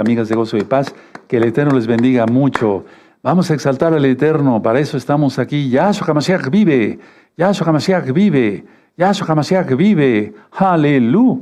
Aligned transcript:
amigas 0.00 0.28
de 0.28 0.36
Gozo 0.36 0.56
y 0.56 0.62
Paz, 0.62 0.94
que 1.26 1.38
el 1.38 1.42
Eterno 1.42 1.74
les 1.74 1.88
bendiga 1.88 2.24
mucho. 2.24 2.84
Vamos 3.20 3.50
a 3.50 3.54
exaltar 3.54 3.92
al 3.92 4.04
Eterno, 4.04 4.62
para 4.62 4.78
eso 4.78 4.96
estamos 4.96 5.40
aquí. 5.40 5.70
Yahshua 5.70 6.06
HaMashiach 6.06 6.50
vive, 6.50 7.00
Yahshua 7.36 7.66
HaMashiach 7.66 8.12
vive, 8.12 8.64
Yahshua 8.96 9.26
HaMashiach 9.26 9.74
vive. 9.74 10.34
Aleluya, 10.52 11.40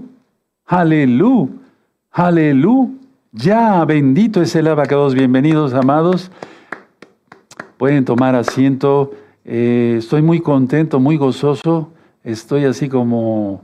aleluya, 0.65 1.53
aleluya. 2.13 2.91
Ya, 3.33 3.85
bendito 3.85 4.41
es 4.41 4.57
el 4.57 4.69
abacados. 4.69 5.15
Bienvenidos, 5.15 5.75
amados. 5.75 6.31
Pueden 7.77 8.07
tomar 8.07 8.35
asiento. 8.37 9.13
Eh, 9.45 9.97
estoy 9.99 10.23
muy 10.23 10.41
contento, 10.41 10.99
muy 10.99 11.19
gozoso. 11.19 11.91
Estoy 12.25 12.65
así 12.65 12.89
como, 12.89 13.61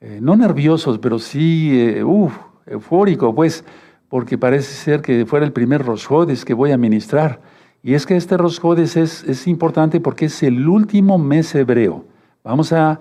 eh, 0.00 0.20
no 0.22 0.36
nervioso, 0.36 1.00
pero 1.00 1.18
sí, 1.18 1.72
eh, 1.72 2.04
eufórico, 2.68 3.34
pues 3.34 3.64
porque 4.08 4.38
parece 4.38 4.74
ser 4.74 5.02
que 5.02 5.26
fuera 5.26 5.44
el 5.44 5.52
primer 5.52 5.84
Rosjodes 5.84 6.44
que 6.44 6.54
voy 6.54 6.72
a 6.72 6.78
ministrar. 6.78 7.40
Y 7.82 7.94
es 7.94 8.06
que 8.06 8.16
este 8.16 8.36
Rosjodes 8.36 8.96
es, 8.96 9.24
es 9.24 9.46
importante 9.46 10.00
porque 10.00 10.26
es 10.26 10.42
el 10.42 10.68
último 10.68 11.18
mes 11.18 11.54
hebreo. 11.54 12.04
Vamos 12.42 12.72
a, 12.72 13.00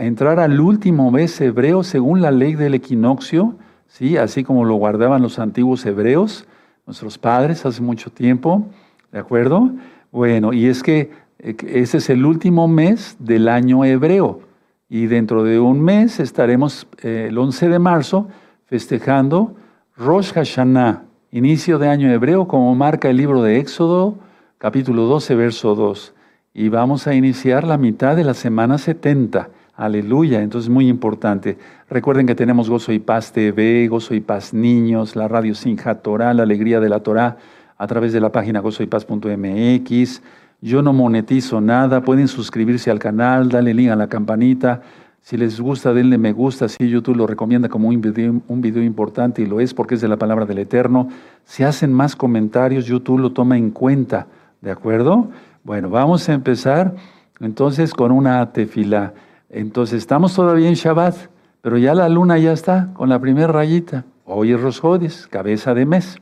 entrar 0.00 0.40
al 0.40 0.58
último 0.58 1.10
mes 1.10 1.38
hebreo 1.40 1.82
según 1.82 2.22
la 2.22 2.30
ley 2.30 2.54
del 2.54 2.72
equinoccio, 2.72 3.56
¿sí? 3.88 4.16
así 4.16 4.42
como 4.42 4.64
lo 4.64 4.76
guardaban 4.76 5.20
los 5.20 5.38
antiguos 5.38 5.84
hebreos, 5.84 6.46
nuestros 6.86 7.18
padres 7.18 7.66
hace 7.66 7.82
mucho 7.82 8.10
tiempo, 8.10 8.64
¿de 9.12 9.18
acuerdo? 9.18 9.70
Bueno, 10.12 10.54
y 10.54 10.66
es 10.66 10.82
que 10.82 11.10
eh, 11.40 11.56
ese 11.66 11.98
es 11.98 12.08
el 12.08 12.24
último 12.24 12.68
mes 12.68 13.16
del 13.18 13.48
año 13.48 13.84
hebreo. 13.84 14.40
Y 14.88 15.06
dentro 15.06 15.44
de 15.44 15.60
un 15.60 15.82
mes 15.82 16.20
estaremos 16.20 16.86
eh, 17.02 17.26
el 17.28 17.36
11 17.36 17.68
de 17.68 17.78
marzo 17.78 18.28
festejando 18.64 19.56
Rosh 20.00 20.32
Hashanah, 20.32 21.02
inicio 21.30 21.78
de 21.78 21.86
año 21.86 22.10
hebreo, 22.10 22.48
como 22.48 22.74
marca 22.74 23.10
el 23.10 23.18
libro 23.18 23.42
de 23.42 23.58
Éxodo, 23.58 24.16
capítulo 24.56 25.02
12, 25.02 25.34
verso 25.34 25.74
2. 25.74 26.14
Y 26.54 26.70
vamos 26.70 27.06
a 27.06 27.12
iniciar 27.12 27.64
la 27.64 27.76
mitad 27.76 28.16
de 28.16 28.24
la 28.24 28.32
semana 28.32 28.78
70. 28.78 29.50
Aleluya, 29.76 30.40
entonces 30.40 30.70
muy 30.70 30.88
importante. 30.88 31.58
Recuerden 31.90 32.26
que 32.26 32.34
tenemos 32.34 32.70
Gozo 32.70 32.92
y 32.92 32.98
Paz 32.98 33.32
TV, 33.32 33.88
Gozo 33.88 34.14
y 34.14 34.22
Paz 34.22 34.54
Niños, 34.54 35.16
la 35.16 35.28
radio 35.28 35.54
Sinja 35.54 35.96
Torah, 35.96 36.32
la 36.32 36.44
alegría 36.44 36.80
de 36.80 36.88
la 36.88 37.00
Torah, 37.00 37.36
a 37.76 37.86
través 37.86 38.14
de 38.14 38.20
la 38.20 38.32
página 38.32 38.60
gozoypaz.mx. 38.60 40.22
Yo 40.62 40.80
no 40.80 40.94
monetizo 40.94 41.60
nada, 41.60 42.00
pueden 42.00 42.28
suscribirse 42.28 42.90
al 42.90 43.00
canal, 43.00 43.50
darle 43.50 43.74
link 43.74 43.90
a 43.90 43.96
la 43.96 44.08
campanita. 44.08 44.80
Si 45.22 45.36
les 45.36 45.60
gusta, 45.60 45.92
denle 45.92 46.18
me 46.18 46.32
gusta. 46.32 46.68
Si 46.68 46.88
YouTube 46.88 47.16
lo 47.16 47.26
recomienda 47.26 47.68
como 47.68 47.88
un 47.88 48.00
video, 48.00 48.40
un 48.48 48.60
video 48.60 48.82
importante 48.82 49.42
y 49.42 49.46
lo 49.46 49.60
es 49.60 49.74
porque 49.74 49.94
es 49.94 50.00
de 50.00 50.08
la 50.08 50.16
palabra 50.16 50.46
del 50.46 50.58
Eterno. 50.58 51.08
Si 51.44 51.62
hacen 51.62 51.92
más 51.92 52.16
comentarios, 52.16 52.86
YouTube 52.86 53.20
lo 53.20 53.32
toma 53.32 53.56
en 53.56 53.70
cuenta. 53.70 54.26
¿De 54.60 54.70
acuerdo? 54.70 55.30
Bueno, 55.62 55.90
vamos 55.90 56.28
a 56.28 56.32
empezar 56.32 56.94
entonces 57.38 57.92
con 57.92 58.12
una 58.12 58.52
tefila. 58.52 59.14
Entonces, 59.48 59.98
estamos 59.98 60.34
todavía 60.34 60.68
en 60.68 60.74
Shabbat, 60.74 61.16
pero 61.60 61.76
ya 61.76 61.94
la 61.94 62.08
luna 62.08 62.38
ya 62.38 62.52
está 62.52 62.90
con 62.94 63.08
la 63.08 63.18
primera 63.18 63.48
rayita. 63.48 64.04
Hoy 64.24 64.52
es 64.52 64.60
Rosjodes, 64.60 65.26
cabeza 65.26 65.74
de 65.74 65.86
mes. 65.86 66.18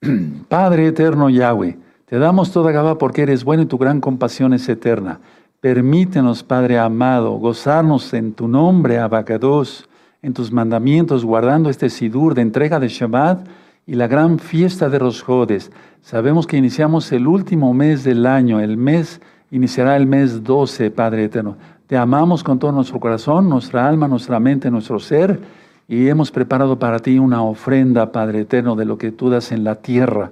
Padre 0.48 0.88
eterno 0.88 1.30
Yahweh, 1.30 1.78
te 2.04 2.18
damos 2.18 2.52
toda 2.52 2.72
Gabá 2.72 2.98
porque 2.98 3.22
eres 3.22 3.44
bueno 3.44 3.62
y 3.62 3.66
tu 3.66 3.78
gran 3.78 4.00
compasión 4.00 4.52
es 4.52 4.68
eterna. 4.68 5.20
Permítenos, 5.60 6.44
Padre 6.44 6.78
amado, 6.78 7.32
gozarnos 7.32 8.14
en 8.14 8.32
tu 8.32 8.46
nombre, 8.46 9.00
Abacados, 9.00 9.88
en 10.22 10.32
tus 10.32 10.52
mandamientos, 10.52 11.24
guardando 11.24 11.68
este 11.68 11.90
Sidur 11.90 12.36
de 12.36 12.42
entrega 12.42 12.78
de 12.78 12.86
Shabbat 12.86 13.44
y 13.84 13.94
la 13.94 14.06
gran 14.06 14.38
fiesta 14.38 14.88
de 14.88 15.00
los 15.00 15.20
Jodes. 15.20 15.72
Sabemos 16.00 16.46
que 16.46 16.56
iniciamos 16.56 17.10
el 17.10 17.26
último 17.26 17.74
mes 17.74 18.04
del 18.04 18.24
año, 18.26 18.60
el 18.60 18.76
mes 18.76 19.20
iniciará 19.50 19.96
el 19.96 20.06
mes 20.06 20.44
12, 20.44 20.92
Padre 20.92 21.24
eterno. 21.24 21.56
Te 21.88 21.96
amamos 21.96 22.44
con 22.44 22.60
todo 22.60 22.70
nuestro 22.70 23.00
corazón, 23.00 23.48
nuestra 23.48 23.88
alma, 23.88 24.06
nuestra 24.06 24.38
mente, 24.38 24.70
nuestro 24.70 25.00
ser, 25.00 25.40
y 25.88 26.06
hemos 26.06 26.30
preparado 26.30 26.78
para 26.78 27.00
ti 27.00 27.18
una 27.18 27.42
ofrenda, 27.42 28.12
Padre 28.12 28.42
eterno, 28.42 28.76
de 28.76 28.84
lo 28.84 28.96
que 28.96 29.10
tú 29.10 29.28
das 29.28 29.50
en 29.50 29.64
la 29.64 29.74
tierra, 29.74 30.30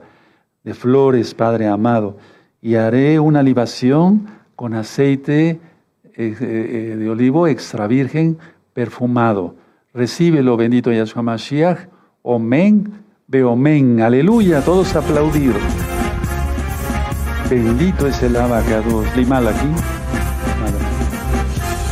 de 0.63 0.73
flores, 0.73 1.35
Padre 1.35 1.67
amado. 1.67 2.17
Y 2.63 2.77
haré 2.77 3.19
una 3.19 3.43
libación 3.43 4.36
con 4.57 4.75
aceite 4.75 5.61
eh, 6.17 6.37
eh, 6.41 6.97
de 6.99 7.11
olivo 7.11 7.47
extra 7.47 7.87
virgen 7.87 8.39
perfumado. 8.73 9.55
Recíbelo, 9.93 10.57
bendito 10.57 10.91
Yahshua 10.91 11.23
Mashiach. 11.23 11.89
Omen, 12.23 13.05
beomen. 13.29 14.01
Aleluya, 14.01 14.63
todos 14.63 14.97
aplaudir. 14.97 15.55
Bendito 17.49 18.07
es 18.07 18.23
el 18.23 18.37
abacados. 18.37 19.15
Limal 19.15 19.49
aquí. 19.49 19.69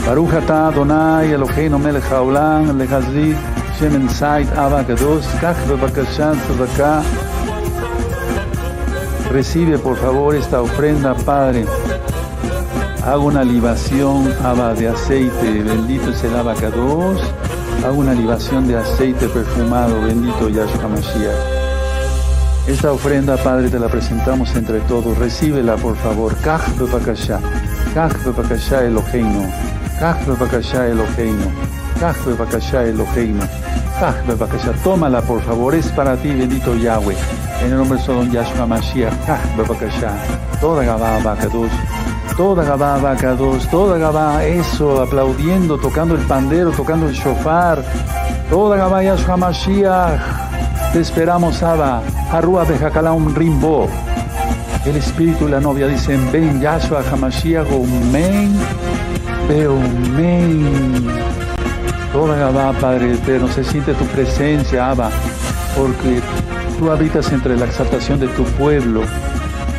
Baruch 0.07 0.35
atah 0.35 0.69
Adonai 0.69 1.33
Eloheinu 1.33 1.79
melech 1.79 2.05
haolam 2.11 2.77
lehazir 2.77 3.37
shemen 3.79 4.09
zait 4.09 4.49
abacados. 4.57 5.27
Kach 5.41 5.57
bebakashat 5.69 6.37
tzedakah. 6.47 7.03
Recibe 9.31 9.79
por 9.79 9.97
favor 9.97 10.35
esta 10.35 10.61
ofrenda, 10.61 11.15
Padre. 11.15 11.65
Hago 13.05 13.27
una 13.27 13.45
libación, 13.45 14.33
Abba, 14.43 14.73
de 14.73 14.89
aceite, 14.89 15.63
bendito 15.63 16.11
es 16.11 16.25
el 16.25 16.35
abacados. 16.37 17.21
Hago 17.85 17.99
una 17.99 18.15
libación 18.15 18.67
de 18.67 18.79
aceite 18.79 19.29
perfumado, 19.29 20.01
bendito 20.01 20.49
Yahshua 20.49 20.89
Mashiach. 20.89 21.55
Esta 22.67 22.93
ofrenda, 22.93 23.37
Padre, 23.37 23.69
te 23.69 23.79
la 23.79 23.89
presentamos 23.89 24.57
entre 24.57 24.81
todos. 24.81 25.19
Recíbela, 25.19 25.77
por 25.77 25.97
favor. 25.97 26.35
Kach 26.37 26.67
bebakasha. 26.79 27.41
Kach 27.93 28.17
bebakasha 28.25 28.85
Eloheinu. 28.85 29.53
Kach 30.01 30.27
bebakasha 30.27 30.89
Eloheinu. 30.89 31.53
Kach 32.01 32.17
bebakasha 32.25 32.85
Eloheinu. 32.85 33.47
Kach 34.01 34.27
bebakasha. 34.27 34.73
Tómala, 34.83 35.21
por 35.21 35.43
favor. 35.43 35.75
Es 35.75 35.89
para 35.89 36.17
ti, 36.17 36.29
bendito 36.29 36.75
Yahweh. 36.75 37.17
En 37.61 37.71
el 37.71 37.77
nombre 37.77 37.99
de 37.99 38.31
Yahshua 38.31 38.67
Mashiach. 38.67 39.27
Kach 39.27 39.57
bebakasha. 39.59 40.11
Toda 40.59 40.85
Gabá 40.85 41.17
abacados. 41.17 41.71
Toda 42.37 42.65
Gabá, 42.65 42.97
Abacados, 42.97 43.69
toda 43.69 43.97
Gabá, 43.97 44.45
eso, 44.45 45.01
aplaudiendo, 45.01 45.79
tocando 45.79 46.17
el 46.17 46.21
pandero, 46.23 46.73
tocando 46.73 47.07
el 47.07 47.15
shofar. 47.15 47.85
Toda 48.51 48.77
Gabá, 48.77 49.05
Yahshua 49.05 49.37
Mashiach. 49.37 50.21
Te 50.93 51.01
esperamos, 51.01 51.63
Abba. 51.63 52.03
Harúa 52.33 52.67
un 53.13 53.35
Rimbo. 53.37 53.89
El 54.85 54.97
espíritu 54.97 55.47
y 55.47 55.53
la 55.53 55.61
novia 55.61 55.87
dicen, 55.87 56.29
ven 56.33 56.61
Yahshua 56.61 57.05
Hamashiach, 57.09 57.71
Omen, 57.71 58.59
men. 60.17 61.07
Toda 62.13 62.37
Gabá, 62.37 62.73
Padre 62.81 63.15
eterno, 63.15 63.47
se 63.47 63.63
siente 63.63 63.95
tu 63.95 64.05
presencia, 64.07 64.91
Abba, 64.91 65.09
porque 65.77 66.21
tú 66.81 66.91
habitas 66.91 67.31
entre 67.31 67.57
la 67.57 67.67
exaltación 67.67 68.19
de 68.19 68.27
tu 68.27 68.43
pueblo. 68.43 69.03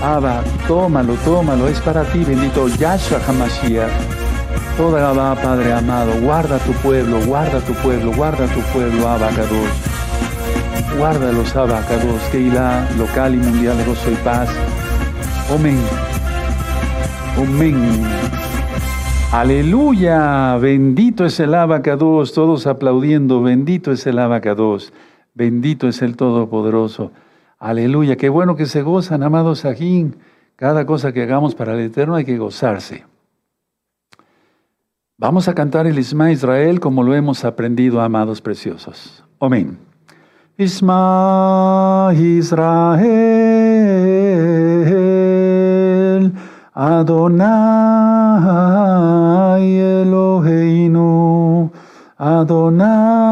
Abba, 0.02 0.44
tómalo, 0.68 1.16
tómalo, 1.26 1.68
es 1.68 1.80
para 1.80 2.04
ti, 2.04 2.24
bendito 2.24 2.68
Yahshua 2.68 3.20
Hamashiach. 3.28 3.92
Toda 4.78 5.10
Abba, 5.10 5.36
Padre 5.42 5.74
amado, 5.74 6.12
guarda 6.22 6.60
tu 6.60 6.74
pueblo, 6.74 7.20
guarda 7.26 7.60
tu 7.62 7.74
pueblo, 7.76 8.12
guarda 8.14 8.46
tu 8.48 8.60
pueblo, 8.74 9.08
Abba 9.08 9.30
Guarda 10.98 11.32
los 11.32 11.56
Abba 11.56 11.82
que 12.32 12.40
irá 12.40 12.88
local 12.98 13.36
y 13.36 13.38
mundial 13.38 13.78
de 13.78 13.86
gozo 13.86 14.12
y 14.12 14.16
paz. 14.16 14.50
Amén. 15.54 15.80
Amén. 17.38 18.04
Aleluya, 19.32 20.56
bendito 20.58 21.26
es 21.26 21.40
el 21.40 21.54
abacados, 21.56 22.32
todos 22.34 22.68
aplaudiendo, 22.68 23.42
bendito 23.42 23.92
es 23.92 24.08
el 24.08 24.20
abacados, 24.20 24.94
bendito 25.34 25.90
es 25.90 26.02
el 26.02 26.16
Todopoderoso. 26.16 27.12
Aleluya, 27.66 28.16
qué 28.16 28.30
bueno 28.30 28.56
que 28.56 28.68
se 28.68 28.84
gozan, 28.84 29.24
amados 29.24 29.62
Sajín. 29.62 30.18
Cada 30.56 30.86
cosa 30.86 31.12
que 31.12 31.24
hagamos 31.24 31.56
para 31.56 31.74
el 31.74 31.80
Eterno 31.80 32.14
hay 32.14 32.24
que 32.24 32.38
gozarse. 32.38 33.06
Vamos 35.18 35.48
a 35.48 35.56
cantar 35.56 35.88
el 35.88 35.98
Isma 35.98 36.32
Israel 36.32 36.80
como 36.80 37.02
lo 37.02 37.16
hemos 37.16 37.44
aprendido, 37.44 38.02
amados 38.02 38.40
preciosos. 38.40 39.24
Amén. 39.40 39.80
Isma 40.60 42.12
Israel, 42.14 43.02
Adonai 46.72 47.26
Eloheinu, 50.04 51.72
Adonai 52.16 53.26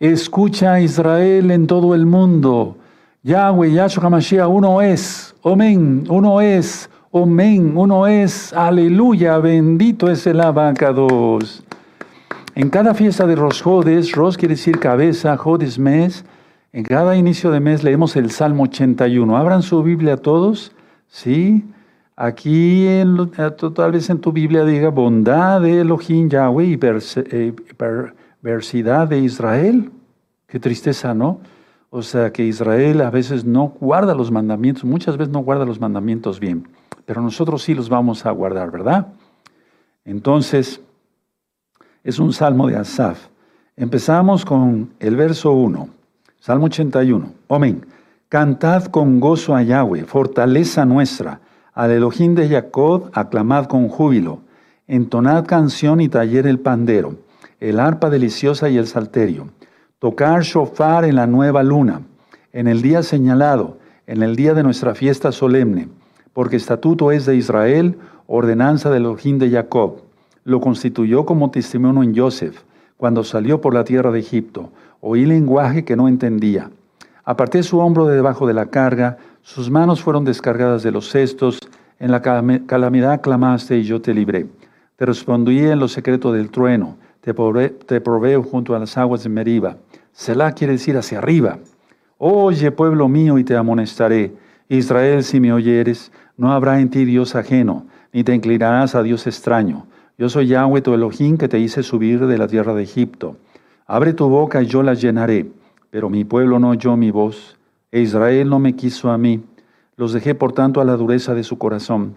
Escucha 0.00 0.80
Israel 0.80 1.50
en 1.50 1.66
todo 1.66 1.94
el 1.94 2.06
mundo. 2.06 2.76
Yahweh, 3.24 3.72
Yahshua 3.72 4.04
HaMashiach, 4.04 4.48
uno 4.48 4.80
es. 4.80 5.34
Amén. 5.42 6.04
Uno 6.08 6.40
es. 6.40 6.88
Amén. 7.12 7.72
Uno 7.74 8.06
es, 8.06 8.52
aleluya, 8.52 9.38
bendito 9.38 10.10
es 10.10 10.26
el 10.26 10.40
abacados. 10.40 11.64
En 12.54 12.70
cada 12.70 12.92
fiesta 12.92 13.26
de 13.26 13.34
Rosjodes, 13.34 14.12
Ros 14.12 14.36
quiere 14.36 14.54
decir 14.54 14.78
cabeza, 14.78 15.36
Jodes 15.36 15.78
mes. 15.78 16.24
En 16.72 16.84
cada 16.84 17.16
inicio 17.16 17.50
de 17.50 17.60
mes 17.60 17.82
leemos 17.82 18.14
el 18.14 18.30
Salmo 18.30 18.64
81. 18.64 19.36
Abran 19.36 19.62
su 19.62 19.82
Biblia 19.82 20.18
todos, 20.18 20.72
¿sí? 21.08 21.64
Aquí 22.14 22.86
en, 22.86 23.30
tal 23.74 23.92
vez 23.92 24.10
en 24.10 24.20
tu 24.20 24.32
Biblia 24.32 24.64
diga 24.64 24.90
bondad 24.90 25.60
de 25.60 25.80
Elohim 25.80 26.28
Yahweh 26.28 26.66
y 26.66 26.78
eh, 26.82 27.54
perversidad 28.42 29.08
de 29.08 29.18
Israel. 29.18 29.90
Qué 30.46 30.58
tristeza, 30.58 31.14
¿no? 31.14 31.40
O 31.90 32.02
sea 32.02 32.32
que 32.32 32.44
Israel 32.44 33.00
a 33.00 33.10
veces 33.10 33.44
no 33.44 33.74
guarda 33.80 34.14
los 34.14 34.30
mandamientos, 34.30 34.84
muchas 34.84 35.16
veces 35.16 35.32
no 35.32 35.40
guarda 35.40 35.64
los 35.64 35.80
mandamientos 35.80 36.38
bien, 36.38 36.68
pero 37.06 37.22
nosotros 37.22 37.62
sí 37.62 37.74
los 37.74 37.88
vamos 37.88 38.26
a 38.26 38.30
guardar, 38.30 38.70
¿verdad? 38.70 39.08
Entonces, 40.04 40.80
es 42.04 42.18
un 42.18 42.32
salmo 42.32 42.68
de 42.68 42.76
Asaf. 42.76 43.28
Empezamos 43.76 44.44
con 44.44 44.90
el 44.98 45.16
verso 45.16 45.52
1, 45.52 45.88
Salmo 46.40 46.66
81. 46.66 47.32
Amén. 47.48 47.86
Cantad 48.28 48.84
con 48.86 49.20
gozo 49.20 49.54
a 49.54 49.62
Yahweh, 49.62 50.04
fortaleza 50.04 50.84
nuestra. 50.84 51.40
Al 51.72 51.90
Elohim 51.92 52.34
de 52.34 52.48
Jacob, 52.48 53.10
aclamad 53.14 53.66
con 53.66 53.88
júbilo. 53.88 54.40
Entonad 54.86 55.46
canción 55.46 56.00
y 56.00 56.08
taller 56.08 56.46
el 56.46 56.58
pandero, 56.58 57.16
el 57.60 57.80
arpa 57.80 58.10
deliciosa 58.10 58.68
y 58.68 58.76
el 58.76 58.86
salterio 58.86 59.48
tocar 59.98 60.42
shofar 60.42 61.04
en 61.04 61.16
la 61.16 61.26
nueva 61.26 61.64
luna, 61.64 62.02
en 62.52 62.68
el 62.68 62.82
día 62.82 63.02
señalado, 63.02 63.78
en 64.06 64.22
el 64.22 64.36
día 64.36 64.54
de 64.54 64.62
nuestra 64.62 64.94
fiesta 64.94 65.32
solemne, 65.32 65.88
porque 66.32 66.56
estatuto 66.56 67.10
es 67.10 67.26
de 67.26 67.34
Israel, 67.34 67.98
ordenanza 68.28 68.90
del 68.90 69.02
Elohim 69.02 69.38
de 69.38 69.50
Jacob. 69.50 70.02
Lo 70.44 70.60
constituyó 70.60 71.26
como 71.26 71.50
testimonio 71.50 72.04
en 72.04 72.16
Joseph, 72.16 72.62
cuando 72.96 73.24
salió 73.24 73.60
por 73.60 73.74
la 73.74 73.82
tierra 73.82 74.12
de 74.12 74.20
Egipto. 74.20 74.70
Oí 75.00 75.26
lenguaje 75.26 75.84
que 75.84 75.96
no 75.96 76.06
entendía. 76.06 76.70
Aparté 77.24 77.64
su 77.64 77.80
hombro 77.80 78.06
de 78.06 78.14
debajo 78.14 78.46
de 78.46 78.54
la 78.54 78.66
carga, 78.66 79.18
sus 79.42 79.68
manos 79.68 80.00
fueron 80.00 80.24
descargadas 80.24 80.84
de 80.84 80.92
los 80.92 81.10
cestos, 81.10 81.58
en 81.98 82.12
la 82.12 82.22
calamidad 82.22 83.20
clamaste 83.20 83.78
y 83.78 83.82
yo 83.82 84.00
te 84.00 84.14
libré. 84.14 84.46
Te 84.94 85.06
respondí 85.06 85.58
en 85.58 85.80
lo 85.80 85.88
secreto 85.88 86.32
del 86.32 86.50
trueno, 86.50 86.96
te, 87.20 88.00
proveo 88.00 88.42
junto 88.42 88.74
a 88.74 88.78
las 88.78 88.96
aguas 88.96 89.22
de 89.22 89.28
Meriba. 89.28 89.76
Selah 90.12 90.52
quiere 90.52 90.74
decir 90.74 90.96
hacia 90.96 91.18
arriba. 91.18 91.58
Oye, 92.18 92.70
pueblo 92.70 93.08
mío, 93.08 93.38
y 93.38 93.44
te 93.44 93.56
amonestaré. 93.56 94.32
Israel, 94.68 95.22
si 95.24 95.40
me 95.40 95.52
oyeres, 95.52 96.12
no 96.36 96.52
habrá 96.52 96.80
en 96.80 96.90
ti 96.90 97.04
Dios 97.04 97.34
ajeno, 97.34 97.86
ni 98.12 98.24
te 98.24 98.34
inclinarás 98.34 98.94
a 98.94 99.02
Dios 99.02 99.26
extraño. 99.26 99.86
Yo 100.18 100.28
soy 100.28 100.48
Yahweh, 100.48 100.82
tu 100.82 100.94
Elohim, 100.94 101.36
que 101.36 101.48
te 101.48 101.58
hice 101.58 101.82
subir 101.82 102.26
de 102.26 102.38
la 102.38 102.48
tierra 102.48 102.74
de 102.74 102.82
Egipto. 102.82 103.36
Abre 103.86 104.12
tu 104.12 104.28
boca 104.28 104.62
y 104.62 104.66
yo 104.66 104.82
la 104.82 104.94
llenaré. 104.94 105.46
Pero 105.90 106.10
mi 106.10 106.24
pueblo 106.24 106.58
no 106.58 106.70
oyó 106.70 106.96
mi 106.96 107.10
voz, 107.10 107.56
e 107.90 108.00
Israel 108.00 108.50
no 108.50 108.58
me 108.58 108.74
quiso 108.74 109.10
a 109.10 109.16
mí. 109.16 109.42
Los 109.96 110.12
dejé 110.12 110.34
por 110.34 110.52
tanto 110.52 110.80
a 110.80 110.84
la 110.84 110.96
dureza 110.96 111.34
de 111.34 111.44
su 111.44 111.56
corazón. 111.56 112.14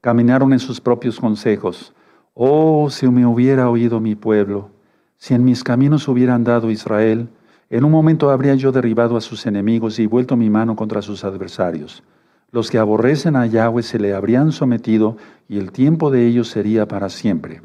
Caminaron 0.00 0.52
en 0.52 0.58
sus 0.58 0.80
propios 0.80 1.18
consejos. 1.18 1.94
Oh, 2.34 2.90
si 2.90 3.06
me 3.08 3.24
hubiera 3.24 3.70
oído 3.70 4.00
mi 4.00 4.16
pueblo, 4.16 4.70
si 5.16 5.34
en 5.34 5.44
mis 5.44 5.62
caminos 5.62 6.08
hubiera 6.08 6.34
andado 6.34 6.72
Israel, 6.72 7.28
en 7.70 7.84
un 7.84 7.92
momento 7.92 8.30
habría 8.30 8.56
yo 8.56 8.72
derribado 8.72 9.16
a 9.16 9.20
sus 9.20 9.46
enemigos 9.46 10.00
y 10.00 10.06
vuelto 10.06 10.36
mi 10.36 10.50
mano 10.50 10.74
contra 10.74 11.00
sus 11.00 11.24
adversarios. 11.24 12.02
Los 12.50 12.70
que 12.70 12.78
aborrecen 12.78 13.36
a 13.36 13.46
Yahweh 13.46 13.84
se 13.84 14.00
le 14.00 14.14
habrían 14.14 14.50
sometido 14.50 15.16
y 15.48 15.58
el 15.58 15.70
tiempo 15.70 16.10
de 16.10 16.26
ellos 16.26 16.48
sería 16.48 16.86
para 16.86 17.08
siempre. 17.08 17.62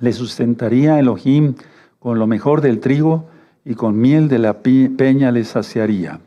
Le 0.00 0.12
sustentaría 0.12 0.98
Elohim 0.98 1.54
con 1.98 2.18
lo 2.18 2.26
mejor 2.26 2.60
del 2.60 2.80
trigo 2.80 3.26
y 3.64 3.74
con 3.74 3.98
miel 3.98 4.28
de 4.28 4.38
la 4.38 4.62
peña 4.62 5.32
le 5.32 5.44
saciaría. 5.44 6.20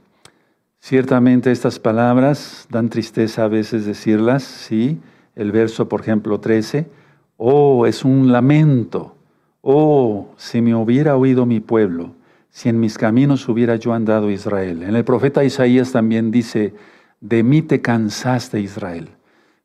Ciertamente 0.80 1.52
estas 1.52 1.80
palabras 1.80 2.68
dan 2.72 2.90
tristeza 2.90 3.44
a 3.44 3.48
veces 3.48 3.86
decirlas, 3.86 4.44
sí. 4.44 5.00
El 5.36 5.52
verso, 5.52 5.88
por 5.88 6.02
ejemplo, 6.02 6.40
13, 6.40 6.88
oh, 7.44 7.86
es 7.86 8.06
un 8.06 8.32
lamento. 8.32 9.16
Oh, 9.62 10.30
si 10.38 10.62
me 10.62 10.76
hubiera 10.76 11.18
oído 11.18 11.46
mi 11.46 11.60
pueblo 11.60 12.12
si 12.52 12.70
en 12.70 12.80
mis 12.80 12.98
caminos 12.98 13.48
hubiera 13.48 13.78
yo 13.78 13.94
andado 13.94 14.30
Israel. 14.30 14.84
En 14.84 14.96
el 14.96 15.06
profeta 15.06 15.44
Isaías 15.44 15.92
también 15.92 16.32
dice, 16.32 16.74
de 17.22 17.44
mí 17.44 17.62
te 17.62 17.82
cansaste 17.82 18.60
Israel, 18.60 19.10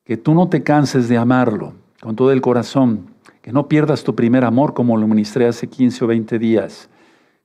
que 0.04 0.16
tú 0.16 0.34
no 0.34 0.48
te 0.48 0.62
canses 0.62 1.08
de 1.08 1.18
amarlo 1.18 1.74
con 2.00 2.14
todo 2.14 2.30
el 2.30 2.40
corazón, 2.40 3.08
que 3.42 3.52
no 3.52 3.68
pierdas 3.68 4.04
tu 4.04 4.14
primer 4.14 4.44
amor 4.44 4.72
como 4.72 4.96
lo 4.96 5.06
ministré 5.08 5.48
hace 5.48 5.66
15 5.66 6.04
o 6.04 6.06
20 6.08 6.38
días, 6.38 6.88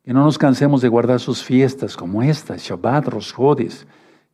que 0.04 0.14
no 0.14 0.24
nos 0.24 0.38
cansemos 0.38 0.82
de 0.82 0.90
guardar 0.90 1.20
sus 1.20 1.44
fiestas 1.44 1.98
como 1.98 2.22
esta, 2.22 2.56
Shabbat, 2.58 3.08
Rosh 3.08 3.34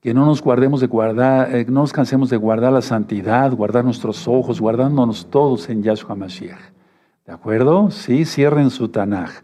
que 0.07 0.13
no 0.13 0.25
nos 0.25 0.41
guardemos 0.41 0.79
de 0.79 0.87
guardar, 0.87 1.53
eh, 1.53 1.65
no 1.67 1.81
nos 1.81 1.91
cansemos 1.91 2.29
de 2.29 2.37
guardar 2.37 2.71
la 2.71 2.81
santidad, 2.81 3.51
guardar 3.51 3.83
nuestros 3.83 4.25
ojos, 4.25 4.61
guardándonos 4.61 5.29
todos 5.29 5.67
en 5.67 5.83
Yahshua 5.83 6.15
Mashiach. 6.15 6.71
¿De 7.25 7.33
acuerdo? 7.33 7.91
Sí, 7.91 8.23
cierren 8.23 8.69
su 8.69 8.87
Tanaj. 8.87 9.41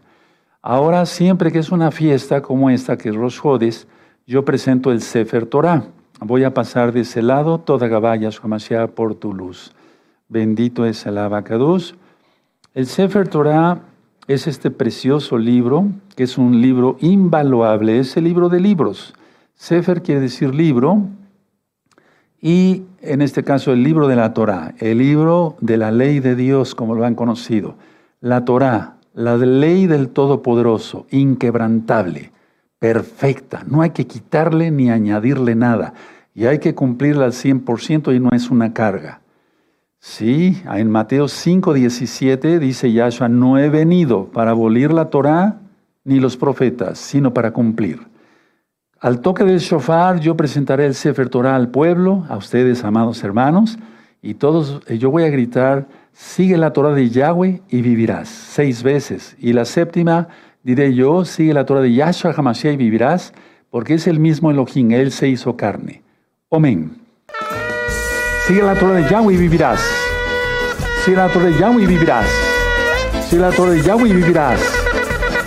Ahora, 0.62 1.04
siempre 1.04 1.52
que 1.52 1.58
es 1.58 1.70
una 1.70 1.90
fiesta 1.90 2.40
como 2.40 2.70
esta, 2.70 2.96
que 2.96 3.10
es 3.10 3.14
Rosh 3.14 3.40
Hodes, 3.42 3.86
yo 4.26 4.42
presento 4.46 4.90
el 4.90 5.02
Sefer 5.02 5.44
Torah. 5.44 5.84
Voy 6.20 6.44
a 6.44 6.54
pasar 6.54 6.92
de 6.92 7.00
ese 7.00 7.20
lado 7.20 7.58
toda 7.58 7.86
Gabaya 7.86 8.30
Mashiach 8.42 8.88
por 8.88 9.16
tu 9.16 9.34
luz. 9.34 9.70
Bendito 10.30 10.86
es 10.86 11.04
el 11.04 11.18
Abacados. 11.18 11.94
El 12.72 12.86
Sefer 12.86 13.28
Torah 13.28 13.82
es 14.28 14.46
este 14.46 14.70
precioso 14.70 15.36
libro, 15.36 15.88
que 16.16 16.22
es 16.22 16.38
un 16.38 16.62
libro 16.62 16.96
invaluable, 17.00 17.98
es 17.98 18.16
el 18.16 18.24
libro 18.24 18.48
de 18.48 18.60
libros. 18.60 19.12
Sefer 19.54 20.02
quiere 20.02 20.20
decir 20.20 20.54
libro, 20.54 21.02
y 22.40 22.82
en 23.00 23.22
este 23.22 23.42
caso 23.42 23.72
el 23.72 23.82
libro 23.82 24.06
de 24.06 24.16
la 24.16 24.34
Torah, 24.34 24.74
el 24.78 24.98
libro 24.98 25.56
de 25.60 25.78
la 25.78 25.90
ley 25.90 26.20
de 26.20 26.36
Dios, 26.36 26.74
como 26.74 26.94
lo 26.94 27.04
han 27.04 27.14
conocido. 27.14 27.76
La 28.20 28.44
Torah, 28.44 28.96
la 29.14 29.36
ley 29.36 29.86
del 29.86 30.10
Todopoderoso, 30.10 31.06
inquebrantable, 31.10 32.32
perfecta, 32.78 33.64
no 33.66 33.80
hay 33.80 33.90
que 33.90 34.06
quitarle 34.06 34.70
ni 34.70 34.90
añadirle 34.90 35.54
nada, 35.54 35.94
y 36.34 36.46
hay 36.46 36.58
que 36.58 36.74
cumplirla 36.74 37.24
al 37.24 37.32
100% 37.32 38.14
y 38.14 38.20
no 38.20 38.30
es 38.32 38.50
una 38.50 38.74
carga. 38.74 39.20
Sí, 39.98 40.60
en 40.70 40.90
Mateo 40.90 41.28
5:17 41.28 42.58
dice 42.58 42.92
Yahshua, 42.92 43.30
no 43.30 43.56
he 43.56 43.70
venido 43.70 44.26
para 44.26 44.50
abolir 44.50 44.92
la 44.92 45.08
Torá 45.08 45.60
ni 46.04 46.20
los 46.20 46.36
profetas, 46.36 46.98
sino 46.98 47.32
para 47.32 47.52
cumplir. 47.52 48.00
Al 49.00 49.20
toque 49.20 49.44
del 49.44 49.58
shofar 49.58 50.20
yo 50.20 50.36
presentaré 50.36 50.86
el 50.86 50.94
Sefer 50.94 51.28
Torah 51.28 51.56
al 51.56 51.68
pueblo, 51.68 52.24
a 52.28 52.36
ustedes, 52.36 52.84
amados 52.84 53.22
hermanos, 53.22 53.78
y 54.22 54.34
todos, 54.34 54.80
yo 54.86 55.10
voy 55.10 55.24
a 55.24 55.28
gritar, 55.28 55.86
sigue 56.12 56.56
la 56.56 56.72
Torah 56.72 56.94
de 56.94 57.10
Yahweh 57.10 57.60
y 57.68 57.82
vivirás. 57.82 58.28
Seis 58.28 58.82
veces. 58.82 59.36
Y 59.38 59.52
la 59.52 59.66
séptima 59.66 60.28
diré 60.62 60.94
yo, 60.94 61.26
sigue 61.26 61.52
la 61.52 61.66
Torah 61.66 61.82
de 61.82 61.92
Yahshua 61.92 62.32
Hamashiach 62.34 62.74
y 62.74 62.76
vivirás, 62.78 63.34
porque 63.68 63.94
es 63.94 64.06
el 64.06 64.20
mismo 64.20 64.50
Elohim, 64.50 64.92
Él 64.92 65.12
se 65.12 65.28
hizo 65.28 65.56
carne. 65.56 66.02
Amén. 66.50 66.96
Sigue 68.46 68.62
la 68.62 68.74
Torah 68.74 68.94
de 68.94 69.10
Yahweh 69.10 69.34
y 69.34 69.36
vivirás. 69.36 69.80
Sigue 71.04 71.16
la 71.16 71.28
Torah 71.28 71.46
de 71.46 71.58
Yahweh 71.58 71.82
y 71.82 71.86
vivirás. 71.86 72.26
Sigue 73.28 73.42
la 73.42 73.50
Torah 73.50 73.72
de 73.72 73.82
Yahweh 73.82 74.08
y 74.08 74.12
vivirás. 74.12 74.60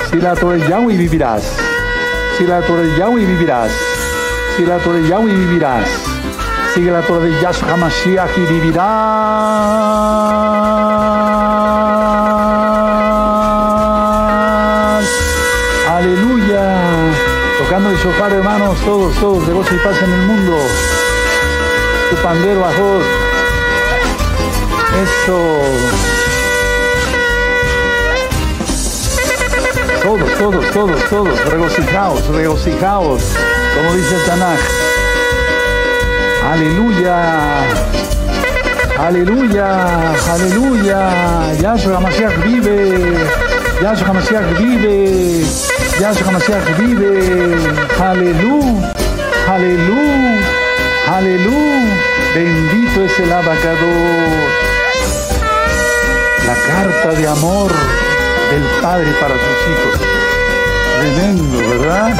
Sigue 0.10 0.22
la 0.22 0.36
Torah 0.36 0.58
de 0.58 0.70
Yahweh 0.70 0.94
y 0.94 0.98
vivirás. 0.98 1.66
Sigue 2.38 2.50
la 2.50 2.62
Torah 2.62 2.84
de 2.84 2.98
Yahweh 2.98 3.25
vivirás. 3.25 3.72
Sigue 4.56 4.70
la 4.70 4.77
Torah 4.77 5.00
de 5.00 5.08
Yahweh 5.08 5.34
vivirás 5.34 6.08
sigue 6.77 6.91
la 6.91 7.01
Torah 7.01 7.25
de 7.25 7.41
Yahshua 7.41 7.74
HaMashiach 7.74 8.38
y 8.38 8.41
vivirás. 8.41 8.86
Aleluya. 15.89 16.75
Tocando 17.58 17.89
el 17.89 17.98
sofá, 17.98 18.27
hermanos, 18.27 18.77
todos, 18.86 19.15
todos, 19.15 19.48
de 19.48 19.53
gozo 19.53 19.74
y 19.74 19.79
paz 19.79 19.98
en 20.03 20.12
el 20.13 20.27
mundo. 20.27 20.56
Tu 22.12 22.15
pandero, 22.17 22.63
ajos. 22.63 23.03
Eso. 25.01 26.16
Todos, 30.07 30.37
todos, 30.37 30.71
todos, 30.71 31.09
todos, 31.09 31.45
regocijaos, 31.51 32.25
regocijaos, 32.27 33.21
como 33.75 33.93
dice 33.93 34.15
el 34.15 34.23
Tanaj. 34.23 34.59
Aleluya. 36.49 37.63
Aleluya. 38.97 40.13
Aleluya. 40.31 41.53
Yahshua 41.61 41.97
HaMashiach 41.97 42.37
vive. 42.45 43.17
Yahshua 43.81 44.07
HaMashiach 44.07 44.57
vive. 44.57 45.43
Yahshua 45.99 46.27
HaMashiach 46.27 46.77
vive. 46.77 47.57
Aleluya. 48.01 48.93
Aleluya. 49.49 50.39
Aleluya. 51.17 51.97
Bendito 52.33 53.03
es 53.03 53.19
el 53.19 53.33
abacador. 53.33 54.47
La 56.47 56.55
carta 56.65 57.09
de 57.19 57.27
amor 57.27 58.06
del 58.51 58.63
Padre 58.82 59.12
para 59.20 59.36
sus 59.36 59.60
hijos. 59.72 60.00
Tremendo, 61.00 61.58
¿verdad? 61.70 62.18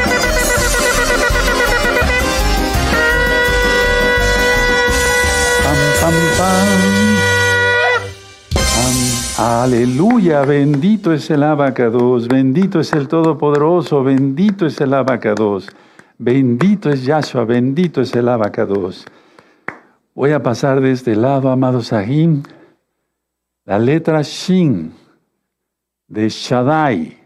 Pam, 5.64 5.80
pam, 6.02 6.14
pam. 6.38 6.98
Aleluya, 9.40 10.42
bendito 10.42 11.14
es 11.14 11.30
el 11.30 11.44
abacados, 11.44 12.28
bendito 12.28 12.80
es 12.80 12.92
el 12.94 13.08
Todopoderoso, 13.08 14.04
bendito 14.04 14.66
es 14.66 14.82
el 14.82 14.96
abacados, 14.96 15.70
bendito 16.18 16.90
es 16.90 17.04
Yahshua, 17.04 17.46
bendito 17.46 18.02
es 18.02 18.16
el 18.16 18.30
abacados. 18.30 19.06
Voy 20.16 20.32
a 20.32 20.42
pasar 20.42 20.82
de 20.82 20.92
este 20.92 21.16
lado, 21.16 21.52
amados 21.52 21.88
Sahim, 21.88 22.42
la 23.66 23.78
letra 23.78 24.24
Shin 24.24 24.92
de 26.08 26.30
Shaddai, 26.30 27.18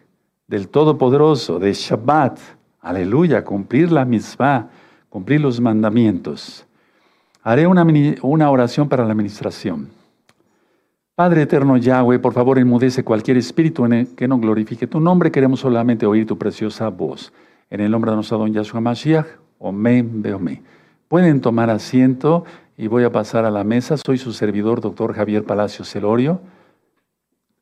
del 0.47 0.67
Todopoderoso, 0.67 1.59
de 1.59 1.73
Shabbat. 1.73 2.39
Aleluya, 2.81 3.43
cumplir 3.43 3.91
la 3.91 4.05
mitzvah, 4.05 4.69
cumplir 5.09 5.41
los 5.41 5.59
mandamientos. 5.59 6.65
Haré 7.43 7.67
una, 7.67 8.50
oración 8.50 8.89
para 8.89 9.05
la 9.05 9.11
administración. 9.11 9.89
Padre 11.15 11.43
eterno 11.43 11.77
Yahweh, 11.77 12.19
por 12.19 12.33
favor 12.33 12.57
enmudece 12.57 13.03
cualquier 13.03 13.38
espíritu 13.38 13.88
que 14.15 14.27
no 14.27 14.39
glorifique 14.39 14.88
tu 14.88 15.00
nombre. 15.00 15.31
Queremos 15.31 15.59
solamente 15.59 16.05
oír 16.05 16.25
tu 16.25 16.38
preciosa 16.38 16.89
voz. 16.89 17.31
En 17.69 17.79
el 17.81 17.91
nombre 17.91 18.11
de 18.11 18.15
nuestro 18.15 18.38
don 18.38 18.51
Yahshua 18.51 18.81
Mashiach, 18.81 19.25
Omen, 19.59 20.21
Beomen. 20.21 20.63
Pueden 21.07 21.41
tomar 21.41 21.69
asiento 21.69 22.45
y 22.77 22.88
voy 22.88 23.03
a 23.03 23.11
pasar 23.11 23.45
a 23.45 23.51
la 23.51 23.63
mesa. 23.63 23.97
Soy 23.97 24.17
su 24.17 24.33
servidor, 24.33 24.81
doctor 24.81 25.13
Javier 25.13 25.43
Palacio 25.43 25.85
Celorio. 25.85 26.41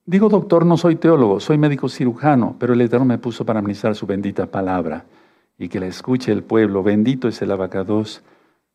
Digo 0.09 0.27
doctor, 0.27 0.65
no 0.65 0.75
soy 0.75 0.95
teólogo, 0.95 1.39
soy 1.39 1.59
médico 1.59 1.87
cirujano, 1.87 2.55
pero 2.57 2.73
el 2.73 2.81
Eterno 2.81 3.05
me 3.05 3.19
puso 3.19 3.45
para 3.45 3.59
administrar 3.59 3.93
su 3.93 4.07
bendita 4.07 4.47
palabra 4.47 5.05
y 5.55 5.69
que 5.69 5.79
la 5.79 5.85
escuche 5.85 6.31
el 6.31 6.41
pueblo. 6.41 6.81
Bendito 6.81 7.27
es 7.27 7.39
el 7.43 7.51
abacados. 7.51 8.23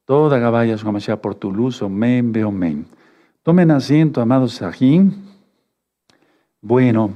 Toda 0.04 0.38
Gabaya 0.38 0.76
Mashiach 0.76 1.18
por 1.18 1.34
tu 1.34 1.50
luz, 1.50 1.82
omen, 1.82 2.32
omen. 2.44 2.86
Tomen 3.42 3.72
asiento, 3.72 4.20
amados 4.20 4.52
Sajín. 4.52 5.24
Bueno, 6.60 7.10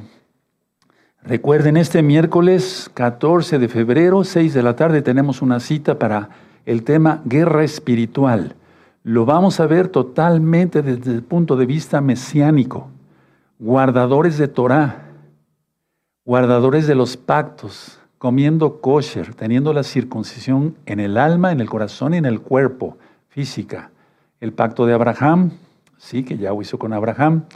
recuerden, 1.23 1.77
este 1.77 2.03
miércoles 2.03 2.91
14 2.95 3.61
de 3.61 3.69
febrero, 3.69 4.25
6 4.25 4.53
de 4.53 4.63
la 4.65 4.75
tarde, 4.75 5.01
tenemos 5.01 5.43
una 5.43 5.61
cita 5.61 5.97
para 5.97 6.31
el 6.67 6.83
tema 6.83 7.23
guerra 7.25 7.63
espiritual 7.63 8.57
lo 9.05 9.25
vamos 9.25 9.59
a 9.61 9.67
ver 9.67 9.89
totalmente 9.89 10.83
desde 10.83 11.13
el 11.13 11.23
punto 11.23 11.57
de 11.57 11.65
vista 11.65 12.01
mesiánico. 12.01 12.91
Guardadores 13.61 14.39
de 14.39 14.47
Torah, 14.47 15.03
guardadores 16.25 16.87
de 16.87 16.95
los 16.95 17.17
pactos, 17.17 17.99
comiendo 18.17 18.81
kosher, 18.81 19.35
teniendo 19.35 19.73
la 19.73 19.83
circuncisión 19.83 20.77
en 20.87 21.01
el 21.01 21.17
alma, 21.17 21.51
en 21.51 21.59
el 21.61 21.69
corazón 21.69 22.15
y 22.15 22.19
en 22.19 22.25
el 22.25 22.41
cuerpo, 22.41 22.99
física. 23.29 23.91
El 24.41 24.53
pacto 24.53 24.87
de 24.87 24.95
Abraham, 24.95 25.51
sí, 25.97 26.23
que 26.23 26.39
ya 26.39 26.53
hizo 26.61 26.79
con 26.79 26.93
Abraham. 26.93 27.47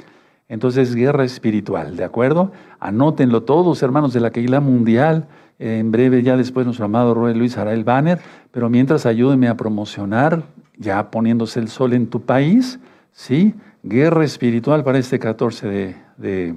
Entonces, 0.49 0.97
guerra 0.97 1.23
espiritual, 1.23 1.97
¿de 1.97 2.02
acuerdo? 2.02 2.50
Anótenlo 2.80 3.44
todos, 3.44 3.80
hermanos 3.85 4.12
de 4.12 4.21
la 4.21 4.32
Keilah 4.32 4.59
Mundial. 4.61 5.28
En 5.61 5.92
breve, 5.92 6.25
ya 6.25 6.37
después, 6.37 6.66
nuestro 6.66 6.87
amado 6.87 7.14
Roy 7.14 7.35
Luis 7.35 7.56
hará 7.59 7.73
el 7.73 7.85
banner, 7.85 8.18
pero 8.50 8.68
mientras 8.68 9.06
ayúdenme 9.06 9.47
a 9.47 9.56
promocionar 9.56 10.42
ya 10.76 11.12
poniéndose 11.12 11.61
el 11.61 11.68
sol 11.68 11.92
en 11.92 12.09
tu 12.09 12.23
país, 12.23 12.80
¿sí? 13.12 13.54
Guerra 13.83 14.25
espiritual 14.25 14.85
para 14.85 14.99
este 14.99 15.19
14 15.19 15.97
de, 16.17 16.55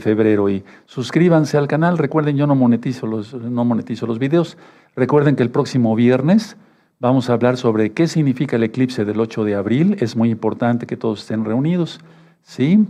febrero. 0.00 0.50
Y 0.50 0.62
suscríbanse 0.84 1.56
al 1.56 1.68
canal. 1.68 1.96
Recuerden, 1.96 2.36
yo 2.36 2.46
no 2.46 2.54
monetizo, 2.54 3.06
los, 3.06 3.32
no 3.32 3.64
monetizo 3.64 4.06
los 4.06 4.18
videos. 4.18 4.58
Recuerden 4.94 5.36
que 5.36 5.42
el 5.42 5.50
próximo 5.50 5.94
viernes 5.94 6.56
vamos 7.00 7.30
a 7.30 7.32
hablar 7.32 7.56
sobre 7.56 7.92
qué 7.92 8.06
significa 8.08 8.56
el 8.56 8.64
eclipse 8.64 9.06
del 9.06 9.20
8 9.20 9.44
de 9.44 9.54
abril. 9.54 9.96
Es 10.00 10.16
muy 10.16 10.30
importante 10.30 10.86
que 10.86 10.98
todos 10.98 11.20
estén 11.20 11.46
reunidos, 11.46 12.00
¿sí? 12.42 12.86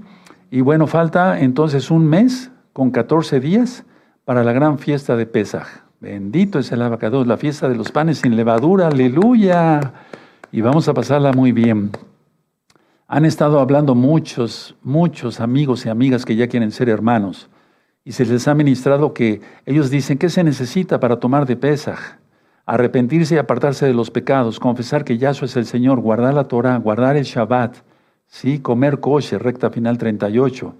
Y 0.50 0.60
bueno, 0.62 0.86
falta 0.86 1.38
entonces 1.38 1.90
un 1.92 2.06
mes 2.06 2.50
con 2.72 2.90
14 2.90 3.38
días 3.38 3.84
para 4.24 4.42
la 4.42 4.52
gran 4.52 4.78
fiesta 4.78 5.16
de 5.16 5.26
Pesaj. 5.26 5.66
Bendito 6.00 6.58
es 6.58 6.72
el 6.72 6.82
abacados, 6.82 7.26
la 7.26 7.36
fiesta 7.36 7.68
de 7.68 7.76
los 7.76 7.92
panes 7.92 8.18
sin 8.18 8.36
levadura, 8.36 8.88
aleluya. 8.88 9.92
Y 10.50 10.60
vamos 10.60 10.88
a 10.88 10.94
pasarla 10.94 11.32
muy 11.32 11.52
bien. 11.52 11.90
Han 13.10 13.24
estado 13.24 13.58
hablando 13.58 13.94
muchos, 13.94 14.76
muchos 14.82 15.40
amigos 15.40 15.86
y 15.86 15.88
amigas 15.88 16.26
que 16.26 16.36
ya 16.36 16.46
quieren 16.46 16.70
ser 16.70 16.90
hermanos. 16.90 17.48
Y 18.04 18.12
se 18.12 18.26
les 18.26 18.46
ha 18.46 18.54
ministrado 18.54 19.14
que 19.14 19.40
ellos 19.64 19.88
dicen, 19.88 20.18
¿qué 20.18 20.28
se 20.28 20.44
necesita 20.44 21.00
para 21.00 21.18
tomar 21.18 21.46
de 21.46 21.56
Pesaj? 21.56 22.18
Arrepentirse 22.66 23.34
y 23.34 23.38
apartarse 23.38 23.86
de 23.86 23.94
los 23.94 24.10
pecados, 24.10 24.60
confesar 24.60 25.04
que 25.04 25.16
Yahshua 25.16 25.46
es 25.46 25.56
el 25.56 25.64
Señor, 25.64 26.00
guardar 26.00 26.34
la 26.34 26.48
Torah, 26.48 26.76
guardar 26.76 27.16
el 27.16 27.24
Shabbat, 27.24 27.76
¿sí? 28.26 28.58
comer 28.58 29.00
kosher, 29.00 29.42
recta 29.42 29.70
final 29.70 29.96
38, 29.96 30.74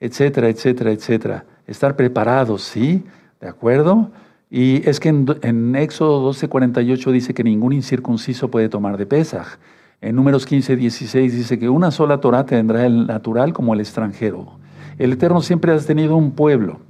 etcétera, 0.00 0.48
etcétera, 0.48 0.90
etcétera. 0.90 1.44
Estar 1.66 1.96
preparados, 1.96 2.62
¿sí? 2.62 3.04
¿De 3.42 3.48
acuerdo? 3.48 4.10
Y 4.48 4.88
es 4.88 5.00
que 5.00 5.10
en, 5.10 5.26
en 5.42 5.76
Éxodo 5.76 6.32
12:48 6.32 7.12
dice 7.12 7.34
que 7.34 7.44
ningún 7.44 7.74
incircunciso 7.74 8.50
puede 8.50 8.70
tomar 8.70 8.96
de 8.96 9.04
Pesaj. 9.04 9.58
En 10.04 10.16
Números 10.16 10.46
15:16 10.46 11.32
dice 11.32 11.58
que 11.58 11.70
una 11.70 11.90
sola 11.90 12.20
Torah 12.20 12.44
tendrá 12.44 12.84
el 12.84 13.06
natural 13.06 13.54
como 13.54 13.72
el 13.72 13.80
extranjero. 13.80 14.58
El 14.98 15.14
Eterno 15.14 15.40
siempre 15.40 15.72
ha 15.72 15.78
tenido 15.78 16.14
un 16.14 16.32
pueblo, 16.32 16.80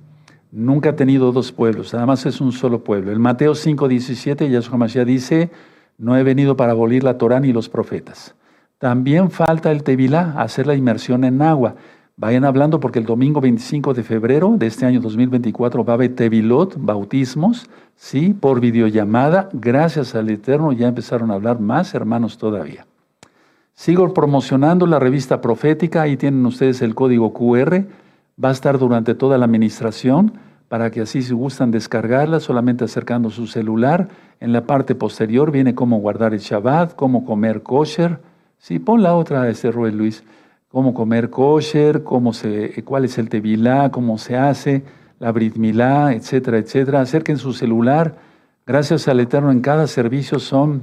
nunca 0.50 0.90
ha 0.90 0.96
tenido 0.96 1.30
dos 1.30 1.52
pueblos, 1.52 1.94
además 1.94 2.26
es 2.26 2.40
un 2.40 2.50
solo 2.50 2.82
pueblo. 2.82 3.12
En 3.12 3.20
Mateo 3.20 3.54
5:17 3.54 4.50
Yahshua 4.50 4.78
Mashiach 4.78 5.06
dice, 5.06 5.50
no 5.96 6.16
he 6.16 6.24
venido 6.24 6.56
para 6.56 6.72
abolir 6.72 7.04
la 7.04 7.16
Torah 7.16 7.38
ni 7.38 7.52
los 7.52 7.68
profetas. 7.68 8.34
También 8.78 9.30
falta 9.30 9.70
el 9.70 9.84
Tevilá, 9.84 10.34
hacer 10.36 10.66
la 10.66 10.74
inmersión 10.74 11.22
en 11.22 11.40
agua. 11.40 11.76
Vayan 12.16 12.44
hablando 12.44 12.80
porque 12.80 12.98
el 12.98 13.06
domingo 13.06 13.40
25 13.40 13.94
de 13.94 14.02
febrero 14.02 14.56
de 14.58 14.66
este 14.66 14.86
año 14.86 15.00
2024 15.00 15.84
va 15.84 15.92
a 15.92 15.94
haber 15.94 16.16
Tevilot, 16.16 16.74
bautismos, 16.78 17.70
sí, 17.94 18.34
por 18.34 18.58
videollamada. 18.58 19.50
Gracias 19.52 20.16
al 20.16 20.30
Eterno 20.30 20.72
ya 20.72 20.88
empezaron 20.88 21.30
a 21.30 21.34
hablar 21.34 21.60
más 21.60 21.94
hermanos 21.94 22.38
todavía. 22.38 22.86
Sigo 23.74 24.12
promocionando 24.14 24.86
la 24.86 24.98
revista 24.98 25.40
profética, 25.40 26.02
ahí 26.02 26.16
tienen 26.16 26.46
ustedes 26.46 26.80
el 26.82 26.94
código 26.94 27.32
QR, 27.32 27.84
va 28.42 28.48
a 28.48 28.52
estar 28.52 28.78
durante 28.78 29.14
toda 29.14 29.36
la 29.38 29.44
administración 29.44 30.32
para 30.68 30.90
que 30.90 31.02
así 31.02 31.22
si 31.22 31.34
gustan 31.34 31.70
descargarla, 31.70 32.40
solamente 32.40 32.84
acercando 32.84 33.30
su 33.30 33.46
celular. 33.46 34.08
En 34.40 34.52
la 34.52 34.66
parte 34.66 34.94
posterior 34.94 35.50
viene 35.50 35.74
cómo 35.74 35.98
guardar 35.98 36.34
el 36.34 36.40
Shabbat, 36.40 36.94
cómo 36.94 37.24
comer 37.24 37.62
kosher. 37.62 38.20
Sí, 38.58 38.78
pon 38.78 39.02
la 39.02 39.14
otra, 39.14 39.48
este 39.48 39.70
Ruel 39.70 39.96
Luis 39.98 40.24
cómo 40.74 40.92
comer 40.92 41.30
kosher, 41.30 42.02
cómo 42.02 42.32
se, 42.32 42.82
cuál 42.82 43.04
es 43.04 43.16
el 43.18 43.28
tevilá, 43.28 43.92
cómo 43.92 44.18
se 44.18 44.36
hace, 44.36 44.82
la 45.20 45.30
brit 45.30 45.54
milá, 45.54 46.12
etcétera, 46.12 46.58
etcétera. 46.58 47.00
Acerquen 47.00 47.38
su 47.38 47.52
celular. 47.52 48.16
Gracias 48.66 49.06
al 49.06 49.20
Eterno 49.20 49.52
en 49.52 49.60
cada 49.60 49.86
servicio 49.86 50.40
son, 50.40 50.82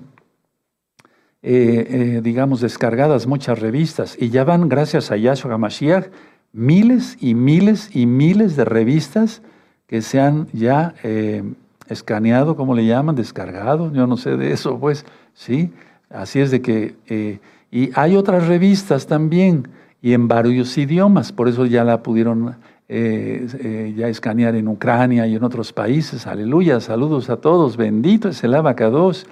eh, 1.43 1.88
eh, 1.89 2.21
digamos, 2.24 2.62
descargadas 2.62 3.27
muchas 3.27 3.60
revistas 3.60 4.15
y 4.19 4.29
ya 4.29 4.43
van, 4.43 4.69
gracias 4.69 5.12
a 5.12 5.17
Yahshua 5.17 5.53
HaMashiach, 5.53 6.07
miles 6.53 7.17
y 7.19 7.33
miles 7.33 7.95
y 7.95 8.05
miles 8.05 8.55
de 8.55 8.65
revistas 8.65 9.41
que 9.88 10.01
se 10.01 10.19
han 10.19 10.48
ya 10.53 10.93
eh, 11.03 11.43
escaneado, 11.88 12.55
¿cómo 12.55 12.75
le 12.75 12.86
llaman? 12.86 13.15
Descargado, 13.15 13.91
yo 13.91 14.07
no 14.07 14.17
sé 14.17 14.38
de 14.38 14.51
eso, 14.51 14.79
pues, 14.79 15.05
¿sí? 15.33 15.71
Así 16.10 16.39
es 16.39 16.51
de 16.51 16.62
que, 16.62 17.39
y 17.71 17.89
hay 17.95 18.15
otras 18.15 18.48
revistas 18.48 19.07
también 19.07 19.67
y 20.01 20.13
en 20.13 20.27
varios 20.27 20.77
idiomas, 20.77 21.31
por 21.31 21.48
eso 21.48 21.65
ya 21.65 21.83
la 21.83 22.01
pudieron 22.03 22.55
eh, 22.93 23.48
eh, 23.60 23.93
ya 23.95 24.10
escanear 24.10 24.53
en 24.55 24.67
Ucrania 24.67 25.25
y 25.25 25.36
en 25.36 25.43
otros 25.45 25.71
países. 25.71 26.27
Aleluya, 26.27 26.81
saludos 26.81 27.29
a 27.29 27.38
todos, 27.38 27.77
bendito 27.77 28.27
es 28.27 28.43
el 28.43 28.53
abacados. 28.53 29.27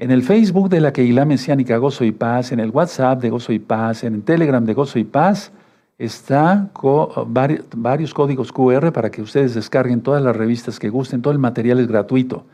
En 0.00 0.12
el 0.12 0.22
Facebook 0.22 0.68
de 0.68 0.80
la 0.80 0.92
Keilah 0.92 1.24
Mesiánica 1.24 1.76
Gozo 1.76 2.04
y 2.04 2.12
Paz, 2.12 2.52
en 2.52 2.60
el 2.60 2.70
WhatsApp 2.70 3.20
de 3.20 3.30
Gozo 3.30 3.52
y 3.52 3.58
Paz, 3.58 4.04
en 4.04 4.14
el 4.14 4.22
Telegram 4.22 4.64
de 4.64 4.72
Gozo 4.72 5.00
y 5.00 5.04
Paz, 5.04 5.50
está 5.98 6.70
varios, 7.26 8.14
códigos 8.14 8.52
QR 8.52 8.92
para 8.92 9.10
que 9.10 9.22
ustedes 9.22 9.56
descarguen 9.56 10.00
todas 10.00 10.22
las 10.22 10.36
revistas 10.36 10.78
que 10.78 10.88
gusten, 10.88 11.20
todo 11.20 11.32
el 11.32 11.40
material 11.40 11.80
es 11.80 11.88
gratuito. 11.88 12.46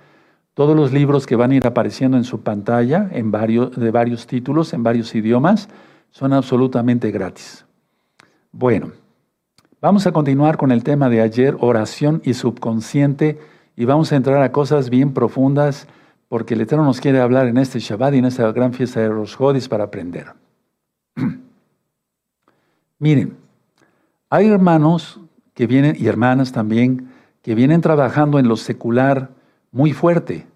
Todos 0.55 0.75
los 0.75 0.91
libros 0.91 1.27
que 1.27 1.37
van 1.37 1.51
a 1.51 1.57
ir 1.57 1.67
apareciendo 1.67 2.17
en 2.17 2.25
su 2.25 2.41
pantalla 2.41 3.11
en 3.13 3.31
varios, 3.31 3.77
de 3.77 3.91
varios 3.91 4.27
títulos, 4.27 4.73
en 4.73 4.83
varios 4.83 5.15
idiomas, 5.15 5.69
son 6.13 6.33
absolutamente 6.33 7.11
gratis. 7.11 7.67
Bueno, 8.53 8.93
vamos 9.83 10.07
a 10.07 10.13
continuar 10.13 10.57
con 10.57 10.73
el 10.73 10.83
tema 10.83 11.11
de 11.11 11.21
ayer, 11.21 11.59
oración 11.61 12.23
y 12.25 12.33
subconsciente, 12.33 13.39
y 13.77 13.85
vamos 13.85 14.13
a 14.13 14.17
entrar 14.17 14.43
a 14.43 14.51
cosas 14.51 14.89
bien 14.89 15.13
profundas 15.13 15.89
porque 16.35 16.55
el 16.55 16.63
Eterno 16.63 16.85
nos 16.85 17.01
quiere 17.01 17.21
hablar 17.21 17.47
en 17.47 17.59
este 17.59 17.79
Shabbat 17.79 18.15
y 18.15 18.19
en 18.19 18.25
esta 18.25 18.51
gran 18.51 18.73
fiesta 18.73 18.99
de 18.99 19.09
los 19.09 19.37
Jodis 19.37 19.69
para 19.69 19.85
aprender. 19.85 20.33
Miren, 22.99 23.37
hay 24.31 24.49
hermanos 24.49 25.21
que 25.55 25.69
vienen, 25.69 25.95
y 25.97 26.09
hermanas 26.09 26.51
también, 26.51 27.13
que 27.41 27.55
vienen 27.55 27.81
trabajando 27.83 28.41
en 28.41 28.49
lo 28.49 28.57
secular 28.57 29.31
muy 29.71 29.93
fuerte, 29.93 30.49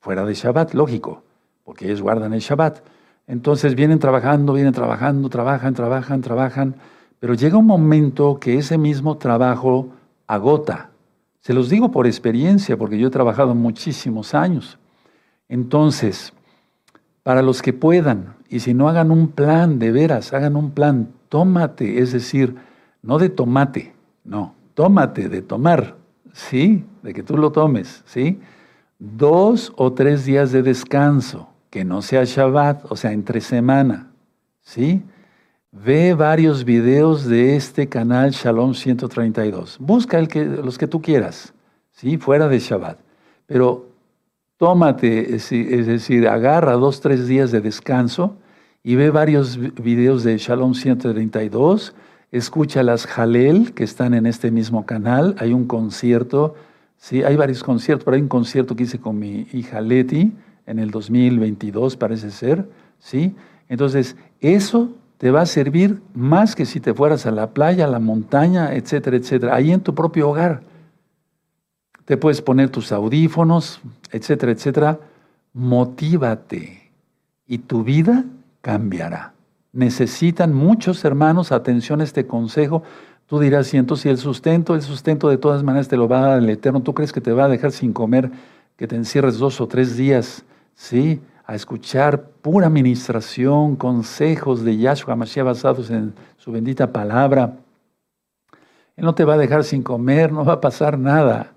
fuera 0.00 0.24
de 0.24 0.32
Shabbat, 0.32 0.72
lógico, 0.72 1.22
porque 1.64 1.84
ellos 1.84 2.00
guardan 2.00 2.32
el 2.32 2.40
Shabbat. 2.40 2.78
Entonces 3.26 3.74
vienen 3.74 3.98
trabajando, 3.98 4.54
vienen 4.54 4.72
trabajando, 4.72 5.28
trabajan, 5.28 5.74
trabajan, 5.74 6.22
trabajan, 6.22 6.76
pero 7.18 7.34
llega 7.34 7.58
un 7.58 7.66
momento 7.66 8.40
que 8.40 8.56
ese 8.56 8.78
mismo 8.78 9.18
trabajo 9.18 9.90
agota. 10.26 10.88
Se 11.42 11.52
los 11.52 11.68
digo 11.68 11.90
por 11.90 12.06
experiencia, 12.06 12.78
porque 12.78 12.98
yo 12.98 13.08
he 13.08 13.10
trabajado 13.10 13.54
muchísimos 13.54 14.34
años. 14.34 14.78
Entonces, 15.50 16.32
para 17.24 17.42
los 17.42 17.60
que 17.60 17.72
puedan, 17.72 18.36
y 18.48 18.60
si 18.60 18.72
no 18.72 18.88
hagan 18.88 19.10
un 19.10 19.28
plan, 19.32 19.80
de 19.80 19.90
veras, 19.90 20.32
hagan 20.32 20.54
un 20.54 20.70
plan, 20.70 21.08
tómate, 21.28 21.98
es 22.00 22.12
decir, 22.12 22.54
no 23.02 23.18
de 23.18 23.30
tomate, 23.30 23.92
no, 24.24 24.54
tómate 24.74 25.28
de 25.28 25.42
tomar, 25.42 25.96
¿sí? 26.32 26.84
De 27.02 27.12
que 27.12 27.24
tú 27.24 27.36
lo 27.36 27.50
tomes, 27.50 28.04
¿sí? 28.06 28.40
Dos 29.00 29.72
o 29.76 29.92
tres 29.92 30.24
días 30.24 30.52
de 30.52 30.62
descanso, 30.62 31.48
que 31.68 31.84
no 31.84 32.00
sea 32.00 32.22
Shabbat, 32.24 32.84
o 32.88 32.94
sea, 32.94 33.10
entre 33.10 33.40
semana, 33.40 34.12
¿sí? 34.62 35.02
Ve 35.72 36.14
varios 36.14 36.64
videos 36.64 37.26
de 37.26 37.56
este 37.56 37.88
canal 37.88 38.30
Shalom 38.30 38.74
132. 38.74 39.78
Busca 39.80 40.24
que, 40.26 40.44
los 40.44 40.78
que 40.78 40.86
tú 40.86 41.02
quieras, 41.02 41.54
¿sí? 41.90 42.18
Fuera 42.18 42.46
de 42.46 42.60
Shabbat. 42.60 42.98
Pero 43.46 43.89
tómate, 44.60 45.34
es 45.34 45.48
decir, 45.86 46.28
agarra 46.28 46.74
dos, 46.74 47.00
tres 47.00 47.26
días 47.26 47.50
de 47.50 47.62
descanso 47.62 48.36
y 48.84 48.94
ve 48.94 49.08
varios 49.08 49.58
videos 49.82 50.22
de 50.22 50.36
Shalom 50.36 50.74
132 50.74 51.94
escucha 52.30 52.82
las 52.82 53.06
Jalel 53.06 53.72
que 53.72 53.84
están 53.84 54.12
en 54.12 54.26
este 54.26 54.50
mismo 54.50 54.84
canal. 54.84 55.34
Hay 55.38 55.54
un 55.54 55.64
concierto, 55.64 56.56
sí, 56.98 57.22
hay 57.22 57.36
varios 57.36 57.64
conciertos, 57.64 58.04
pero 58.04 58.16
hay 58.16 58.20
un 58.20 58.28
concierto 58.28 58.76
que 58.76 58.82
hice 58.82 58.98
con 58.98 59.18
mi 59.18 59.46
hija 59.54 59.80
Leti 59.80 60.34
en 60.66 60.78
el 60.78 60.90
2022, 60.90 61.96
parece 61.96 62.30
ser, 62.30 62.68
¿sí? 62.98 63.34
Entonces, 63.70 64.14
eso 64.42 64.90
te 65.16 65.30
va 65.30 65.40
a 65.40 65.46
servir 65.46 66.02
más 66.12 66.54
que 66.54 66.66
si 66.66 66.80
te 66.80 66.92
fueras 66.92 67.24
a 67.24 67.30
la 67.30 67.54
playa, 67.54 67.86
a 67.86 67.88
la 67.88 67.98
montaña, 67.98 68.74
etcétera, 68.74 69.16
etcétera, 69.16 69.54
ahí 69.54 69.72
en 69.72 69.80
tu 69.80 69.94
propio 69.94 70.28
hogar. 70.28 70.68
Te 72.10 72.16
puedes 72.16 72.42
poner 72.42 72.70
tus 72.70 72.90
audífonos, 72.90 73.80
etcétera, 74.10 74.50
etcétera. 74.50 74.98
Motívate 75.52 76.90
y 77.46 77.58
tu 77.58 77.84
vida 77.84 78.24
cambiará. 78.62 79.32
Necesitan 79.72 80.52
muchos 80.52 81.04
hermanos 81.04 81.52
atención 81.52 82.00
a 82.00 82.02
este 82.02 82.26
consejo. 82.26 82.82
Tú 83.26 83.38
dirás, 83.38 83.68
si 83.68 83.76
el 83.76 84.18
sustento, 84.18 84.74
el 84.74 84.82
sustento 84.82 85.28
de 85.28 85.38
todas 85.38 85.62
maneras 85.62 85.86
te 85.86 85.96
lo 85.96 86.08
va 86.08 86.18
a 86.18 86.26
dar 86.30 86.38
el 86.40 86.50
Eterno. 86.50 86.82
¿Tú 86.82 86.94
crees 86.94 87.12
que 87.12 87.20
te 87.20 87.30
va 87.30 87.44
a 87.44 87.48
dejar 87.48 87.70
sin 87.70 87.92
comer, 87.92 88.28
que 88.76 88.88
te 88.88 88.96
encierres 88.96 89.38
dos 89.38 89.60
o 89.60 89.68
tres 89.68 89.96
días, 89.96 90.42
sí, 90.74 91.20
a 91.46 91.54
escuchar 91.54 92.24
pura 92.42 92.66
administración, 92.66 93.76
consejos 93.76 94.64
de 94.64 94.76
Yahshua 94.76 95.14
Mashiach 95.14 95.44
basados 95.44 95.90
en 95.90 96.14
su 96.38 96.50
bendita 96.50 96.90
palabra? 96.90 97.58
Él 98.96 99.04
no 99.04 99.14
te 99.14 99.24
va 99.24 99.34
a 99.34 99.38
dejar 99.38 99.62
sin 99.62 99.84
comer, 99.84 100.32
no 100.32 100.44
va 100.44 100.54
a 100.54 100.60
pasar 100.60 100.98
nada. 100.98 101.52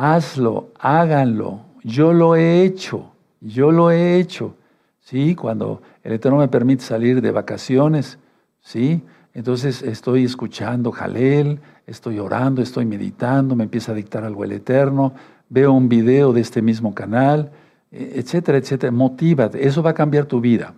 Hazlo, 0.00 0.68
háganlo. 0.78 1.62
Yo 1.82 2.12
lo 2.12 2.36
he 2.36 2.62
hecho, 2.62 3.10
yo 3.40 3.72
lo 3.72 3.90
he 3.90 4.20
hecho. 4.20 4.54
Sí, 5.00 5.34
cuando 5.34 5.82
el 6.04 6.12
Eterno 6.12 6.38
me 6.38 6.46
permite 6.46 6.84
salir 6.84 7.20
de 7.20 7.32
vacaciones, 7.32 8.16
¿sí? 8.60 9.02
Entonces 9.34 9.82
estoy 9.82 10.24
escuchando 10.24 10.92
Jalel, 10.92 11.58
estoy 11.84 12.20
orando, 12.20 12.62
estoy 12.62 12.86
meditando, 12.86 13.56
me 13.56 13.64
empieza 13.64 13.90
a 13.90 13.96
dictar 13.96 14.22
algo 14.22 14.44
el 14.44 14.52
Eterno, 14.52 15.14
veo 15.48 15.72
un 15.72 15.88
video 15.88 16.32
de 16.32 16.42
este 16.42 16.62
mismo 16.62 16.94
canal, 16.94 17.50
e, 17.90 18.20
etcétera, 18.20 18.58
etcétera. 18.58 18.92
Motívate, 18.92 19.66
eso 19.66 19.82
va 19.82 19.90
a 19.90 19.94
cambiar 19.94 20.26
tu 20.26 20.40
vida. 20.40 20.74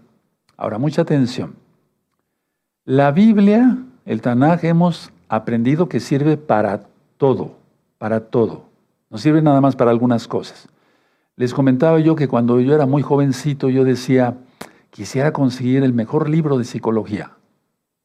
Ahora, 0.56 0.78
mucha 0.78 1.02
atención. 1.02 1.56
La 2.86 3.10
Biblia, 3.10 3.76
el 4.06 4.22
Tanaj, 4.22 4.64
hemos 4.64 5.12
aprendido 5.28 5.90
que 5.90 6.00
sirve 6.00 6.38
para 6.38 6.84
todo, 7.18 7.58
para 7.98 8.20
todo. 8.20 8.69
No 9.10 9.18
sirve 9.18 9.42
nada 9.42 9.60
más 9.60 9.76
para 9.76 9.90
algunas 9.90 10.26
cosas. 10.26 10.68
Les 11.36 11.52
comentaba 11.52 11.98
yo 12.00 12.16
que 12.16 12.28
cuando 12.28 12.60
yo 12.60 12.74
era 12.74 12.86
muy 12.86 13.02
jovencito, 13.02 13.68
yo 13.68 13.84
decía, 13.84 14.36
Quisiera 14.90 15.32
conseguir 15.32 15.84
el 15.84 15.92
mejor 15.92 16.28
libro 16.28 16.58
de 16.58 16.64
psicología. 16.64 17.30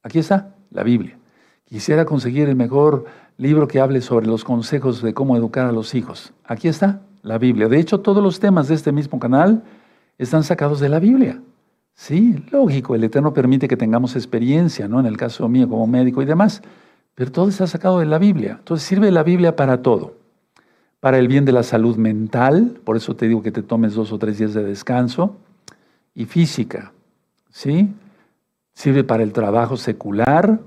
Aquí 0.03 0.19
está, 0.19 0.53
la 0.69 0.83
Biblia. 0.83 1.17
Quisiera 1.63 2.05
conseguir 2.05 2.47
el 2.47 2.55
mejor 2.55 3.05
libro 3.37 3.67
que 3.67 3.79
hable 3.79 4.01
sobre 4.01 4.27
los 4.27 4.43
consejos 4.43 5.01
de 5.01 5.15
cómo 5.15 5.35
educar 5.35 5.65
a 5.65 5.71
los 5.71 5.95
hijos. 5.95 6.31
Aquí 6.43 6.67
está, 6.67 7.01
la 7.23 7.39
Biblia. 7.39 7.67
De 7.67 7.79
hecho, 7.79 8.01
todos 8.01 8.21
los 8.21 8.39
temas 8.39 8.67
de 8.67 8.75
este 8.75 8.91
mismo 8.91 9.19
canal 9.19 9.63
están 10.19 10.43
sacados 10.43 10.79
de 10.79 10.89
la 10.89 10.99
Biblia. 10.99 11.41
Sí, 11.95 12.35
lógico, 12.51 12.93
el 12.93 13.03
Eterno 13.03 13.33
permite 13.33 13.67
que 13.67 13.77
tengamos 13.77 14.15
experiencia, 14.15 14.87
¿no? 14.87 14.99
En 14.99 15.07
el 15.07 15.17
caso 15.17 15.49
mío 15.49 15.67
como 15.67 15.87
médico 15.87 16.21
y 16.21 16.25
demás, 16.25 16.61
pero 17.15 17.31
todo 17.31 17.49
está 17.49 17.65
sacado 17.65 17.99
de 17.99 18.05
la 18.05 18.19
Biblia. 18.19 18.57
Entonces 18.59 18.87
sirve 18.87 19.11
la 19.11 19.23
Biblia 19.23 19.55
para 19.55 19.81
todo. 19.81 20.13
Para 21.05 21.19
el 21.19 21.27
bien 21.27 21.45
de 21.45 21.51
la 21.51 21.61
salud 21.61 21.97
mental, 21.97 22.79
por 22.83 22.97
eso 22.97 23.15
te 23.15 23.27
digo 23.27 23.43
que 23.43 23.51
te 23.51 23.61
tomes 23.61 23.93
dos 23.93 24.11
o 24.11 24.17
tres 24.17 24.39
días 24.39 24.55
de 24.55 24.63
descanso 24.63 25.35
y 26.15 26.25
física, 26.25 26.93
¿sí? 27.51 27.93
Sirve 28.73 29.03
para 29.03 29.21
el 29.21 29.31
trabajo 29.31 29.77
secular, 29.77 30.59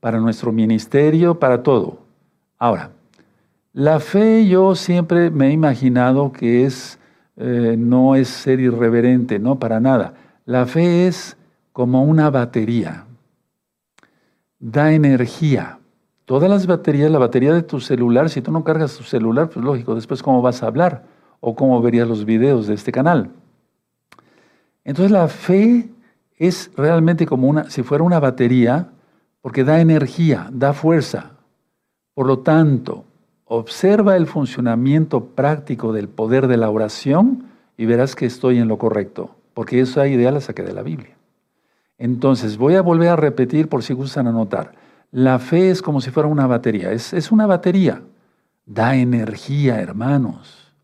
para 0.00 0.18
nuestro 0.18 0.50
ministerio, 0.50 1.38
para 1.38 1.62
todo. 1.62 1.98
Ahora, 2.58 2.92
la 3.74 4.00
fe 4.00 4.46
yo 4.48 4.74
siempre 4.76 5.30
me 5.30 5.48
he 5.48 5.52
imaginado 5.52 6.32
que 6.32 6.64
es, 6.64 6.98
eh, 7.36 7.76
no 7.78 8.14
es 8.14 8.28
ser 8.28 8.60
irreverente, 8.60 9.38
no, 9.38 9.58
para 9.58 9.78
nada. 9.78 10.14
La 10.46 10.64
fe 10.64 11.06
es 11.06 11.36
como 11.74 12.02
una 12.02 12.30
batería, 12.30 13.04
da 14.58 14.94
energía. 14.94 15.80
Todas 16.32 16.48
las 16.48 16.66
baterías, 16.66 17.10
la 17.10 17.18
batería 17.18 17.52
de 17.52 17.62
tu 17.62 17.78
celular, 17.78 18.30
si 18.30 18.40
tú 18.40 18.50
no 18.52 18.64
cargas 18.64 18.96
tu 18.96 19.02
celular, 19.02 19.50
pues 19.50 19.62
lógico, 19.62 19.94
después 19.94 20.22
cómo 20.22 20.40
vas 20.40 20.62
a 20.62 20.66
hablar 20.66 21.04
o 21.40 21.54
cómo 21.54 21.82
verías 21.82 22.08
los 22.08 22.24
videos 22.24 22.66
de 22.66 22.72
este 22.72 22.90
canal. 22.90 23.28
Entonces 24.82 25.10
la 25.12 25.28
fe 25.28 25.90
es 26.38 26.70
realmente 26.74 27.26
como 27.26 27.48
una, 27.48 27.68
si 27.68 27.82
fuera 27.82 28.02
una 28.02 28.18
batería, 28.18 28.88
porque 29.42 29.62
da 29.62 29.82
energía, 29.82 30.48
da 30.50 30.72
fuerza. 30.72 31.32
Por 32.14 32.26
lo 32.26 32.38
tanto, 32.38 33.04
observa 33.44 34.16
el 34.16 34.26
funcionamiento 34.26 35.26
práctico 35.26 35.92
del 35.92 36.08
poder 36.08 36.46
de 36.46 36.56
la 36.56 36.70
oración 36.70 37.44
y 37.76 37.84
verás 37.84 38.16
que 38.16 38.24
estoy 38.24 38.56
en 38.56 38.68
lo 38.68 38.78
correcto, 38.78 39.36
porque 39.52 39.80
esa 39.80 40.06
idea 40.06 40.32
la 40.32 40.40
saqué 40.40 40.62
de 40.62 40.72
la 40.72 40.82
Biblia. 40.82 41.14
Entonces, 41.98 42.56
voy 42.56 42.76
a 42.76 42.80
volver 42.80 43.10
a 43.10 43.16
repetir 43.16 43.68
por 43.68 43.82
si 43.82 43.92
gustan 43.92 44.28
anotar. 44.28 44.80
La 45.12 45.38
fe 45.38 45.70
es 45.70 45.82
como 45.82 46.00
si 46.00 46.10
fuera 46.10 46.28
una 46.28 46.46
batería, 46.46 46.90
es, 46.90 47.12
es 47.12 47.30
una 47.30 47.46
batería, 47.46 48.02
da 48.66 48.96
energía, 48.96 49.80
hermanos. 49.80 50.74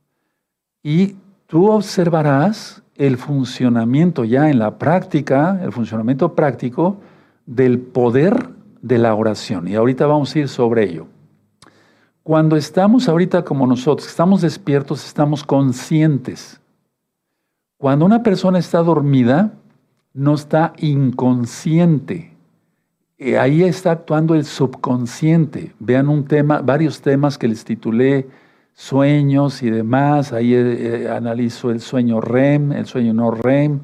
Y 0.83 1.17
tú 1.47 1.71
observarás 1.71 2.83
el 2.95 3.17
funcionamiento 3.17 4.25
ya 4.25 4.51
en 4.51 4.59
la 4.59 4.79
práctica, 4.79 5.59
el 5.63 5.73
funcionamiento 5.73 6.35
práctico 6.35 7.01
del 7.47 7.81
poder 7.81 8.51
de 8.83 8.99
la 8.99 9.15
oración. 9.15 9.67
Y 9.67 9.75
ahorita 9.75 10.07
vamos 10.07 10.35
a 10.35 10.41
ir 10.41 10.49
sobre 10.49 10.85
ello. 10.85 11.07
Cuando 12.23 12.57
estamos 12.57 13.09
ahorita 13.09 13.43
como 13.43 13.67
nosotros, 13.67 14.07
estamos 14.07 14.43
despiertos, 14.43 15.07
estamos 15.07 15.43
conscientes. 15.43 16.61
Cuando 17.79 18.05
una 18.05 18.23
persona 18.23 18.59
está 18.59 18.83
dormida, 18.83 19.55
no 20.13 20.35
está 20.35 20.75
inconsciente. 20.77 22.28
Ahí 23.39 23.65
está 23.65 23.93
actuando 23.93 24.35
el 24.35 24.45
subconsciente. 24.45 25.75
Vean 25.79 26.09
un 26.09 26.25
tema, 26.25 26.61
varios 26.61 27.01
temas 27.01 27.37
que 27.37 27.49
les 27.49 27.65
titulé 27.65 28.27
sueños 28.79 29.61
y 29.65 29.71
demás. 29.71 30.33
Ahí 30.33 30.55
eh, 30.55 31.03
eh, 31.03 31.09
analizo 31.11 31.73
el 31.73 31.81
sueño 31.81 32.21
REM, 32.21 32.73
el 32.73 32.87
sueño 32.87 33.13
no 33.13 33.33
REM, 33.33 33.81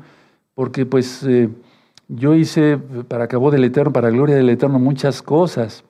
porque 0.54 0.86
pues 0.86 1.24
eh, 1.24 1.50
yo 2.06 2.34
hice 2.34 2.78
para 3.08 3.26
cabo 3.26 3.50
del 3.50 3.64
Eterno, 3.64 3.92
para 3.92 4.10
gloria 4.10 4.36
del 4.36 4.48
Eterno, 4.48 4.78
muchas 4.78 5.20
cosas 5.20 5.84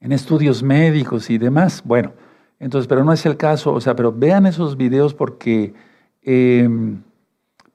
en 0.00 0.12
estudios 0.12 0.62
médicos 0.62 1.30
y 1.30 1.38
demás. 1.38 1.82
Bueno, 1.84 2.12
entonces, 2.60 2.86
pero 2.86 3.04
no 3.04 3.12
es 3.12 3.26
el 3.26 3.36
caso, 3.36 3.72
o 3.72 3.80
sea, 3.80 3.96
pero 3.96 4.12
vean 4.12 4.46
esos 4.46 4.76
videos 4.76 5.12
porque, 5.12 5.74
em, 6.22 7.02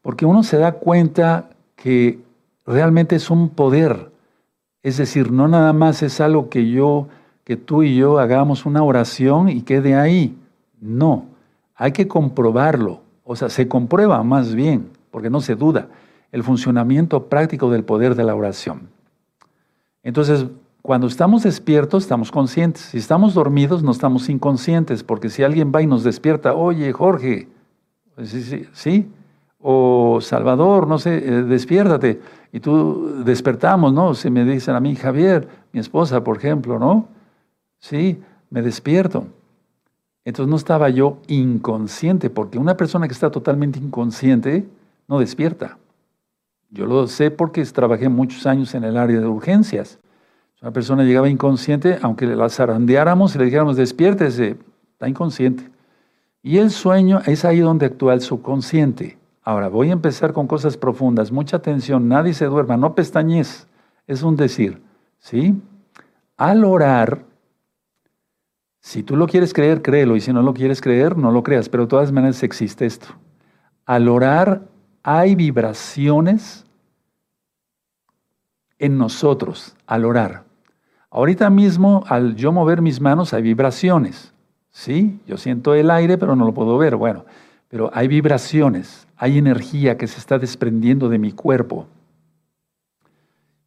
porque 0.01 0.25
uno 0.25 0.43
se 0.43 0.57
da 0.57 0.73
cuenta 0.73 1.49
que 1.75 2.19
realmente 2.65 3.17
es 3.17 3.29
un 3.29 3.49
poder. 3.49 4.08
Es 4.83 4.97
decir, 4.97 5.31
no 5.31 5.47
nada 5.47 5.73
más 5.73 6.03
es 6.03 6.21
algo 6.21 6.49
que 6.49 6.69
yo 6.69 7.07
que 7.49 7.57
tú 7.57 7.81
y 7.81 7.95
yo 7.95 8.19
hagamos 8.19 8.67
una 8.67 8.83
oración 8.83 9.49
y 9.49 9.63
quede 9.63 9.95
ahí. 9.95 10.37
No, 10.79 11.25
hay 11.73 11.93
que 11.93 12.07
comprobarlo. 12.07 13.01
o 13.23 13.35
sea, 13.35 13.49
se 13.49 13.67
comprueba 13.67 14.21
más 14.23 14.53
bien, 14.53 14.89
porque 15.09 15.31
no 15.31 15.41
se 15.41 15.55
duda, 15.55 15.87
el 16.31 16.43
funcionamiento 16.43 17.25
práctico 17.25 17.71
del 17.71 17.83
poder 17.83 18.13
de 18.13 18.23
la 18.23 18.35
oración. 18.35 18.89
Entonces, 20.03 20.45
cuando 20.83 21.07
estamos 21.07 21.41
despiertos, 21.41 22.03
estamos 22.03 22.31
conscientes. 22.31 22.83
Si 22.83 22.99
estamos 22.99 23.33
dormidos, 23.33 23.81
no 23.81 23.91
estamos 23.91 24.29
inconscientes, 24.29 25.03
porque 25.03 25.29
si 25.29 25.41
alguien 25.41 25.71
va 25.73 25.81
y 25.81 25.87
nos 25.87 26.03
despierta, 26.03 26.53
oye, 26.53 26.91
Jorge, 26.93 27.47
pues 28.13 28.29
sí, 28.29 28.67
sí, 28.73 29.09
o 29.59 30.19
Salvador, 30.21 30.87
no 30.87 30.99
sé, 30.99 31.17
eh, 31.17 31.43
despiértate. 31.43 32.21
Y 32.51 32.59
tú 32.59 33.23
despertamos, 33.23 33.93
¿no? 33.93 34.13
Si 34.15 34.29
me 34.29 34.43
dicen 34.43 34.75
a 34.75 34.79
mí, 34.79 34.95
Javier, 34.95 35.47
mi 35.71 35.79
esposa, 35.79 36.23
por 36.23 36.37
ejemplo, 36.37 36.79
¿no? 36.79 37.07
Sí, 37.79 38.19
me 38.49 38.61
despierto. 38.61 39.27
Entonces 40.25 40.49
no 40.49 40.57
estaba 40.57 40.89
yo 40.89 41.19
inconsciente, 41.27 42.29
porque 42.29 42.57
una 42.57 42.75
persona 42.75 43.07
que 43.07 43.13
está 43.13 43.31
totalmente 43.31 43.79
inconsciente 43.79 44.67
no 45.07 45.19
despierta. 45.19 45.77
Yo 46.71 46.85
lo 46.85 47.07
sé 47.07 47.31
porque 47.31 47.63
trabajé 47.65 48.09
muchos 48.09 48.45
años 48.45 48.73
en 48.75 48.83
el 48.83 48.97
área 48.97 49.19
de 49.19 49.27
urgencias. 49.27 49.99
Una 50.61 50.71
persona 50.71 51.03
llegaba 51.03 51.29
inconsciente, 51.29 51.99
aunque 52.01 52.25
la 52.25 52.49
zarandeáramos 52.49 53.33
y 53.33 53.39
le 53.39 53.45
dijéramos, 53.45 53.77
despiértese, 53.77 54.57
está 54.91 55.07
inconsciente. 55.07 55.69
Y 56.43 56.57
el 56.57 56.69
sueño 56.71 57.21
es 57.25 57.45
ahí 57.45 57.59
donde 57.59 57.85
actúa 57.85 58.13
el 58.13 58.21
subconsciente. 58.21 59.18
Ahora, 59.49 59.67
voy 59.67 59.89
a 59.89 59.93
empezar 59.93 60.31
con 60.31 60.45
cosas 60.45 60.77
profundas. 60.77 61.31
Mucha 61.31 61.57
atención, 61.57 62.07
nadie 62.07 62.35
se 62.35 62.45
duerma, 62.45 62.77
no 62.77 62.93
pestañez. 62.93 63.67
Es 64.05 64.21
un 64.21 64.35
decir, 64.35 64.79
¿sí? 65.17 65.59
Al 66.37 66.63
orar, 66.63 67.25
si 68.79 69.01
tú 69.01 69.15
lo 69.15 69.25
quieres 69.25 69.51
creer, 69.51 69.81
créelo, 69.81 70.15
y 70.15 70.21
si 70.21 70.31
no 70.31 70.43
lo 70.43 70.53
quieres 70.53 70.81
creer, 70.81 71.17
no 71.17 71.31
lo 71.31 71.41
creas, 71.41 71.67
pero 71.67 71.85
de 71.85 71.89
todas 71.89 72.11
maneras 72.11 72.43
existe 72.43 72.85
esto. 72.85 73.07
Al 73.87 74.07
orar 74.07 74.67
hay 75.01 75.33
vibraciones 75.33 76.67
en 78.77 78.99
nosotros, 78.99 79.75
al 79.87 80.05
orar. 80.05 80.43
Ahorita 81.09 81.49
mismo, 81.49 82.03
al 82.07 82.35
yo 82.35 82.51
mover 82.51 82.83
mis 82.83 83.01
manos, 83.01 83.33
hay 83.33 83.41
vibraciones. 83.41 84.31
¿Sí? 84.69 85.19
Yo 85.25 85.37
siento 85.37 85.73
el 85.73 85.89
aire, 85.89 86.19
pero 86.19 86.35
no 86.35 86.45
lo 86.45 86.53
puedo 86.53 86.77
ver. 86.77 86.97
Bueno, 86.97 87.25
pero 87.67 87.89
hay 87.93 88.07
vibraciones, 88.07 89.07
hay 89.19 89.37
energía 89.37 89.97
que 89.97 90.07
se 90.07 90.17
está 90.17 90.39
desprendiendo 90.39 91.09
de 91.09 91.19
mi 91.19 91.33
cuerpo. 91.33 91.87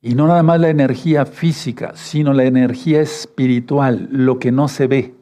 Y 0.01 0.15
no 0.15 0.27
nada 0.27 0.43
más 0.43 0.59
la 0.59 0.71
energía 0.71 1.27
física, 1.27 1.93
sino 1.95 2.33
la 2.33 2.45
energía 2.45 3.03
espiritual, 3.03 4.09
lo 4.11 4.39
que 4.39 4.51
no 4.51 4.67
se 4.67 4.87
ve, 4.87 5.15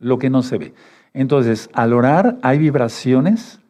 lo 0.00 0.18
que 0.18 0.30
no 0.30 0.42
se 0.42 0.58
ve. 0.58 0.74
Entonces, 1.14 1.70
al 1.74 1.92
orar 1.92 2.38
hay 2.42 2.58
vibraciones 2.58 3.60